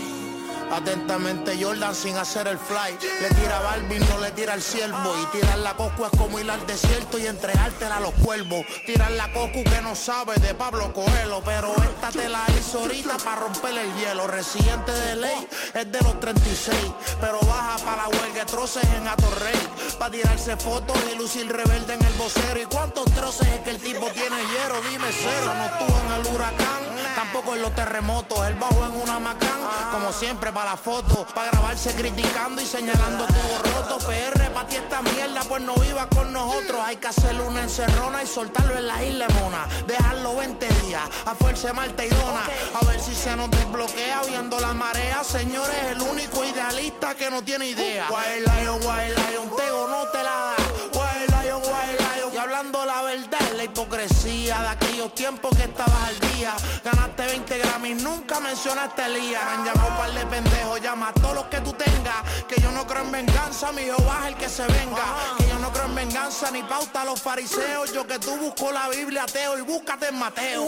Atentamente 0.72 1.57
Jordan 1.61 1.95
sin 1.95 2.18
hacer 2.18 2.47
el 2.47 2.57
fly 2.57 2.97
Le 3.22 3.30
tira 3.36 3.57
a 3.57 3.78
no 3.78 4.20
le 4.20 4.32
tira 4.32 4.53
al 4.53 4.61
ciervo 4.61 5.16
Y 5.22 5.38
tirar 5.38 5.59
la 5.59 5.74
coco 5.76 6.05
es 6.05 6.18
como 6.18 6.39
ir 6.39 6.49
al 6.49 6.66
desierto 6.66 7.18
y 7.18 7.28
entregártela 7.28 7.97
a 7.97 7.99
los 7.99 8.13
cuervos. 8.16 8.66
Tirar 8.86 9.11
la 9.11 9.32
coco 9.32 9.63
que 9.63 9.82
no 9.82 9.95
sabe 9.95 10.36
de 10.36 10.53
Pablo 10.53 10.91
Coelho 10.93 11.41
Pero 11.45 11.74
esta 11.76 12.09
te 12.11 12.30
la 12.30 12.43
hizo 12.57 12.80
ahorita 12.80 13.18
para 13.18 13.41
romper 13.41 13.78
el 13.78 13.93
hielo. 13.95 14.28
Residente 14.28 14.91
de 14.91 15.16
ley 15.16 15.47
es 15.74 15.91
de 15.91 16.01
los 16.01 16.20
36 16.20 16.76
Pero 17.22 17.39
baja 17.41 17.78
para 17.86 18.03
la 18.03 18.09
huelga 18.09 18.45
troces 18.45 18.84
en 18.95 19.07
Atorrey 19.07 19.59
Pa' 19.99 20.09
tirarse 20.09 20.57
fotos 20.57 20.97
y 21.11 21.18
lucir 21.18 21.47
rebelde 21.47 21.93
en 21.93 22.03
el 22.03 22.13
vocero. 22.13 22.61
¿Y 22.61 22.66
cuántos 22.66 23.05
troces 23.13 23.47
es 23.47 23.59
que 23.61 23.70
el 23.72 23.78
tipo 23.78 24.07
tiene 24.07 24.36
hierro? 24.51 24.82
Dime 24.89 25.07
cero, 25.11 25.53
no 25.55 25.66
estuvo 25.66 25.99
en 26.01 26.11
el 26.13 26.36
huracán 26.36 26.94
Tampoco 27.16 27.55
en 27.55 27.61
los 27.61 27.74
terremotos, 27.74 28.45
él 28.45 28.55
bajó 28.55 28.86
en 28.86 29.01
una 29.01 29.20
macán 29.20 29.57
Como 29.91 30.11
siempre 30.11 30.51
para 30.51 30.72
la 30.72 30.78
foto, 30.78 31.26
para 31.34 31.49
grabarse 31.49 31.93
criticando 31.93 32.61
y 32.61 32.66
señalando 32.66 33.26
todo 33.26 33.74
roto. 33.74 33.97
PR 34.05 34.51
pa' 34.51 34.68
ti 34.68 34.76
esta 34.76 35.01
mierda, 35.01 35.41
pues 35.47 35.63
no 35.63 35.76
viva 35.76 36.07
con 36.09 36.34
nosotros. 36.34 36.82
Hay 36.84 36.97
que 36.97 37.07
hacerle 37.07 37.43
una 37.43 37.63
encerrona 37.63 38.22
y 38.22 38.28
soltarlo 38.28 38.78
en 38.78 38.88
la 38.88 39.01
isla 39.03 39.28
mona. 39.30 39.66
Dejarlo 39.88 40.36
20 40.36 40.68
días, 40.84 41.03
a 41.26 41.34
fuerza 41.36 41.68
de 41.68 41.74
Marta 41.74 42.03
y 42.03 42.09
Dona. 42.09 42.43
A 42.82 42.86
ver 42.86 42.99
si 42.99 43.16
se 43.16 43.34
nos 43.36 43.49
desbloquea 43.49 44.22
viendo 44.28 44.59
la 44.59 44.74
marea. 44.74 45.24
Señores, 45.24 45.76
el 45.91 46.01
único 46.01 46.43
idealista 46.43 47.16
que 47.16 47.30
no 47.32 47.41
tiene 47.43 47.68
idea. 47.68 48.07
Wild 48.09 48.45
Lion, 48.45 48.76
Wild 48.82 49.18
Lion, 49.30 49.55
Tego 49.55 49.88
no 49.88 50.05
te 50.11 50.18
la 50.22 50.53
da. 50.53 50.55
Wild 50.93 51.43
Lion, 51.43 51.61
Wild 51.61 51.99
Lion. 51.99 52.34
Y 52.34 52.38
hablando 52.38 52.86
la 52.86 53.01
verdad, 53.03 53.51
la 53.55 53.63
hipocresía 53.63 54.61
de 54.61 54.68
aquellos 54.95 55.13
tiempos 55.13 55.51
que 55.57 55.63
estabas 55.63 56.07
al 56.07 56.19
día 56.19 56.55
Ganaste 56.83 57.25
20 57.25 57.57
Grammys, 57.57 58.01
nunca 58.01 58.39
mencionaste 58.39 59.01
a 59.01 59.07
Elías. 59.07 59.43
Han 59.43 59.65
llamado 59.65 59.89
un 59.89 59.97
par 59.97 60.13
de 60.13 60.25
pendejos, 60.25 60.81
llama 60.81 61.09
a 61.09 61.13
todos 61.13 61.35
los 61.35 61.43
que 61.45 61.59
tú 61.59 61.73
tengas. 61.73 62.15
Que 62.47 62.61
yo 62.61 62.71
no 62.71 62.87
creo 62.87 63.01
en 63.03 63.11
venganza, 63.11 63.73
mi 63.73 63.81
Jehová 63.81 64.19
es 64.21 64.27
el 64.27 64.35
que 64.35 64.47
se 64.47 64.65
venga. 64.67 65.03
Que 65.37 65.49
yo 65.49 65.59
no 65.59 65.69
creo 65.73 65.85
en 65.85 65.95
venganza 65.95 66.49
ni 66.51 66.63
pauta 66.63 67.01
a 67.01 67.05
los 67.05 67.21
fariseos. 67.21 67.91
Yo 67.91 68.07
que 68.07 68.19
tú 68.19 68.37
busco 68.37 68.71
la 68.71 68.87
Biblia, 68.87 69.23
ateo, 69.23 69.57
y 69.57 69.61
búscate 69.61 70.07
en 70.09 70.19
Mateo. 70.19 70.63
I 70.63 70.67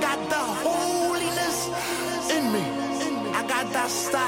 got 0.00 0.28
the 0.28 0.42
holiness 0.62 1.70
in 2.30 2.52
me. 2.52 2.62
I 3.34 3.42
got 3.48 3.72
that 3.72 3.90
style. 3.90 4.22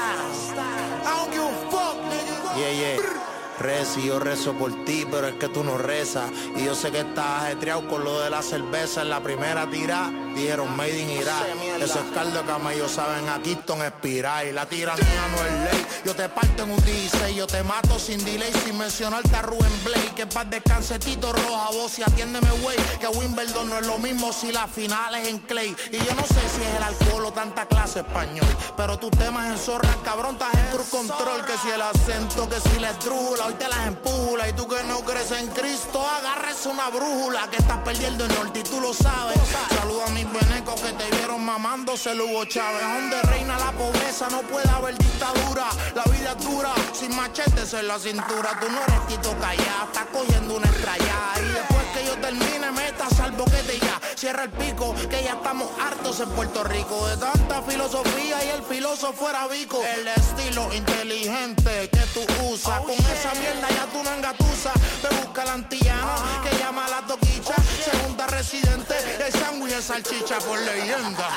I 1.05 1.17
don't 1.17 1.31
give 1.31 1.43
a 1.43 1.71
fuck, 1.71 1.95
nigga. 2.09 2.57
Yeah, 2.59 2.71
yeah. 2.71 3.34
Reza 3.65 3.99
y 3.99 4.05
yo 4.05 4.19
rezo 4.19 4.53
por 4.53 4.85
ti, 4.85 5.07
pero 5.09 5.27
es 5.27 5.35
que 5.35 5.47
tú 5.47 5.63
no 5.63 5.79
rezas. 5.79 6.29
Y 6.55 6.65
yo 6.65 6.75
sé 6.75 6.91
que 6.91 6.99
estás 6.99 7.43
ajetreado 7.43 7.87
con 7.87 8.03
lo 8.03 8.19
de 8.19 8.29
la 8.29 8.43
cerveza 8.43 9.01
en 9.01 9.09
la 9.09 9.21
primera 9.21 9.67
tira. 9.67 10.11
Dijeron 10.35 10.75
Made 10.77 10.99
in 10.99 11.09
Irak. 11.09 11.47
Eso 11.79 11.99
es 11.99 12.13
caldo 12.13 12.41
de 12.41 12.45
camello, 12.45 12.87
saben, 12.87 13.27
aquí 13.29 13.55
Kingston 13.55 13.81
espiral. 13.81 14.47
Y 14.47 14.51
la 14.51 14.67
tiranía 14.67 15.27
no 15.31 15.37
es 15.37 15.73
ley. 15.73 15.85
Yo 16.05 16.15
te 16.15 16.29
parto 16.29 16.63
en 16.63 16.71
un 16.71 16.85
16, 16.85 17.35
yo 17.35 17.47
te 17.47 17.63
mato 17.63 17.97
sin 17.97 18.23
delay, 18.23 18.53
sin 18.63 18.77
mencionarte 18.77 19.35
a 19.35 19.41
Rubén 19.41 19.71
Blake. 19.83 20.13
Que 20.15 20.27
paz 20.27 20.47
descanse 20.47 20.99
Tito 20.99 21.33
Roja, 21.33 21.69
vos 21.71 21.97
y 21.97 22.03
atiéndeme, 22.03 22.49
güey. 22.61 22.77
Que 22.99 23.07
Wimbledon 23.07 23.67
no 23.69 23.79
es 23.79 23.87
lo 23.87 23.97
mismo 23.97 24.31
si 24.31 24.51
la 24.51 24.67
final 24.67 25.15
es 25.15 25.27
en 25.27 25.39
Clay. 25.39 25.75
Y 25.91 25.97
yo 25.97 26.13
no 26.13 26.21
sé 26.21 26.41
si 26.53 26.61
es 26.61 26.75
el 26.77 26.83
alcohol 26.83 27.25
o 27.25 27.33
tanta 27.33 27.65
clase 27.65 27.99
español. 28.01 28.47
Pero 28.77 28.99
tus 28.99 29.11
temas 29.11 29.47
en 29.47 29.57
zorra, 29.57 29.89
cabrón, 30.03 30.33
estás 30.35 30.53
en 30.53 30.71
cruz 30.71 30.89
control. 30.89 31.43
Que 31.45 31.57
si 31.57 31.69
el 31.69 31.81
acento, 31.81 32.47
que 32.47 32.59
si 32.59 32.79
la 32.79 32.91
estrula, 32.91 33.47
hoy 33.55 33.63
te 33.63 33.67
las 33.67 33.87
empula. 33.87 34.49
Y 34.49 34.53
tú 34.53 34.67
que 34.67 34.83
no 34.83 34.99
crees 35.01 35.31
en 35.31 35.47
Cristo, 35.47 36.05
agarres 36.07 36.65
una 36.65 36.89
brújula. 36.89 37.49
Que 37.49 37.57
estás 37.57 37.79
perdiendo 37.79 38.25
el 38.25 38.35
norte 38.35 38.59
y 38.59 38.63
tú 38.63 38.81
lo 38.81 38.93
sabes. 38.93 39.37
Saluda 39.69 40.05
a 40.05 40.09
mis 40.09 40.31
venecos 40.31 40.79
que 40.81 40.91
te 40.93 41.09
vieron 41.15 41.43
mamándose 41.43 42.11
el 42.11 42.21
Hugo 42.21 42.45
Chávez. 42.45 42.81
Donde 42.81 43.21
reina 43.23 43.57
la 43.57 43.71
pobreza, 43.71 44.27
no 44.29 44.41
puede 44.41 44.69
haber 44.69 44.97
dictadura. 44.97 45.69
La 45.95 46.03
vida 46.11 46.35
es 46.37 46.45
dura, 46.45 46.73
sin 46.93 47.15
machetes 47.15 47.73
en 47.73 47.87
la 47.87 47.99
cintura. 47.99 48.57
Tú 48.59 48.69
no 48.69 48.81
eres 48.83 49.07
Tito 49.07 49.35
Callá, 49.39 49.85
estás 49.85 50.05
cogiendo 50.11 50.55
una 50.55 50.67
estrella. 50.67 51.15
Y 51.37 51.53
después 51.53 51.85
que 51.93 52.05
yo 52.05 52.17
termine, 52.17 52.71
meta 52.71 53.09
salvo 53.09 53.45
que 53.45 53.63
te 53.63 53.79
ya. 53.79 53.99
Cierra 54.15 54.43
el 54.43 54.51
pico, 54.51 54.95
que 55.09 55.23
ya 55.23 55.33
estamos 55.33 55.69
hartos 55.79 56.19
en 56.19 56.29
Puerto 56.29 56.63
Rico. 56.63 57.07
De 57.07 57.17
tanta 57.17 57.61
filosofía 57.61 58.43
y 58.45 58.49
el 58.49 58.63
filósofo 58.63 59.29
era 59.29 59.47
bico. 59.47 59.81
El 59.83 60.07
estilo 60.07 60.73
inteligente 60.73 61.89
que 61.89 62.01
tú 62.13 62.25
usas. 62.51 62.79
Con 62.81 62.93
esa 62.93 63.33
mierda 63.45 63.69
ya 63.69 63.85
tú 63.91 64.03
no 64.03 64.11
engatusa. 64.11 64.71
Te 65.01 65.15
busca 65.15 65.45
la 65.45 65.53
antillana, 65.53 66.15
que 66.43 66.57
llama 66.57 66.85
a 66.85 66.89
la 66.89 67.01
toquicha. 67.01 67.55
Segunda 67.83 68.27
residente, 68.27 68.95
el 69.25 69.33
sándwich 69.33 69.73
de 69.75 69.81
salchicha 69.81 70.39
por 70.39 70.59
leyenda. 70.59 71.27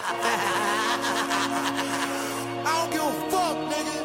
I 2.65 2.71
don't 2.77 2.93
give 2.93 3.03
a 3.03 3.31
fuck, 3.31 3.57
nigga. 3.71 3.99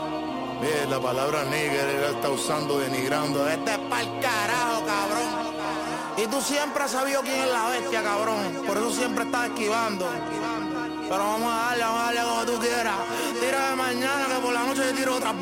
Bien, 0.62 0.89
la 0.89 0.99
palabra 0.99 1.43
nigger 1.43 1.88
él 1.89 2.16
está 2.16 2.30
usando, 2.30 2.80
denigrando. 2.80 3.47
Este 3.49 3.72
es 3.72 3.80
pa'l 3.89 4.20
carajo, 4.22 4.86
cabrón. 4.86 5.54
Y 6.16 6.28
tú 6.28 6.41
siempre 6.41 6.84
has 6.84 6.91
sabido 6.91 7.22
quién 7.22 7.41
es 7.41 7.49
la 7.49 7.70
bestia, 7.70 8.04
cabrón. 8.04 8.64
Por 8.66 8.78
eso 8.78 8.91
siempre 8.91 9.26
estás 9.26 9.47
esquivando. 9.47 10.08
Pero 11.10 11.18
vamos 11.18 11.54
a 11.54 11.58
darle, 11.68 11.84
vamos 11.84 12.01
a 12.01 12.06
darle 12.06 12.22
como 12.22 12.45
tú 12.45 12.60
quieras. 12.60 12.95
Tira 13.39 13.70
de 13.70 13.76
mañana 13.76 14.26
que 14.28 14.41
por 14.41 14.54
la 14.54 14.64
noche 14.64 14.82
te 14.84 14.93
tiro 14.93 15.16
otra. 15.16 15.34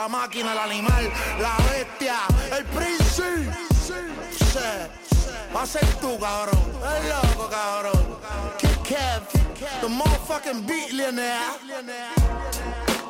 La 0.00 0.08
máquina, 0.08 0.52
el 0.52 0.58
animal, 0.58 1.12
la 1.42 1.58
bestia, 1.68 2.20
el 2.56 2.64
príncipe. 2.64 3.50
Va 5.54 5.62
a 5.62 5.66
ser 5.66 5.84
tú, 6.00 6.18
cabrón. 6.18 6.58
Es 6.96 7.04
loco, 7.06 7.50
cabrón. 7.50 8.16
Kid 8.56 8.78
Kev, 8.82 9.22
the 9.82 9.88
motherfucking 9.88 10.66
billionaire. 10.66 11.52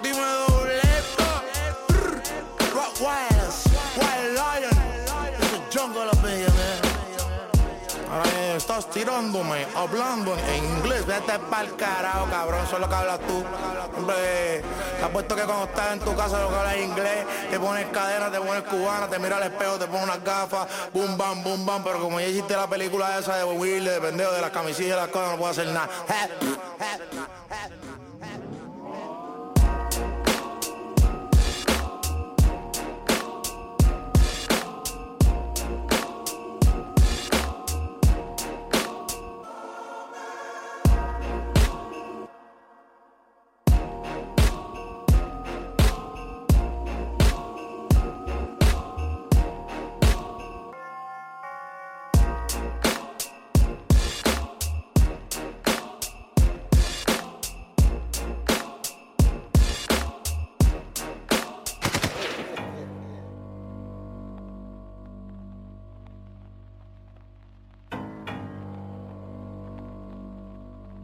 Dime 0.03 0.25
doble 0.49 0.81
Rottweilers, 2.75 3.69
Wild 3.97 4.35
Lion. 4.35 4.77
It's 5.39 5.53
a 5.53 5.71
jungle 5.71 6.09
up 6.11 6.25
in 6.25 6.39
here. 6.39 6.50
Eh, 8.13 8.55
estás 8.57 8.91
tirándome, 8.91 9.67
hablando 9.77 10.37
en 10.37 10.65
inglés. 10.65 11.07
Vete 11.07 11.39
pa'l 11.51 11.77
carajo, 11.77 12.27
cabrón. 12.29 12.65
Eso 12.65 12.75
es 12.75 12.81
lo 12.81 12.89
que 12.89 12.95
hablas 12.95 13.21
tú. 13.21 13.45
Hombre, 13.97 14.63
te 14.99 15.05
apuesto 15.05 15.37
que 15.37 15.43
cuando 15.43 15.65
estás 15.65 15.93
en 15.93 16.01
tu 16.01 16.17
casa 16.17 16.41
lo 16.41 16.49
que 16.49 16.57
hablas 16.57 16.75
en 16.75 16.91
inglés, 16.91 17.27
te 17.51 17.61
pones 17.61 17.87
cadena, 17.87 18.31
te 18.31 18.39
pones 18.39 18.63
cubana, 18.65 19.09
te 19.09 19.19
miras 19.19 19.41
al 19.41 19.53
espejo, 19.53 19.79
te 19.79 19.87
pones 19.87 20.05
unas 20.05 20.25
gafas, 20.25 20.67
boom, 20.93 21.17
bam, 21.17 21.43
boom, 21.45 21.65
bam. 21.65 21.85
Pero 21.85 22.01
como 22.01 22.19
ya 22.21 22.27
hiciste 22.27 22.57
la 22.57 22.67
película 22.67 23.19
esa 23.19 23.37
de 23.37 23.45
Will, 23.45 23.85
de 23.85 24.01
pendejo, 24.01 24.33
de 24.33 24.41
las 24.41 24.51
camisillas 24.51 24.97
y 24.97 25.01
las 25.01 25.09
cosas, 25.09 25.33
no 25.33 25.39
puedo 25.39 25.51
hacer 25.51 25.67
nada. 25.69 25.89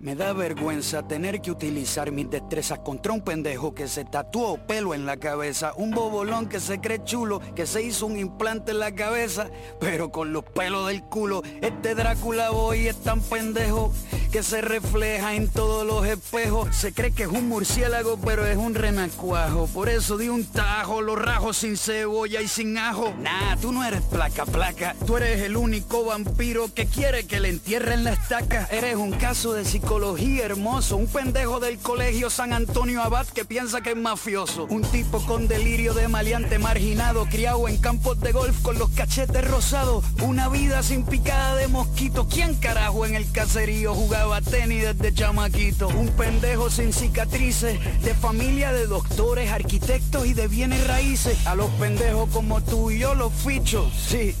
Me 0.00 0.14
da 0.14 0.32
vergüenza 0.32 1.02
tener 1.08 1.40
que 1.40 1.50
utilizar 1.50 2.12
mis 2.12 2.30
destrezas 2.30 2.78
contra 2.78 3.12
un 3.12 3.20
pendejo 3.20 3.74
que 3.74 3.88
se 3.88 4.04
tatuó 4.04 4.56
pelo 4.56 4.94
en 4.94 5.06
la 5.06 5.16
cabeza, 5.16 5.72
un 5.74 5.90
bobolón 5.90 6.48
que 6.48 6.60
se 6.60 6.78
cree 6.78 7.02
chulo, 7.02 7.40
que 7.56 7.66
se 7.66 7.82
hizo 7.82 8.06
un 8.06 8.16
implante 8.16 8.70
en 8.70 8.78
la 8.78 8.94
cabeza, 8.94 9.50
pero 9.80 10.12
con 10.12 10.32
los 10.32 10.44
pelos 10.44 10.86
del 10.86 11.02
culo. 11.02 11.42
Este 11.62 11.96
Drácula 11.96 12.52
hoy 12.52 12.86
es 12.86 12.96
tan 13.02 13.20
pendejo 13.20 13.92
que 14.30 14.44
se 14.44 14.60
refleja 14.60 15.34
en 15.34 15.48
todos 15.48 15.84
los 15.84 16.06
espejos. 16.06 16.76
Se 16.76 16.92
cree 16.92 17.10
que 17.10 17.24
es 17.24 17.28
un 17.28 17.48
murciélago, 17.48 18.18
pero 18.24 18.46
es 18.46 18.56
un 18.56 18.76
renacuajo. 18.76 19.66
Por 19.66 19.88
eso 19.88 20.16
di 20.16 20.28
un 20.28 20.44
tajo, 20.44 21.02
los 21.02 21.18
rajos 21.18 21.56
sin 21.56 21.76
cebolla 21.76 22.40
y 22.40 22.46
sin 22.46 22.78
ajo. 22.78 23.14
Nah, 23.20 23.56
tú 23.56 23.72
no 23.72 23.84
eres 23.84 24.02
placa 24.02 24.46
placa. 24.46 24.94
Tú 25.06 25.16
eres 25.16 25.40
el 25.40 25.56
único 25.56 26.04
vampiro 26.04 26.72
que 26.72 26.86
quiere 26.86 27.26
que 27.26 27.40
le 27.40 27.48
entierren 27.48 28.04
la 28.04 28.12
estaca. 28.12 28.68
Eres 28.70 28.94
un 28.94 29.10
caso 29.12 29.54
de 29.54 29.64
psicología 29.64 29.87
psicología 29.88 30.44
hermoso. 30.44 30.98
Un 30.98 31.06
pendejo 31.06 31.60
del 31.60 31.78
colegio 31.78 32.28
San 32.28 32.52
Antonio 32.52 33.02
Abad 33.02 33.26
que 33.26 33.46
piensa 33.46 33.80
que 33.80 33.92
es 33.92 33.96
mafioso. 33.96 34.66
Un 34.68 34.82
tipo 34.82 35.24
con 35.24 35.48
delirio 35.48 35.94
de 35.94 36.08
maleante 36.08 36.58
marginado, 36.58 37.24
criado 37.24 37.66
en 37.68 37.78
campos 37.78 38.20
de 38.20 38.32
golf 38.32 38.60
con 38.60 38.78
los 38.78 38.90
cachetes 38.90 39.50
rosados. 39.50 40.04
Una 40.22 40.50
vida 40.50 40.82
sin 40.82 41.06
picada 41.06 41.56
de 41.56 41.68
mosquito. 41.68 42.28
¿Quién 42.28 42.54
carajo 42.56 43.06
en 43.06 43.14
el 43.14 43.32
caserío 43.32 43.94
jugaba 43.94 44.42
tenis 44.42 44.82
desde 44.82 45.14
chamaquito? 45.14 45.88
Un 45.88 46.08
pendejo 46.08 46.68
sin 46.68 46.92
cicatrices, 46.92 47.80
de 48.02 48.14
familia 48.14 48.72
de 48.72 48.86
doctores, 48.86 49.50
arquitectos 49.50 50.26
y 50.26 50.34
de 50.34 50.48
bienes 50.48 50.86
raíces. 50.86 51.46
A 51.46 51.54
los 51.54 51.70
pendejos 51.80 52.28
como 52.28 52.62
tú 52.62 52.90
y 52.90 52.98
yo 52.98 53.14
los 53.14 53.32
ficho. 53.32 53.90
Sí, 53.96 54.34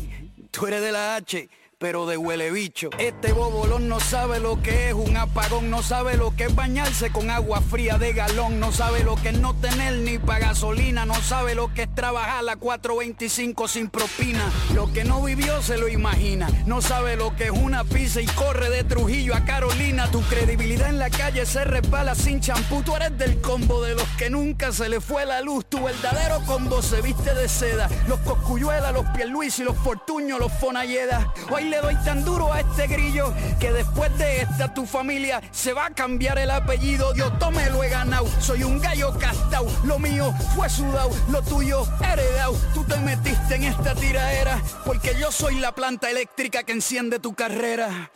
tú 0.50 0.66
eres 0.66 0.82
de 0.82 0.92
la 0.92 1.16
H 1.16 1.48
pero 1.78 2.06
de 2.06 2.16
huele 2.16 2.50
bicho. 2.50 2.90
Este 2.98 3.32
bobolón 3.32 3.88
no 3.88 4.00
sabe 4.00 4.40
lo 4.40 4.60
que 4.60 4.88
es 4.88 4.94
un 4.94 5.16
apagón, 5.16 5.70
no 5.70 5.82
sabe 5.84 6.16
lo 6.16 6.34
que 6.34 6.44
es 6.44 6.54
bañarse 6.54 7.12
con 7.12 7.30
agua 7.30 7.60
fría 7.60 7.98
de 7.98 8.12
galón, 8.12 8.58
no 8.58 8.72
sabe 8.72 9.04
lo 9.04 9.14
que 9.14 9.28
es 9.28 9.38
no 9.38 9.54
tener 9.54 9.94
ni 9.98 10.18
pa' 10.18 10.40
gasolina, 10.40 11.06
no 11.06 11.14
sabe 11.14 11.54
lo 11.54 11.72
que 11.72 11.82
es 11.82 11.94
trabajar 11.94 12.42
la 12.42 12.56
425 12.56 13.68
sin 13.68 13.90
propina. 13.90 14.50
Lo 14.74 14.92
que 14.92 15.04
no 15.04 15.22
vivió 15.22 15.62
se 15.62 15.78
lo 15.78 15.88
imagina, 15.88 16.48
no 16.66 16.82
sabe 16.82 17.14
lo 17.14 17.36
que 17.36 17.44
es 17.44 17.50
una 17.50 17.84
pizza 17.84 18.20
y 18.20 18.26
corre 18.26 18.70
de 18.70 18.82
Trujillo 18.82 19.36
a 19.36 19.44
Carolina. 19.44 20.10
Tu 20.10 20.20
credibilidad 20.22 20.88
en 20.88 20.98
la 20.98 21.10
calle 21.10 21.46
se 21.46 21.62
resbala 21.62 22.16
sin 22.16 22.40
champú, 22.40 22.82
tú 22.82 22.96
eres 22.96 23.16
del 23.18 23.40
combo 23.40 23.82
de 23.82 23.94
los 23.94 24.08
que 24.18 24.30
nunca 24.30 24.72
se 24.72 24.88
le 24.88 25.00
fue 25.00 25.24
la 25.24 25.42
luz. 25.42 25.64
Tu 25.66 25.80
verdadero 25.80 26.40
combo 26.44 26.82
se 26.82 27.00
viste 27.02 27.34
de 27.34 27.48
seda, 27.48 27.88
los 28.08 28.18
coscuyuelas, 28.20 28.92
los 28.92 29.06
Luis 29.28 29.58
y 29.58 29.64
los 29.64 29.76
fortuños, 29.76 30.38
los 30.38 30.52
fonalledas. 30.52 31.26
Oye, 31.50 31.67
le 31.68 31.80
doy 31.80 31.94
tan 32.04 32.24
duro 32.24 32.52
a 32.52 32.60
este 32.60 32.86
grillo 32.86 33.32
que 33.60 33.72
después 33.72 34.16
de 34.18 34.42
esta 34.42 34.72
tu 34.72 34.86
familia 34.86 35.40
se 35.50 35.72
va 35.72 35.86
a 35.86 35.90
cambiar 35.90 36.38
el 36.38 36.50
apellido. 36.50 37.14
Yo 37.14 37.30
tome 37.32 37.68
lo 37.70 37.82
he 37.82 37.88
ganado, 37.88 38.26
soy 38.40 38.64
un 38.64 38.80
gallo 38.80 39.16
castao. 39.18 39.66
Lo 39.84 39.98
mío 39.98 40.32
fue 40.54 40.68
sudado, 40.68 41.10
lo 41.30 41.42
tuyo 41.42 41.86
heredado. 42.00 42.56
Tú 42.74 42.84
te 42.84 42.96
metiste 42.98 43.56
en 43.56 43.64
esta 43.64 43.94
tiraera 43.94 44.60
porque 44.84 45.14
yo 45.20 45.30
soy 45.30 45.56
la 45.56 45.72
planta 45.72 46.10
eléctrica 46.10 46.62
que 46.62 46.72
enciende 46.72 47.18
tu 47.18 47.34
carrera. 47.34 48.10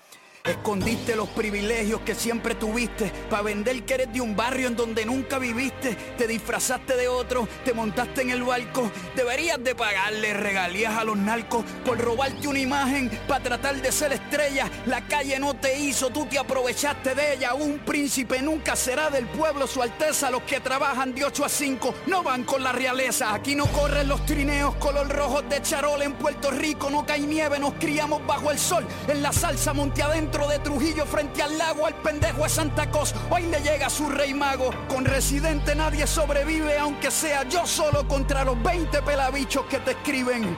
Escondiste 0.45 1.15
los 1.15 1.29
privilegios 1.29 2.01
que 2.01 2.17
siempre 2.17 2.57
tuviste 2.57 3.13
para 3.31 3.45
vender 3.45 3.85
que 3.85 3.95
eres 3.95 4.13
de 4.13 4.21
un 4.21 4.35
barrio 4.35 4.67
en 4.67 4.75
donde 4.75 5.07
nunca 5.07 5.39
viviste. 5.39 5.95
Te 6.19 6.27
disfrazaste 6.27 6.97
de 6.97 7.07
otro, 7.07 7.47
te 7.65 7.73
montaste 7.73 8.23
en 8.23 8.31
el 8.31 8.43
barco. 8.43 8.91
Deberías 9.15 9.63
de 9.63 9.77
pagarle 9.77 10.35
regalías 10.35 10.97
a 10.97 11.05
los 11.05 11.17
narcos 11.17 11.65
por 11.85 11.97
robarte 11.97 12.49
una 12.49 12.59
imagen 12.59 13.09
para 13.29 13.45
tratar 13.45 13.81
de 13.81 13.93
ser 13.93 14.15
estrella. 14.15 14.69
La 14.87 15.07
calle 15.07 15.39
no 15.39 15.55
te 15.55 15.79
hizo, 15.79 16.11
tú 16.11 16.27
te 16.27 16.41
aprovechaste 16.41 17.15
de 17.15 17.35
ella. 17.35 17.55
Un 17.55 17.79
príncipe 17.79 18.43
nunca 18.43 18.75
será 18.75 19.11
del 19.11 19.27
pueblo, 19.27 19.69
su 19.69 19.81
alteza. 19.81 20.29
Los 20.29 20.43
que 20.43 20.59
trabajan 20.59 21.15
de 21.15 21.25
8 21.25 21.45
a 21.45 21.49
5 21.49 21.95
no 22.09 22.25
van 22.25 22.43
con 22.43 22.65
la 22.65 22.73
realeza. 22.73 23.33
Aquí 23.33 23.55
no 23.55 23.67
corren 23.67 24.09
los 24.09 24.27
trineos 24.27 24.75
color 24.77 25.09
rojo 25.09 25.43
de 25.43 25.63
charol 25.63 26.03
en 26.03 26.15
Puerto 26.15 26.51
Rico. 26.51 26.91
No 26.91 27.07
cae 27.07 27.21
nieve, 27.21 27.61
nos 27.61 27.75
criamos 27.75 28.27
bajo 28.27 28.51
el 28.51 28.59
sol. 28.59 28.85
En 29.07 29.23
la 29.23 29.33
salsa 29.33 29.73
monte 29.73 30.03
adentro 30.03 30.32
de 30.33 30.59
Trujillo 30.61 31.05
frente 31.05 31.43
al 31.43 31.59
lago, 31.59 31.87
al 31.87 31.95
pendejo 31.95 32.45
de 32.45 32.49
Santa 32.49 32.91
Cos. 32.91 33.15
Hoy 33.31 33.43
le 33.43 33.61
llega 33.61 33.91
su 33.91 34.09
rey 34.09 34.33
mago. 34.33 34.71
Con 34.89 35.05
residente 35.05 35.75
nadie 35.75 36.07
sobrevive, 36.07 36.79
aunque 36.79 37.11
sea 37.11 37.47
yo 37.49 37.67
solo 37.67 38.09
contra 38.09 38.43
los 38.43 38.61
20 38.63 39.03
pelabichos 39.03 39.67
que 39.67 39.79
te 39.79 39.91
escriben. 39.93 40.57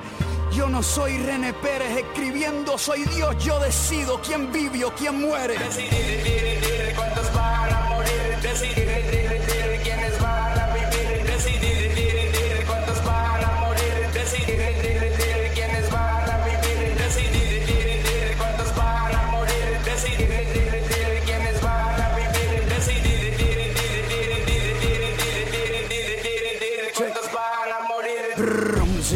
Yo 0.53 0.69
no 0.69 0.83
soy 0.83 1.19
René 1.19 1.53
Pérez 1.55 1.99
escribiendo, 1.99 2.79
soy 2.79 3.05
Dios, 3.05 3.37
yo 3.45 3.59
decido 3.59 4.21
quién 4.23 4.53
vive 4.53 4.85
o 4.85 4.95
quién 4.95 5.21
muere. 5.21 5.59
Decidir 5.59 6.95
cuántos 6.95 7.35
van 7.35 7.73
a 7.73 7.81
morir, 7.91 8.39
decidir 8.41 8.85
quiénes 9.11 9.47
van 9.49 9.74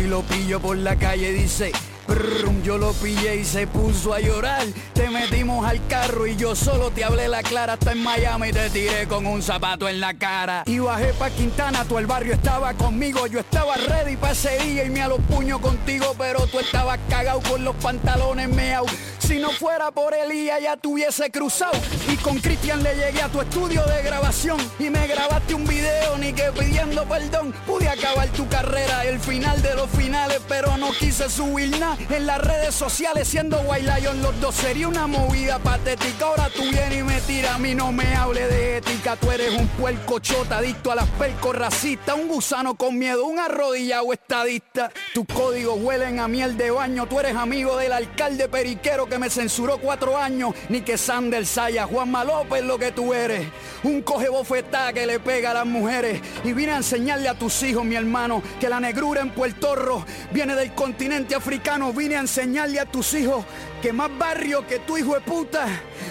lo 0.08 0.22
pillo 0.22 0.58
por 0.58 0.76
la 0.78 0.96
calle 0.96 1.32
dice 1.32 1.70
yo 2.64 2.78
lo 2.78 2.92
pillé 2.94 3.36
y 3.36 3.44
se 3.44 3.66
puso 3.66 4.14
a 4.14 4.20
llorar 4.20 4.66
Metimos 5.10 5.66
al 5.66 5.86
carro 5.86 6.26
y 6.26 6.36
yo 6.36 6.54
solo 6.54 6.90
te 6.90 7.02
hablé 7.02 7.28
la 7.28 7.42
clara 7.42 7.74
Hasta 7.74 7.92
en 7.92 8.02
Miami 8.02 8.52
te 8.52 8.68
tiré 8.68 9.08
con 9.08 9.26
un 9.26 9.42
zapato 9.42 9.88
en 9.88 10.00
la 10.00 10.14
cara. 10.14 10.64
Y 10.66 10.78
bajé 10.80 11.14
pa' 11.14 11.30
Quintana, 11.30 11.84
tú 11.84 11.98
el 11.98 12.06
barrio 12.06 12.34
estaba 12.34 12.74
conmigo 12.74 13.26
Yo 13.26 13.40
estaba 13.40 13.76
ready 13.76 14.16
pa' 14.16 14.32
ese 14.32 14.58
día 14.58 14.84
y 14.84 14.90
me 14.90 15.00
a 15.00 15.08
los 15.08 15.20
puños 15.20 15.60
contigo 15.60 16.14
Pero 16.18 16.46
tú 16.46 16.58
estabas 16.58 16.98
cagado 17.08 17.40
con 17.48 17.64
los 17.64 17.74
pantalones 17.76 18.48
meao. 18.48 18.84
Si 19.18 19.38
no 19.38 19.50
fuera 19.50 19.90
por 19.90 20.14
Elías 20.14 20.60
ya 20.62 20.76
te 20.76 20.88
hubiese 20.88 21.30
cruzado 21.30 21.78
Y 22.08 22.16
con 22.16 22.38
Cristian 22.38 22.82
le 22.82 22.94
llegué 22.94 23.22
a 23.22 23.28
tu 23.28 23.40
estudio 23.40 23.84
de 23.84 24.02
grabación 24.02 24.58
Y 24.78 24.88
me 24.90 25.06
grabaste 25.06 25.54
un 25.54 25.66
video 25.66 26.16
ni 26.18 26.32
que 26.32 26.50
pidiendo 26.58 27.04
perdón. 27.04 27.52
Pude 27.66 27.88
acabar 27.88 28.28
tu 28.28 28.48
carrera, 28.48 29.04
el 29.04 29.20
final 29.20 29.60
de 29.62 29.74
los 29.74 29.90
finales 29.90 30.40
Pero 30.48 30.76
no 30.76 30.92
quise 30.92 31.28
subir 31.28 31.78
nada 31.78 31.96
en 32.10 32.26
las 32.26 32.38
redes 32.40 32.74
sociales 32.74 33.28
Siendo 33.28 33.60
White 33.60 34.00
Lion 34.00 34.22
los 34.22 34.40
dos 34.40 34.54
sería 34.54 34.88
una 34.88 34.97
movida 35.06 35.58
patética 35.58 36.26
Ahora 36.26 36.50
tú 36.54 36.62
vienes 36.62 36.98
y 36.98 37.02
me 37.02 37.20
tira, 37.22 37.54
a 37.54 37.58
mí 37.58 37.74
no 37.74 37.92
me 37.92 38.14
hable 38.14 38.46
de 38.46 38.78
ética 38.78 39.16
Tú 39.16 39.30
eres 39.30 39.54
un 39.54 39.66
puerco 39.68 40.18
chota, 40.18 40.58
adicto 40.58 40.92
a 40.92 40.96
las 40.96 41.08
percos 41.10 41.56
racistas 41.56 42.16
Un 42.16 42.28
gusano 42.28 42.74
con 42.74 42.98
miedo, 42.98 43.24
un 43.26 43.38
arrodillado 43.38 44.12
estadista 44.12 44.90
Tus 45.14 45.26
códigos 45.26 45.78
huelen 45.80 46.20
a 46.20 46.28
miel 46.28 46.56
de 46.56 46.70
baño 46.70 47.06
Tú 47.06 47.20
eres 47.20 47.36
amigo 47.36 47.76
del 47.76 47.92
alcalde 47.92 48.48
periquero 48.48 49.06
que 49.06 49.18
me 49.18 49.30
censuró 49.30 49.78
cuatro 49.78 50.16
años, 50.16 50.54
ni 50.68 50.80
que 50.80 50.98
Sander 50.98 51.46
Saya, 51.46 51.86
Juanma 51.86 52.24
López 52.24 52.64
lo 52.64 52.78
que 52.78 52.92
tú 52.92 53.14
eres. 53.14 53.46
Un 53.82 54.02
coge 54.02 54.28
bofetada 54.28 54.92
que 54.92 55.06
le 55.06 55.20
pega 55.20 55.52
a 55.52 55.54
las 55.54 55.66
mujeres. 55.66 56.20
Y 56.44 56.52
vine 56.52 56.72
a 56.72 56.76
enseñarle 56.76 57.28
a 57.28 57.34
tus 57.34 57.62
hijos, 57.62 57.84
mi 57.84 57.94
hermano, 57.94 58.42
que 58.60 58.68
la 58.68 58.80
negrura 58.80 59.20
en 59.20 59.30
Puerto 59.30 59.74
Rico 59.74 60.04
viene 60.32 60.54
del 60.54 60.74
continente 60.74 61.34
africano. 61.34 61.92
Vine 61.92 62.16
a 62.16 62.20
enseñarle 62.20 62.80
a 62.80 62.86
tus 62.86 63.14
hijos 63.14 63.44
que 63.80 63.92
más 63.92 64.10
barrio 64.18 64.66
que 64.66 64.80
tu 64.80 64.96
hijo 64.96 65.14
de 65.14 65.20
puta 65.20 65.66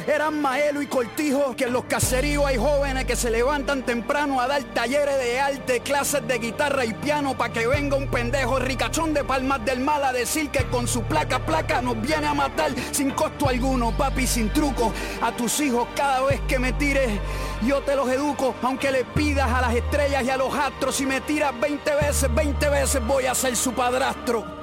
eran 0.07 0.41
Maelo 0.41 0.81
y 0.81 0.87
Cortijo, 0.87 1.55
que 1.55 1.65
en 1.65 1.73
los 1.73 1.85
caseríos 1.85 2.45
hay 2.45 2.57
jóvenes 2.57 3.05
que 3.05 3.15
se 3.15 3.29
levantan 3.29 3.83
temprano 3.83 4.39
a 4.39 4.47
dar 4.47 4.63
talleres 4.73 5.17
de 5.17 5.39
arte, 5.39 5.81
clases 5.81 6.25
de 6.27 6.39
guitarra 6.39 6.85
y 6.85 6.93
piano 6.93 7.37
para 7.37 7.51
que 7.51 7.67
venga 7.67 7.97
un 7.97 8.07
pendejo 8.07 8.59
ricachón 8.59 9.13
de 9.13 9.23
Palmas 9.23 9.65
del 9.65 9.81
Mal 9.81 10.03
a 10.03 10.13
decir 10.13 10.49
que 10.49 10.65
con 10.67 10.87
su 10.87 11.03
placa 11.03 11.45
placa 11.45 11.81
nos 11.81 12.01
viene 12.01 12.27
a 12.27 12.33
matar 12.33 12.71
sin 12.91 13.11
costo 13.11 13.49
alguno, 13.49 13.95
papi, 13.95 14.25
sin 14.25 14.49
truco. 14.51 14.93
A 15.21 15.31
tus 15.35 15.59
hijos 15.59 15.87
cada 15.95 16.21
vez 16.21 16.39
que 16.47 16.59
me 16.59 16.73
tires, 16.73 17.09
yo 17.65 17.81
te 17.81 17.95
los 17.95 18.09
educo, 18.09 18.55
aunque 18.61 18.91
le 18.91 19.03
pidas 19.03 19.51
a 19.51 19.61
las 19.61 19.75
estrellas 19.75 20.23
y 20.23 20.29
a 20.29 20.37
los 20.37 20.53
astros, 20.53 20.95
si 20.95 21.05
me 21.05 21.21
tiras 21.21 21.59
20 21.59 21.95
veces, 21.95 22.33
20 22.33 22.69
veces 22.69 23.05
voy 23.05 23.25
a 23.25 23.35
ser 23.35 23.55
su 23.55 23.73
padrastro. 23.73 24.56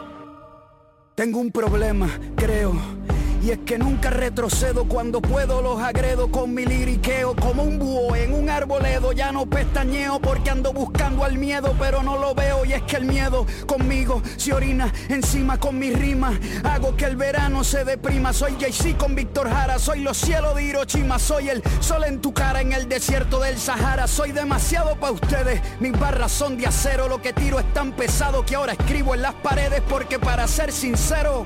Tengo 1.14 1.38
un 1.38 1.52
problema, 1.52 2.08
creo. 2.34 3.03
Y 3.44 3.50
es 3.50 3.58
que 3.66 3.76
nunca 3.76 4.08
retrocedo 4.08 4.88
cuando 4.88 5.20
puedo 5.20 5.60
los 5.60 5.78
agredo 5.82 6.30
con 6.30 6.54
mi 6.54 6.64
liriqueo 6.64 7.36
como 7.36 7.62
un 7.62 7.78
búho 7.78 8.16
en 8.16 8.32
un 8.32 8.48
arboledo 8.48 9.12
ya 9.12 9.32
no 9.32 9.44
pestañeo 9.44 10.18
porque 10.18 10.48
ando 10.48 10.72
buscando 10.72 11.24
al 11.24 11.36
miedo 11.36 11.76
pero 11.78 12.02
no 12.02 12.16
lo 12.16 12.34
veo 12.34 12.64
y 12.64 12.72
es 12.72 12.82
que 12.84 12.96
el 12.96 13.04
miedo 13.04 13.44
conmigo 13.66 14.22
se 14.38 14.54
orina 14.54 14.90
encima 15.10 15.60
con 15.60 15.78
mis 15.78 15.94
rimas 15.94 16.38
hago 16.62 16.96
que 16.96 17.04
el 17.04 17.16
verano 17.16 17.64
se 17.64 17.84
deprima. 17.84 18.32
Soy 18.32 18.56
Jay-Z 18.58 18.96
con 18.96 19.14
Víctor 19.14 19.50
Jara 19.50 19.78
soy 19.78 20.00
los 20.00 20.16
cielos 20.16 20.54
de 20.54 20.64
Hiroshima. 20.64 21.18
Soy 21.18 21.50
el 21.50 21.62
sol 21.80 22.04
en 22.04 22.22
tu 22.22 22.32
cara 22.32 22.62
en 22.62 22.72
el 22.72 22.88
desierto 22.88 23.40
del 23.40 23.58
Sahara. 23.58 24.06
Soy 24.06 24.32
demasiado 24.32 24.96
para 24.96 25.12
ustedes 25.12 25.60
mis 25.80 25.92
barras 25.92 26.32
son 26.32 26.56
de 26.56 26.66
acero. 26.66 27.08
Lo 27.08 27.20
que 27.20 27.34
tiro 27.34 27.60
es 27.60 27.72
tan 27.74 27.92
pesado 27.92 28.46
que 28.46 28.54
ahora 28.54 28.72
escribo 28.72 29.14
en 29.14 29.20
las 29.20 29.34
paredes 29.34 29.82
porque 29.86 30.18
para 30.18 30.48
ser 30.48 30.72
sincero 30.72 31.44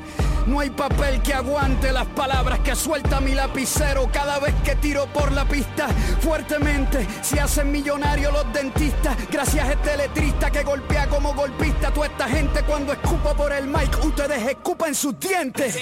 no 0.48 0.60
hay 0.60 0.70
papel 0.70 1.20
que 1.20 1.34
aguante 1.34 1.92
las 1.92 2.06
palabras 2.06 2.60
que 2.60 2.74
suelta 2.74 3.20
mi 3.20 3.34
lapicero 3.34 4.08
cada 4.10 4.38
vez 4.38 4.54
que 4.64 4.74
tiro 4.76 5.06
por 5.06 5.30
la 5.32 5.44
pista 5.44 5.88
fuertemente. 6.20 7.06
Se 7.20 7.38
hacen 7.38 7.70
millonarios 7.70 8.32
los 8.32 8.50
dentistas, 8.52 9.16
gracias 9.30 9.68
a 9.68 9.72
este 9.72 9.96
letrista 9.96 10.50
que 10.50 10.62
golpea 10.62 11.06
como 11.08 11.34
golpista. 11.34 11.92
Toda 11.92 12.06
esta 12.06 12.28
gente 12.28 12.62
cuando 12.62 12.92
escupa 12.92 13.34
por 13.34 13.52
el 13.52 13.66
mic, 13.66 14.02
ustedes 14.02 14.42
escupan 14.48 14.94
sus 14.94 15.20
dientes. 15.20 15.76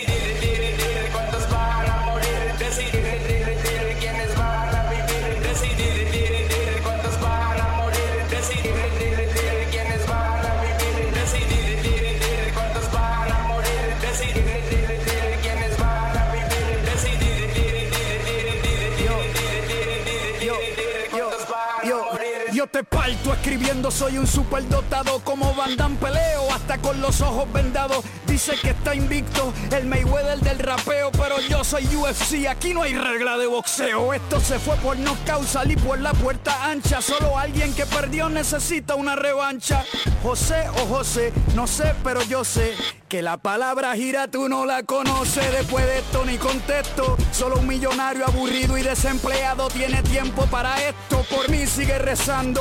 Te 22.67 22.85
parto 22.85 23.33
escribiendo, 23.33 23.91
soy 23.91 24.19
un 24.19 24.27
superdotado 24.27 25.21
como 25.25 25.55
Van 25.55 25.77
Damme 25.77 25.97
peleo, 25.97 26.53
hasta 26.55 26.79
con 26.79 27.01
los 27.01 27.21
ojos 27.21 27.51
vendados. 27.53 28.05
Dice 28.27 28.55
que 28.61 28.71
está 28.71 28.95
invicto, 28.95 29.53
el 29.71 29.87
Mayweather 29.87 30.39
del 30.41 30.59
rapeo, 30.59 31.11
pero 31.12 31.41
yo 31.49 31.64
soy 31.64 31.87
UFC, 31.95 32.47
aquí 32.49 32.75
no 32.75 32.83
hay 32.83 32.95
regla 32.95 33.37
de 33.39 33.47
boxeo. 33.47 34.12
Esto 34.12 34.41
se 34.41 34.59
fue 34.59 34.77
por 34.77 34.97
no 34.99 35.17
salí 35.47 35.77
por 35.77 36.01
la 36.01 36.12
puerta 36.12 36.64
ancha. 36.64 37.01
Solo 37.01 37.39
alguien 37.39 37.75
que 37.75 37.87
perdió 37.87 38.29
necesita 38.29 38.95
una 38.95 39.17
revancha. 39.17 39.85
José 40.23 40.69
o 40.83 40.87
José, 40.87 41.33
no 41.55 41.67
sé, 41.67 41.95
pero 42.03 42.23
yo 42.23 42.45
sé 42.45 42.75
que 43.09 43.23
la 43.23 43.37
palabra 43.37 43.95
gira 43.95 44.29
tú 44.29 44.49
no 44.49 44.67
la 44.67 44.83
conoces. 44.83 45.53
Después 45.53 45.87
de 45.87 45.99
esto 45.99 46.25
ni 46.25 46.37
contesto, 46.39 47.17
solo 47.33 47.59
un 47.59 47.67
millonario 47.67 48.27
aburrido 48.27 48.77
y 48.77 48.83
desempleado 48.83 49.69
tiene 49.69 50.03
tiempo 50.03 50.47
para 50.47 50.83
esto. 50.83 51.25
Por 51.31 51.49
mí 51.49 51.67
sigue 51.67 51.99
rezando 51.99 52.56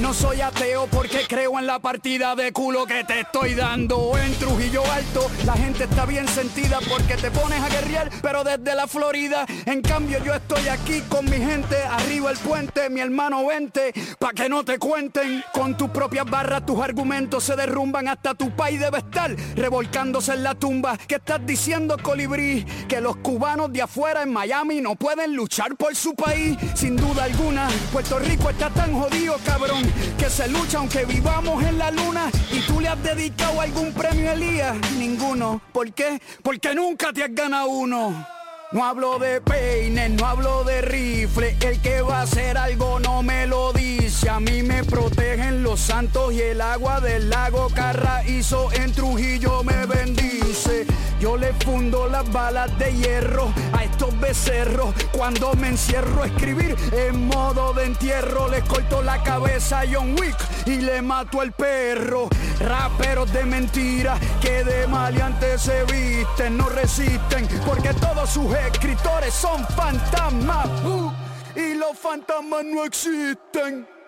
No 0.00 0.14
soy 0.14 0.40
ateo 0.40 0.86
porque 0.86 1.26
creo 1.28 1.58
en 1.58 1.66
la 1.66 1.78
partida 1.78 2.34
de 2.34 2.52
culo 2.52 2.86
que 2.86 3.04
te 3.04 3.20
estoy 3.20 3.54
dando. 3.54 4.16
En 4.16 4.32
Trujillo 4.36 4.82
Alto 4.90 5.30
la 5.44 5.54
gente 5.54 5.84
está 5.84 6.06
bien 6.06 6.26
sentida 6.28 6.78
porque 6.88 7.16
te 7.16 7.30
pones 7.30 7.60
a 7.60 7.68
guerrear, 7.68 8.10
pero 8.22 8.44
desde 8.44 8.74
la 8.74 8.86
Florida. 8.86 9.44
En 9.66 9.82
cambio 9.82 10.22
yo 10.24 10.34
estoy 10.34 10.68
aquí 10.68 11.02
con 11.08 11.24
mi 11.26 11.36
gente, 11.36 11.76
arriba 11.82 12.30
el 12.30 12.38
puente, 12.38 12.88
mi 12.90 13.00
hermano 13.00 13.44
vente, 13.46 13.92
pa' 14.18 14.32
que 14.32 14.48
no 14.48 14.64
te 14.64 14.78
cuenten. 14.78 15.44
Con 15.52 15.76
tus 15.76 15.90
propias 15.90 16.24
barras 16.26 16.64
tus 16.64 16.80
argumentos 16.80 17.44
se 17.44 17.56
derrumban 17.56 18.08
hasta 18.08 18.34
tu 18.34 18.54
país 18.56 18.80
debe 18.80 18.98
estar 18.98 19.34
revolcándose 19.56 20.32
en 20.32 20.44
la 20.44 20.54
tumba. 20.54 20.96
¿Qué 20.96 21.16
estás 21.16 21.44
diciendo, 21.44 21.96
colibrí? 22.02 22.64
Que 22.88 23.00
los 23.00 23.16
cubanos 23.16 23.72
de 23.72 23.82
afuera 23.82 24.22
en 24.22 24.32
Miami 24.32 24.80
no 24.80 24.94
pueden 24.94 25.34
luchar 25.34 25.76
por 25.76 25.94
su 25.94 26.14
país. 26.14 26.56
Sin 26.74 26.96
duda 26.96 27.24
alguna, 27.24 27.68
Puerto 27.92 28.18
Rico 28.18 28.48
está 28.50 28.70
tan 28.70 28.94
jodido, 28.98 29.36
cabrón, 29.44 29.82
que 30.18 30.30
se 30.30 30.48
lucha 30.48 30.78
aunque 30.78 31.04
vivamos 31.04 31.62
en 31.64 31.78
la 31.78 31.90
luna. 31.90 32.30
Y 32.50 32.60
tú 32.60 32.80
le 32.80 32.88
has 32.88 33.02
dedicado 33.02 33.60
algún 33.60 33.92
premio, 33.92 34.32
Elías? 34.32 34.76
Ninguno. 34.96 35.60
¿Por 35.72 35.92
qué? 35.92 36.20
Porque 36.42 36.74
nunca 36.74 37.12
te 37.12 37.24
has 37.24 37.34
ganado 37.34 37.68
uno. 37.68 38.26
No 38.72 38.84
hablo 38.84 39.18
de 39.18 39.40
peines, 39.40 40.10
no 40.10 40.26
hablo 40.26 40.62
de 40.62 40.80
rifle. 40.80 41.56
El 41.60 41.80
que 41.80 42.02
va 42.02 42.20
a 42.20 42.22
hacer 42.22 42.56
algo 42.56 43.00
no 43.00 43.20
me 43.20 43.48
lo 43.48 43.72
dice. 43.72 44.30
A 44.30 44.38
mí 44.38 44.62
me 44.62 44.84
protegen 44.84 45.64
los 45.64 45.80
santos 45.80 46.32
y 46.32 46.40
el 46.40 46.60
agua 46.60 47.00
del 47.00 47.30
lago 47.30 47.68
Carraízo 47.74 48.72
en 48.72 48.92
Trujillo 48.92 49.64
me 49.64 49.86
bendice. 49.86 50.86
Yo 51.20 51.36
le 51.36 51.52
fundo 51.52 52.08
las 52.08 52.32
balas 52.32 52.76
de 52.78 52.94
hierro 52.94 53.52
a 53.74 53.84
estos 53.84 54.18
becerros. 54.18 54.94
Cuando 55.12 55.52
me 55.52 55.68
encierro 55.68 56.22
a 56.22 56.26
escribir 56.26 56.74
en 56.92 57.26
modo 57.26 57.74
de 57.74 57.84
entierro, 57.84 58.48
les 58.48 58.64
corto 58.64 59.02
la 59.02 59.22
cabeza 59.22 59.80
a 59.80 59.84
John 59.90 60.16
Wick 60.18 60.36
y 60.64 60.76
le 60.80 61.02
mato 61.02 61.42
al 61.42 61.52
perro. 61.52 62.30
Raperos 62.58 63.30
de 63.34 63.44
mentira 63.44 64.18
que 64.40 64.64
de 64.64 64.86
maleantes 64.86 65.60
se 65.60 65.84
visten, 65.84 66.56
no 66.56 66.70
resisten 66.70 67.46
porque 67.66 67.92
todos 67.92 68.30
sus 68.30 68.54
escritores 68.54 69.34
son 69.34 69.62
fantasmas. 69.76 70.68
uh, 70.84 71.12
y 71.54 71.74
los 71.74 71.98
fantasmas 71.98 72.64
no 72.64 72.82
existen. 72.84 73.99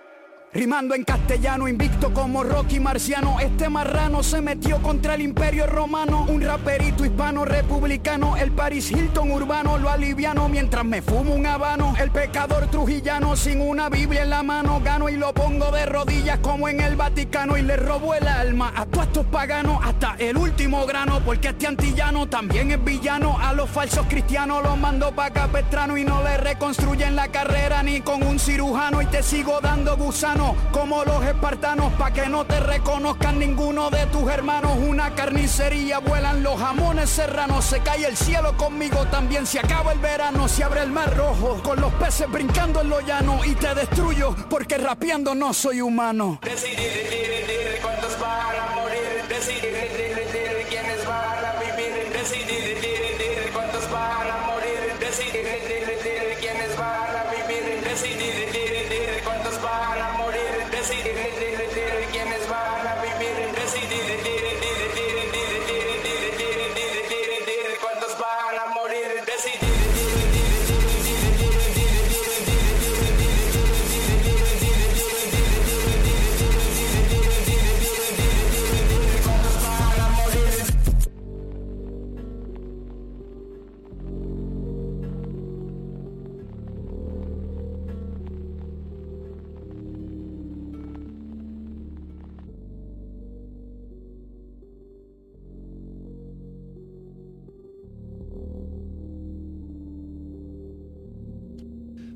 Rimando 0.55 0.95
en 0.95 1.03
castellano, 1.05 1.67
invicto 1.67 2.13
como 2.13 2.45
Rocky 2.45 2.79
Marciano. 2.79 3.41
Este 3.41 3.71
marrano 3.71 4.23
se 4.23 4.43
metió 4.43 4.83
contra 4.83 5.15
el 5.15 5.23
imperio 5.23 5.67
romano. 5.67 6.27
Un 6.29 6.43
raperito 6.43 7.07
hispano 7.07 7.47
republicano. 7.47 8.37
El 8.37 8.53
Paris 8.53 8.91
Hilton 8.91 9.31
urbano 9.31 9.79
lo 9.79 9.89
aliviano 9.89 10.51
mientras 10.51 10.85
me 10.85 11.01
fumo 11.01 11.35
un 11.35 11.47
habano. 11.47 11.95
El 11.99 12.11
pecador 12.11 12.67
trujillano 12.67 13.35
sin 13.35 13.63
una 13.63 13.89
Biblia 13.89 14.25
en 14.25 14.29
la 14.29 14.43
mano. 14.43 14.79
Gano 14.85 15.09
y 15.09 15.17
lo 15.17 15.33
pongo 15.33 15.71
de 15.71 15.87
rodillas 15.87 16.39
como 16.41 16.69
en 16.69 16.83
el 16.83 16.97
Vaticano. 16.97 17.57
Y 17.57 17.63
le 17.63 17.79
robo 17.79 18.15
el 18.15 18.29
alma 18.29 18.75
a 18.77 18.85
todos 18.85 19.07
estos 19.07 19.25
paganos 19.29 19.81
hasta 19.83 20.17
el 20.19 20.37
último 20.37 20.85
grano. 20.85 21.23
Porque 21.25 21.49
este 21.49 21.67
antillano 21.67 22.29
también 22.29 22.73
es 22.73 22.85
villano. 22.85 23.39
A 23.39 23.55
los 23.55 23.71
falsos 23.71 24.05
cristianos 24.07 24.63
los 24.63 24.77
mando 24.77 25.13
pa' 25.13 25.31
Capestrano 25.31 25.97
y 25.97 26.05
no 26.05 26.23
le 26.23 26.37
reconstruyen 26.37 27.17
la 27.17 27.29
carrera 27.29 27.83
ni 27.83 28.03
con 28.03 28.23
un 28.23 28.39
cirujano. 28.39 29.01
Y 29.01 29.07
te 29.07 29.23
sigo 29.23 29.59
dando 29.63 29.97
gusano 29.97 30.42
como 30.73 31.05
los 31.05 31.25
espartanos 31.25 31.93
pa' 31.95 32.13
que 32.13 32.27
no 32.29 32.45
te 32.45 32.59
reconozcan 32.61 33.39
ninguno 33.39 33.91
de 33.91 34.07
tus 34.07 34.31
hermanos. 34.31 34.73
Una 34.79 35.15
carnicería, 35.15 35.99
vuelan 35.99 36.43
los 36.43 36.59
jamones 36.61 37.11
serranos, 37.11 37.65
se 37.65 37.81
cae 37.81 38.07
el 38.07 38.17
cielo 38.17 38.57
conmigo 38.57 39.07
también. 39.07 39.47
Se 39.47 39.59
acaba 39.59 39.93
el 39.93 39.99
verano, 39.99 40.49
se 40.49 40.65
abre 40.65 40.83
el 40.83 40.91
mar 40.91 41.17
rojo, 41.17 41.61
con 41.63 41.81
los 41.81 41.93
peces 41.95 42.31
brincando 42.31 42.81
en 42.81 42.89
lo 42.89 43.01
llano 43.01 43.45
y 43.45 43.55
te 43.55 43.75
destruyo 43.75 44.35
porque 44.49 44.79
rapeando 44.79 45.35
no 45.35 45.53
soy 45.53 45.81
humano. 45.81 46.39
Decidir, 46.43 47.13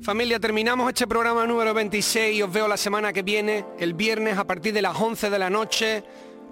Familia, 0.07 0.39
terminamos 0.39 0.87
este 0.87 1.05
programa 1.05 1.45
número 1.45 1.73
26 1.73 2.37
y 2.37 2.41
os 2.41 2.49
veo 2.49 2.65
la 2.65 2.77
semana 2.77 3.11
que 3.11 3.23
viene, 3.23 3.65
el 3.77 3.93
viernes 3.93 4.37
a 4.37 4.45
partir 4.45 4.71
de 4.73 4.81
las 4.81 4.95
11 4.95 5.29
de 5.29 5.37
la 5.37 5.49
noche. 5.49 6.01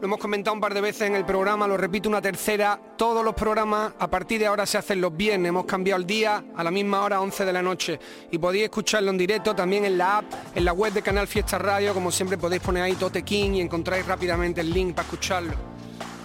Lo 0.02 0.08
hemos 0.08 0.20
comentado 0.20 0.54
un 0.54 0.60
par 0.60 0.74
de 0.74 0.82
veces 0.82 1.04
en 1.04 1.16
el 1.16 1.24
programa, 1.24 1.66
lo 1.66 1.78
repito 1.78 2.10
una 2.10 2.22
tercera. 2.22 2.78
Todos 2.98 3.24
los 3.24 3.34
programas 3.34 3.94
a 3.98 4.10
partir 4.10 4.40
de 4.40 4.48
ahora 4.48 4.66
se 4.66 4.78
hacen 4.78 5.00
los 5.00 5.16
viernes. 5.16 5.48
Hemos 5.48 5.64
cambiado 5.64 6.02
el 6.02 6.06
día 6.06 6.44
a 6.54 6.64
la 6.66 6.70
misma 6.70 7.02
hora, 7.02 7.22
11 7.22 7.46
de 7.46 7.54
la 7.54 7.62
noche. 7.62 7.98
Y 8.30 8.38
podéis 8.40 8.66
escucharlo 8.66 9.10
en 9.10 9.18
directo 9.18 9.56
también 9.56 9.86
en 9.86 9.98
la 9.98 10.18
app, 10.18 10.26
en 10.54 10.66
la 10.66 10.74
web 10.74 10.92
de 10.92 11.02
Canal 11.02 11.26
Fiesta 11.26 11.58
Radio. 11.58 11.94
Como 11.94 12.12
siempre 12.12 12.38
podéis 12.38 12.62
poner 12.62 12.84
ahí 12.84 12.96
Tote 12.96 13.24
King 13.24 13.52
y 13.52 13.62
encontráis 13.62 14.06
rápidamente 14.06 14.60
el 14.60 14.74
link 14.74 14.96
para 14.96 15.06
escucharlo. 15.06 15.54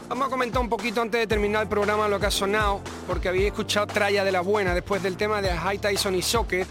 Vamos 0.09 0.27
a 0.27 0.31
comentar 0.31 0.61
un 0.61 0.69
poquito 0.69 1.01
antes 1.01 1.21
de 1.21 1.29
terminar 1.29 1.63
el 1.63 1.69
programa 1.69 2.09
lo 2.09 2.19
que 2.19 2.27
ha 2.27 2.31
sonado, 2.33 2.81
porque 3.07 3.29
habéis 3.29 3.45
escuchado 3.45 3.87
Tralla 3.87 4.25
de 4.25 4.33
la 4.33 4.41
Buena 4.41 4.75
después 4.75 5.01
del 5.01 5.17
tema 5.17 5.41
de 5.41 5.51
High 5.51 5.79
Tyson 5.79 6.17
y 6.17 6.23
Socket. 6.23 6.67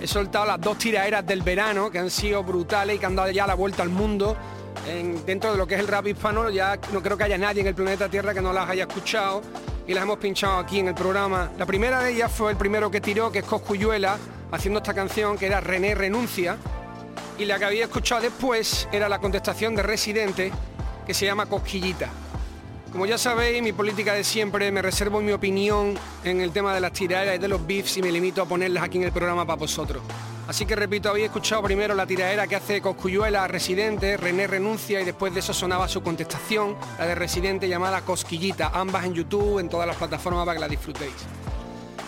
He 0.00 0.06
soltado 0.06 0.46
las 0.46 0.60
dos 0.60 0.78
tiraderas 0.78 1.26
del 1.26 1.42
verano 1.42 1.90
que 1.90 1.98
han 1.98 2.10
sido 2.10 2.42
brutales 2.42 2.96
y 2.96 2.98
que 2.98 3.06
han 3.06 3.16
dado 3.16 3.30
ya 3.30 3.46
la 3.46 3.54
vuelta 3.54 3.82
al 3.82 3.90
mundo. 3.90 4.36
En- 4.88 5.24
dentro 5.26 5.52
de 5.52 5.58
lo 5.58 5.66
que 5.66 5.74
es 5.74 5.80
el 5.80 5.88
rap 5.88 6.06
hispano, 6.06 6.48
ya 6.48 6.78
no 6.92 7.02
creo 7.02 7.16
que 7.16 7.24
haya 7.24 7.36
nadie 7.36 7.60
en 7.60 7.66
el 7.66 7.74
planeta 7.74 8.08
Tierra 8.08 8.32
que 8.32 8.40
no 8.40 8.52
las 8.52 8.68
haya 8.70 8.84
escuchado 8.84 9.42
y 9.86 9.92
las 9.92 10.04
hemos 10.04 10.18
pinchado 10.18 10.58
aquí 10.58 10.78
en 10.78 10.88
el 10.88 10.94
programa. 10.94 11.50
La 11.58 11.66
primera 11.66 12.00
de 12.00 12.12
ellas 12.12 12.32
fue 12.32 12.50
el 12.52 12.56
primero 12.56 12.90
que 12.90 13.00
tiró, 13.00 13.30
que 13.30 13.40
es 13.40 13.44
Coscuyuela, 13.44 14.16
haciendo 14.52 14.78
esta 14.78 14.94
canción 14.94 15.36
que 15.36 15.46
era 15.46 15.60
René 15.60 15.94
Renuncia. 15.94 16.56
Y 17.38 17.44
la 17.44 17.58
que 17.58 17.64
había 17.66 17.84
escuchado 17.84 18.22
después 18.22 18.88
era 18.92 19.08
la 19.08 19.18
contestación 19.18 19.74
de 19.74 19.82
Residente, 19.82 20.52
que 21.06 21.12
se 21.14 21.26
llama 21.26 21.46
Cosquillita. 21.46 22.08
Como 22.92 23.06
ya 23.06 23.18
sabéis, 23.18 23.62
mi 23.62 23.72
política 23.72 24.14
de 24.14 24.24
siempre, 24.24 24.72
me 24.72 24.82
reservo 24.82 25.20
mi 25.20 25.30
opinión 25.30 25.94
en 26.24 26.40
el 26.40 26.50
tema 26.50 26.74
de 26.74 26.80
las 26.80 26.92
tiraderas 26.92 27.36
y 27.36 27.38
de 27.38 27.46
los 27.46 27.64
beefs 27.64 27.96
y 27.98 28.02
me 28.02 28.10
limito 28.10 28.42
a 28.42 28.46
ponerlas 28.46 28.82
aquí 28.82 28.98
en 28.98 29.04
el 29.04 29.12
programa 29.12 29.46
para 29.46 29.60
vosotros. 29.60 30.02
Así 30.48 30.66
que 30.66 30.74
repito, 30.74 31.08
habéis 31.08 31.26
escuchado 31.26 31.62
primero 31.62 31.94
la 31.94 32.04
tiradera 32.04 32.48
que 32.48 32.56
hace 32.56 32.82
Coscuyuela 32.82 33.44
a 33.44 33.48
Residente, 33.48 34.16
René 34.16 34.48
renuncia 34.48 35.00
y 35.00 35.04
después 35.04 35.32
de 35.32 35.38
eso 35.38 35.54
sonaba 35.54 35.86
su 35.86 36.02
contestación, 36.02 36.74
la 36.98 37.06
de 37.06 37.14
Residente 37.14 37.68
llamada 37.68 38.00
Cosquillita, 38.00 38.72
ambas 38.74 39.04
en 39.04 39.14
YouTube, 39.14 39.60
en 39.60 39.68
todas 39.68 39.86
las 39.86 39.94
plataformas 39.94 40.44
para 40.44 40.56
que 40.56 40.60
la 40.60 40.68
disfrutéis. 40.68 41.14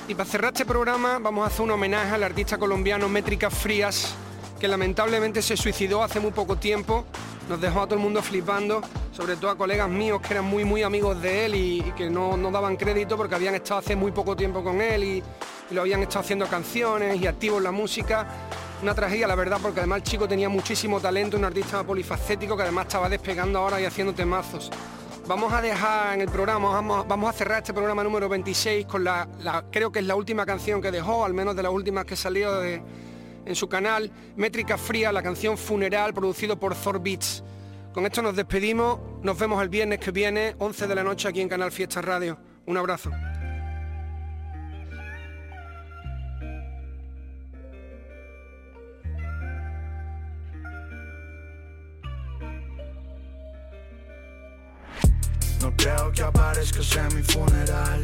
Y 0.09 0.17
para 0.17 0.29
cerrar 0.29 0.53
este 0.53 0.67
programa 0.67 1.21
vamos 1.21 1.45
a 1.45 1.47
hacer 1.47 1.63
un 1.63 1.71
homenaje 1.71 2.13
al 2.13 2.25
artista 2.25 2.59
colombiano 2.59 3.09
Métricas 3.09 3.55
Frías, 3.55 4.17
que 4.59 4.67
lamentablemente 4.67 5.43
se 5.43 5.57
suicidó 5.57 6.03
hace 6.03 6.19
muy 6.19 6.33
poco 6.33 6.57
tiempo. 6.57 7.05
Nos 7.49 7.61
dejó 7.61 7.83
a 7.83 7.85
todo 7.85 7.95
el 7.95 8.01
mundo 8.01 8.21
flipando, 8.23 8.83
sobre 9.13 9.37
todo 9.37 9.51
a 9.51 9.57
colegas 9.57 9.89
míos 9.89 10.21
que 10.21 10.33
eran 10.35 10.45
muy 10.47 10.65
muy 10.65 10.83
amigos 10.83 11.21
de 11.21 11.45
él 11.45 11.55
y, 11.55 11.83
que 11.97 12.09
no, 12.11 12.37
no 12.37 12.51
daban 12.51 12.77
crédito 12.77 13.17
porque 13.17 13.35
habían 13.35 13.55
estado 13.55 13.81
hace 13.81 13.95
muy 13.95 14.11
poco 14.11 14.35
tiempo 14.35 14.65
con 14.65 14.81
él 14.81 15.05
y, 15.05 15.23
lo 15.71 15.81
habían 15.81 16.03
estado 16.03 16.21
haciendo 16.21 16.47
canciones 16.49 17.19
y 17.19 17.27
activos 17.27 17.57
en 17.59 17.65
la 17.65 17.73
música. 17.73 18.27
Una 18.83 18.95
tragedia, 18.95 19.27
la 19.27 19.35
verdad, 19.35 19.59
porque 19.63 19.81
además 19.81 19.99
el 19.99 20.03
chico 20.03 20.29
tenía 20.29 20.51
muchísimo 20.51 21.01
talento, 21.01 21.39
un 21.39 21.47
artista 21.47 21.83
polifacético 21.83 22.57
que 22.57 22.63
además 22.65 22.89
estaba 22.89 23.09
despegando 23.09 23.59
ahora 23.59 23.81
y 23.81 23.87
haciendo 23.87 24.13
temazos. 24.13 24.71
Vamos 25.27 25.51
a 25.51 25.63
dejar 25.63 26.13
en 26.15 26.21
el 26.21 26.29
programa, 26.29 26.69
vamos, 26.69 27.09
vamos 27.09 27.31
a 27.31 27.33
cerrar 27.33 27.59
este 27.59 27.73
programa 27.73 28.05
número 28.05 28.29
26 28.29 28.85
con 28.85 29.03
la, 29.03 29.27
la- 29.41 29.65
creo 29.71 29.91
que 29.91 30.01
es 30.01 30.05
la 30.05 30.15
última 30.15 30.45
canción 30.45 30.83
que 30.83 30.91
dejó, 30.91 31.25
al 31.25 31.33
menos 31.33 31.57
de 31.57 31.63
las 31.63 31.73
últimas 31.73 32.05
que 32.05 32.17
salió 32.17 32.53
de, 32.61 32.83
en 33.47 33.55
su 33.55 33.67
canal, 33.67 34.11
Métrica 34.37 34.77
Fría, 34.77 35.11
la 35.11 35.23
canción 35.23 35.57
Funeral, 35.57 36.13
producido 36.13 36.59
por 36.61 36.75
Thor 36.75 37.01
Beats. 37.01 37.43
Con 37.93 38.07
esto 38.07 38.23
nos 38.23 38.35
despedimos, 38.35 38.99
nos 39.23 39.39
vemos 39.39 39.63
el 39.63 39.69
viernes 39.69 39.99
que 39.99 40.11
viene, 40.11 40.57
11 40.59 40.87
de 40.87 40.95
la 40.95 41.05
noche 41.05 41.29
aquí 41.29 41.43
en 41.43 41.49
Canal 41.49 41.71
Fiesta 41.71 42.01
Radio. 42.01 42.39
Un 42.65 42.79
abrazo. 42.79 43.11
No 55.61 55.77
creo 55.77 56.13
que 56.13 56.23
aparezcas 56.23 56.97
en 56.97 57.15
mi 57.15 57.23
funeral, 57.23 58.01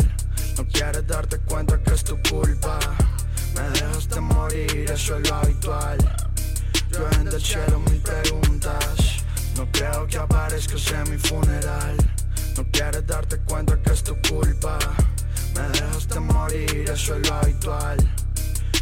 no 0.58 0.66
quieres 0.66 1.06
darte 1.06 1.38
cuenta 1.38 1.82
que 1.82 1.94
es 1.94 2.04
tu 2.04 2.18
culpa. 2.28 2.78
Me 3.54 3.62
dejaste 3.70 4.20
morir, 4.20 4.90
eso 4.92 5.16
es 5.16 5.30
lo 5.30 5.34
habitual. 5.34 5.98
Yo 6.90 7.08
en 7.20 7.28
el 7.28 7.40
cielo 7.40 7.80
mil 7.80 8.02
preguntas. 8.02 9.17
No 9.58 9.66
creo 9.72 10.06
que 10.06 10.16
aparezcas 10.16 10.92
en 10.92 11.10
mi 11.10 11.18
funeral. 11.18 11.96
No 12.56 12.64
quieres 12.70 13.04
darte 13.04 13.38
cuenta 13.38 13.76
que 13.82 13.92
es 13.92 14.04
tu 14.04 14.16
culpa. 14.28 14.78
Me 15.52 15.62
dejaste 15.70 16.20
morir, 16.20 16.88
eso 16.88 17.16
es 17.16 17.28
lo 17.28 17.34
habitual. 17.34 17.96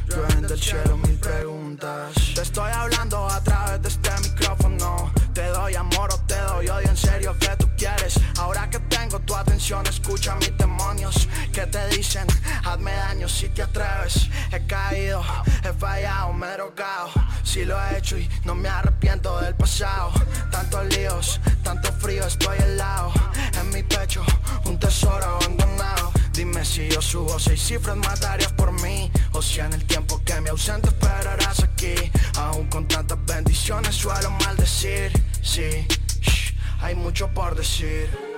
Llueven 0.07 0.43
del 0.43 0.61
cielo 0.61 0.99
mil 0.99 1.19
preguntas. 1.19 2.13
Te 2.35 2.43
estoy 2.43 2.71
hablando 2.71 3.27
a 3.27 3.43
través 3.43 3.81
de 3.81 3.89
este 3.89 4.11
micrófono. 4.29 5.11
Te 5.33 5.47
doy 5.47 5.75
amor 5.77 6.11
o 6.13 6.19
te 6.27 6.39
doy 6.41 6.69
odio, 6.69 6.91
en 6.91 6.97
serio 6.97 7.35
que 7.41 7.57
tú 7.57 7.71
quieres. 7.79 8.21
Ahora 8.39 8.69
que 8.69 8.79
tengo 8.81 9.19
tu 9.21 9.35
atención, 9.35 9.87
escucha 9.87 10.35
mis 10.35 10.55
demonios 10.59 11.27
que 11.55 11.67
te 11.67 11.89
dicen, 11.89 12.27
hazme 12.65 12.93
daño 12.93 13.29
si 13.31 13.49
te 13.49 13.63
atreves. 13.63 14.29
He 14.53 14.67
caído, 14.67 15.23
he 15.65 15.73
fallado, 15.73 16.35
me 16.35 16.47
he 16.47 16.53
drogado. 16.53 17.11
Si 17.57 17.65
lo 17.65 17.83
he 17.83 17.97
hecho 17.97 18.19
y 18.19 18.29
no 18.45 18.55
me 18.55 18.69
arrepiento 18.69 19.41
del 19.41 19.55
pasado. 19.55 20.13
Tantos 20.51 20.85
líos, 20.95 21.41
tanto 21.63 21.91
frío, 21.91 22.27
estoy 22.27 22.59
helado. 22.59 23.11
En 23.59 23.71
mi 23.71 23.83
pecho, 23.83 24.23
un 24.67 24.79
tesoro 24.79 25.25
abandonado. 25.25 26.13
Dime 26.35 26.63
si 26.67 26.87
yo 26.91 27.01
subo 27.01 27.39
seis 27.39 27.63
cifras, 27.63 27.97
matarías 27.97 28.53
por 28.53 28.73
mí. 28.83 29.11
O 29.33 29.41
si 29.41 29.61
en 29.61 29.73
el 29.73 29.87
tiempo 29.87 30.21
que 30.23 30.39
me 30.43 30.51
ausente 30.51 30.89
esperarás 30.89 31.63
aquí. 31.63 31.95
Aún 32.37 32.67
con 32.67 32.87
tantas 32.87 33.25
bendiciones 33.25 33.95
suelo 33.95 34.31
maldecir. 34.33 35.11
Sí, 35.41 35.87
shh, 36.21 36.53
hay 36.83 36.95
mucho 36.95 37.29
por 37.29 37.57
decir. 37.57 38.36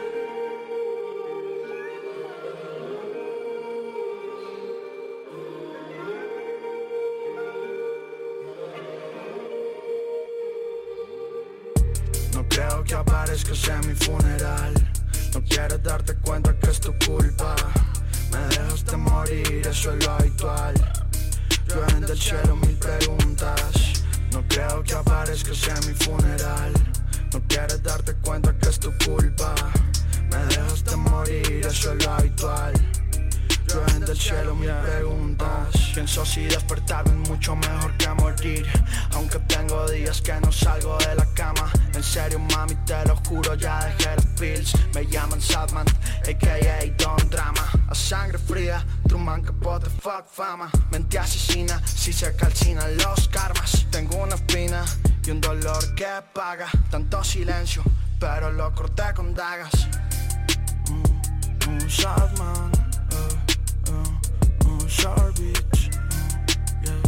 Que 13.44 13.70
en 13.70 13.88
mi 13.88 13.94
funeral. 13.94 14.74
No 15.34 15.42
quieres 15.44 15.82
darte 15.82 16.14
cuenta 16.16 16.52
que 16.58 16.70
es 16.70 16.80
tu 16.80 16.92
culpa. 17.04 17.54
Me 18.32 18.38
dejaste 18.54 18.96
morir, 18.96 19.66
eso 19.66 19.92
es 19.92 20.04
lo 20.04 20.12
habitual. 20.12 20.74
Llueven 21.68 22.00
del 22.06 22.18
cielo 22.18 22.56
mil 22.56 22.76
preguntas. 22.76 24.02
No 24.32 24.42
creo 24.48 24.82
que 24.82 24.94
aparezcas 24.94 25.68
en 25.68 25.88
mi 25.88 25.94
funeral. 25.94 26.72
No 27.32 27.42
quieres 27.46 27.82
darte 27.82 28.14
cuenta 28.14 28.56
que 28.56 28.68
es 28.68 28.78
tu 28.78 28.92
culpa. 29.04 29.54
Me 30.30 30.38
dejaste 30.46 30.96
morir, 30.96 31.66
eso 31.66 31.92
es 31.92 32.04
lo 32.04 32.10
habitual. 32.12 32.87
Llueven 33.68 34.00
del 34.00 34.18
cielo 34.18 34.54
mil 34.54 34.70
preguntas. 34.70 35.90
Pienso 35.92 36.24
si 36.24 36.44
despertarme 36.44 37.22
es 37.22 37.28
mucho 37.28 37.54
mejor 37.54 37.92
que 37.98 38.08
morir. 38.08 38.66
Aunque 39.12 39.38
tengo 39.40 39.86
días 39.90 40.22
que 40.22 40.32
no 40.40 40.50
salgo 40.50 40.96
de 40.98 41.14
la 41.14 41.26
cama. 41.34 41.70
En 41.94 42.02
serio, 42.02 42.38
mami, 42.38 42.74
te 42.86 43.04
lo 43.04 43.16
juro, 43.16 43.54
ya 43.54 43.84
dejé 43.84 44.16
los 44.16 44.26
pills. 44.38 44.72
Me 44.94 45.04
llaman 45.06 45.40
Sadman, 45.40 45.86
a.k.a. 46.26 46.86
Don 46.96 47.30
Drama. 47.30 47.68
A 47.88 47.94
sangre 47.94 48.38
fría, 48.38 48.84
Truman 49.06 49.42
capote, 49.42 49.90
fuck 49.90 50.26
fama. 50.30 50.70
Mente 50.90 51.18
asesina, 51.18 51.82
si 51.86 52.12
se 52.12 52.34
calcinan 52.36 52.96
los 52.96 53.28
karmas. 53.28 53.86
Tengo 53.90 54.16
una 54.16 54.36
espina 54.36 54.84
y 55.26 55.30
un 55.30 55.40
dolor 55.40 55.94
que 55.94 56.06
paga. 56.32 56.68
Tanto 56.90 57.22
silencio, 57.22 57.82
pero 58.18 58.50
lo 58.50 58.72
corté 58.72 59.12
con 59.14 59.34
dagas. 59.34 59.88
Mm, 60.88 61.68
un 61.68 61.90
Sadman. 61.90 62.77
Uh, 64.88 65.08
uh, 65.08 65.12
uh, 65.12 65.14
sharp 65.14 65.34
bitch, 65.34 65.94
uh, 65.94 66.54
yeah, 66.84 67.02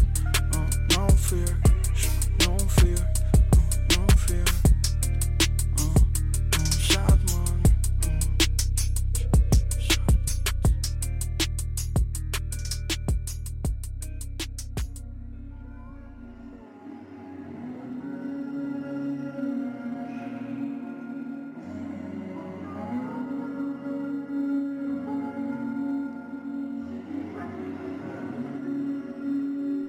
uh, 0.54 0.98
no 0.98 1.08
fear, 1.16 1.59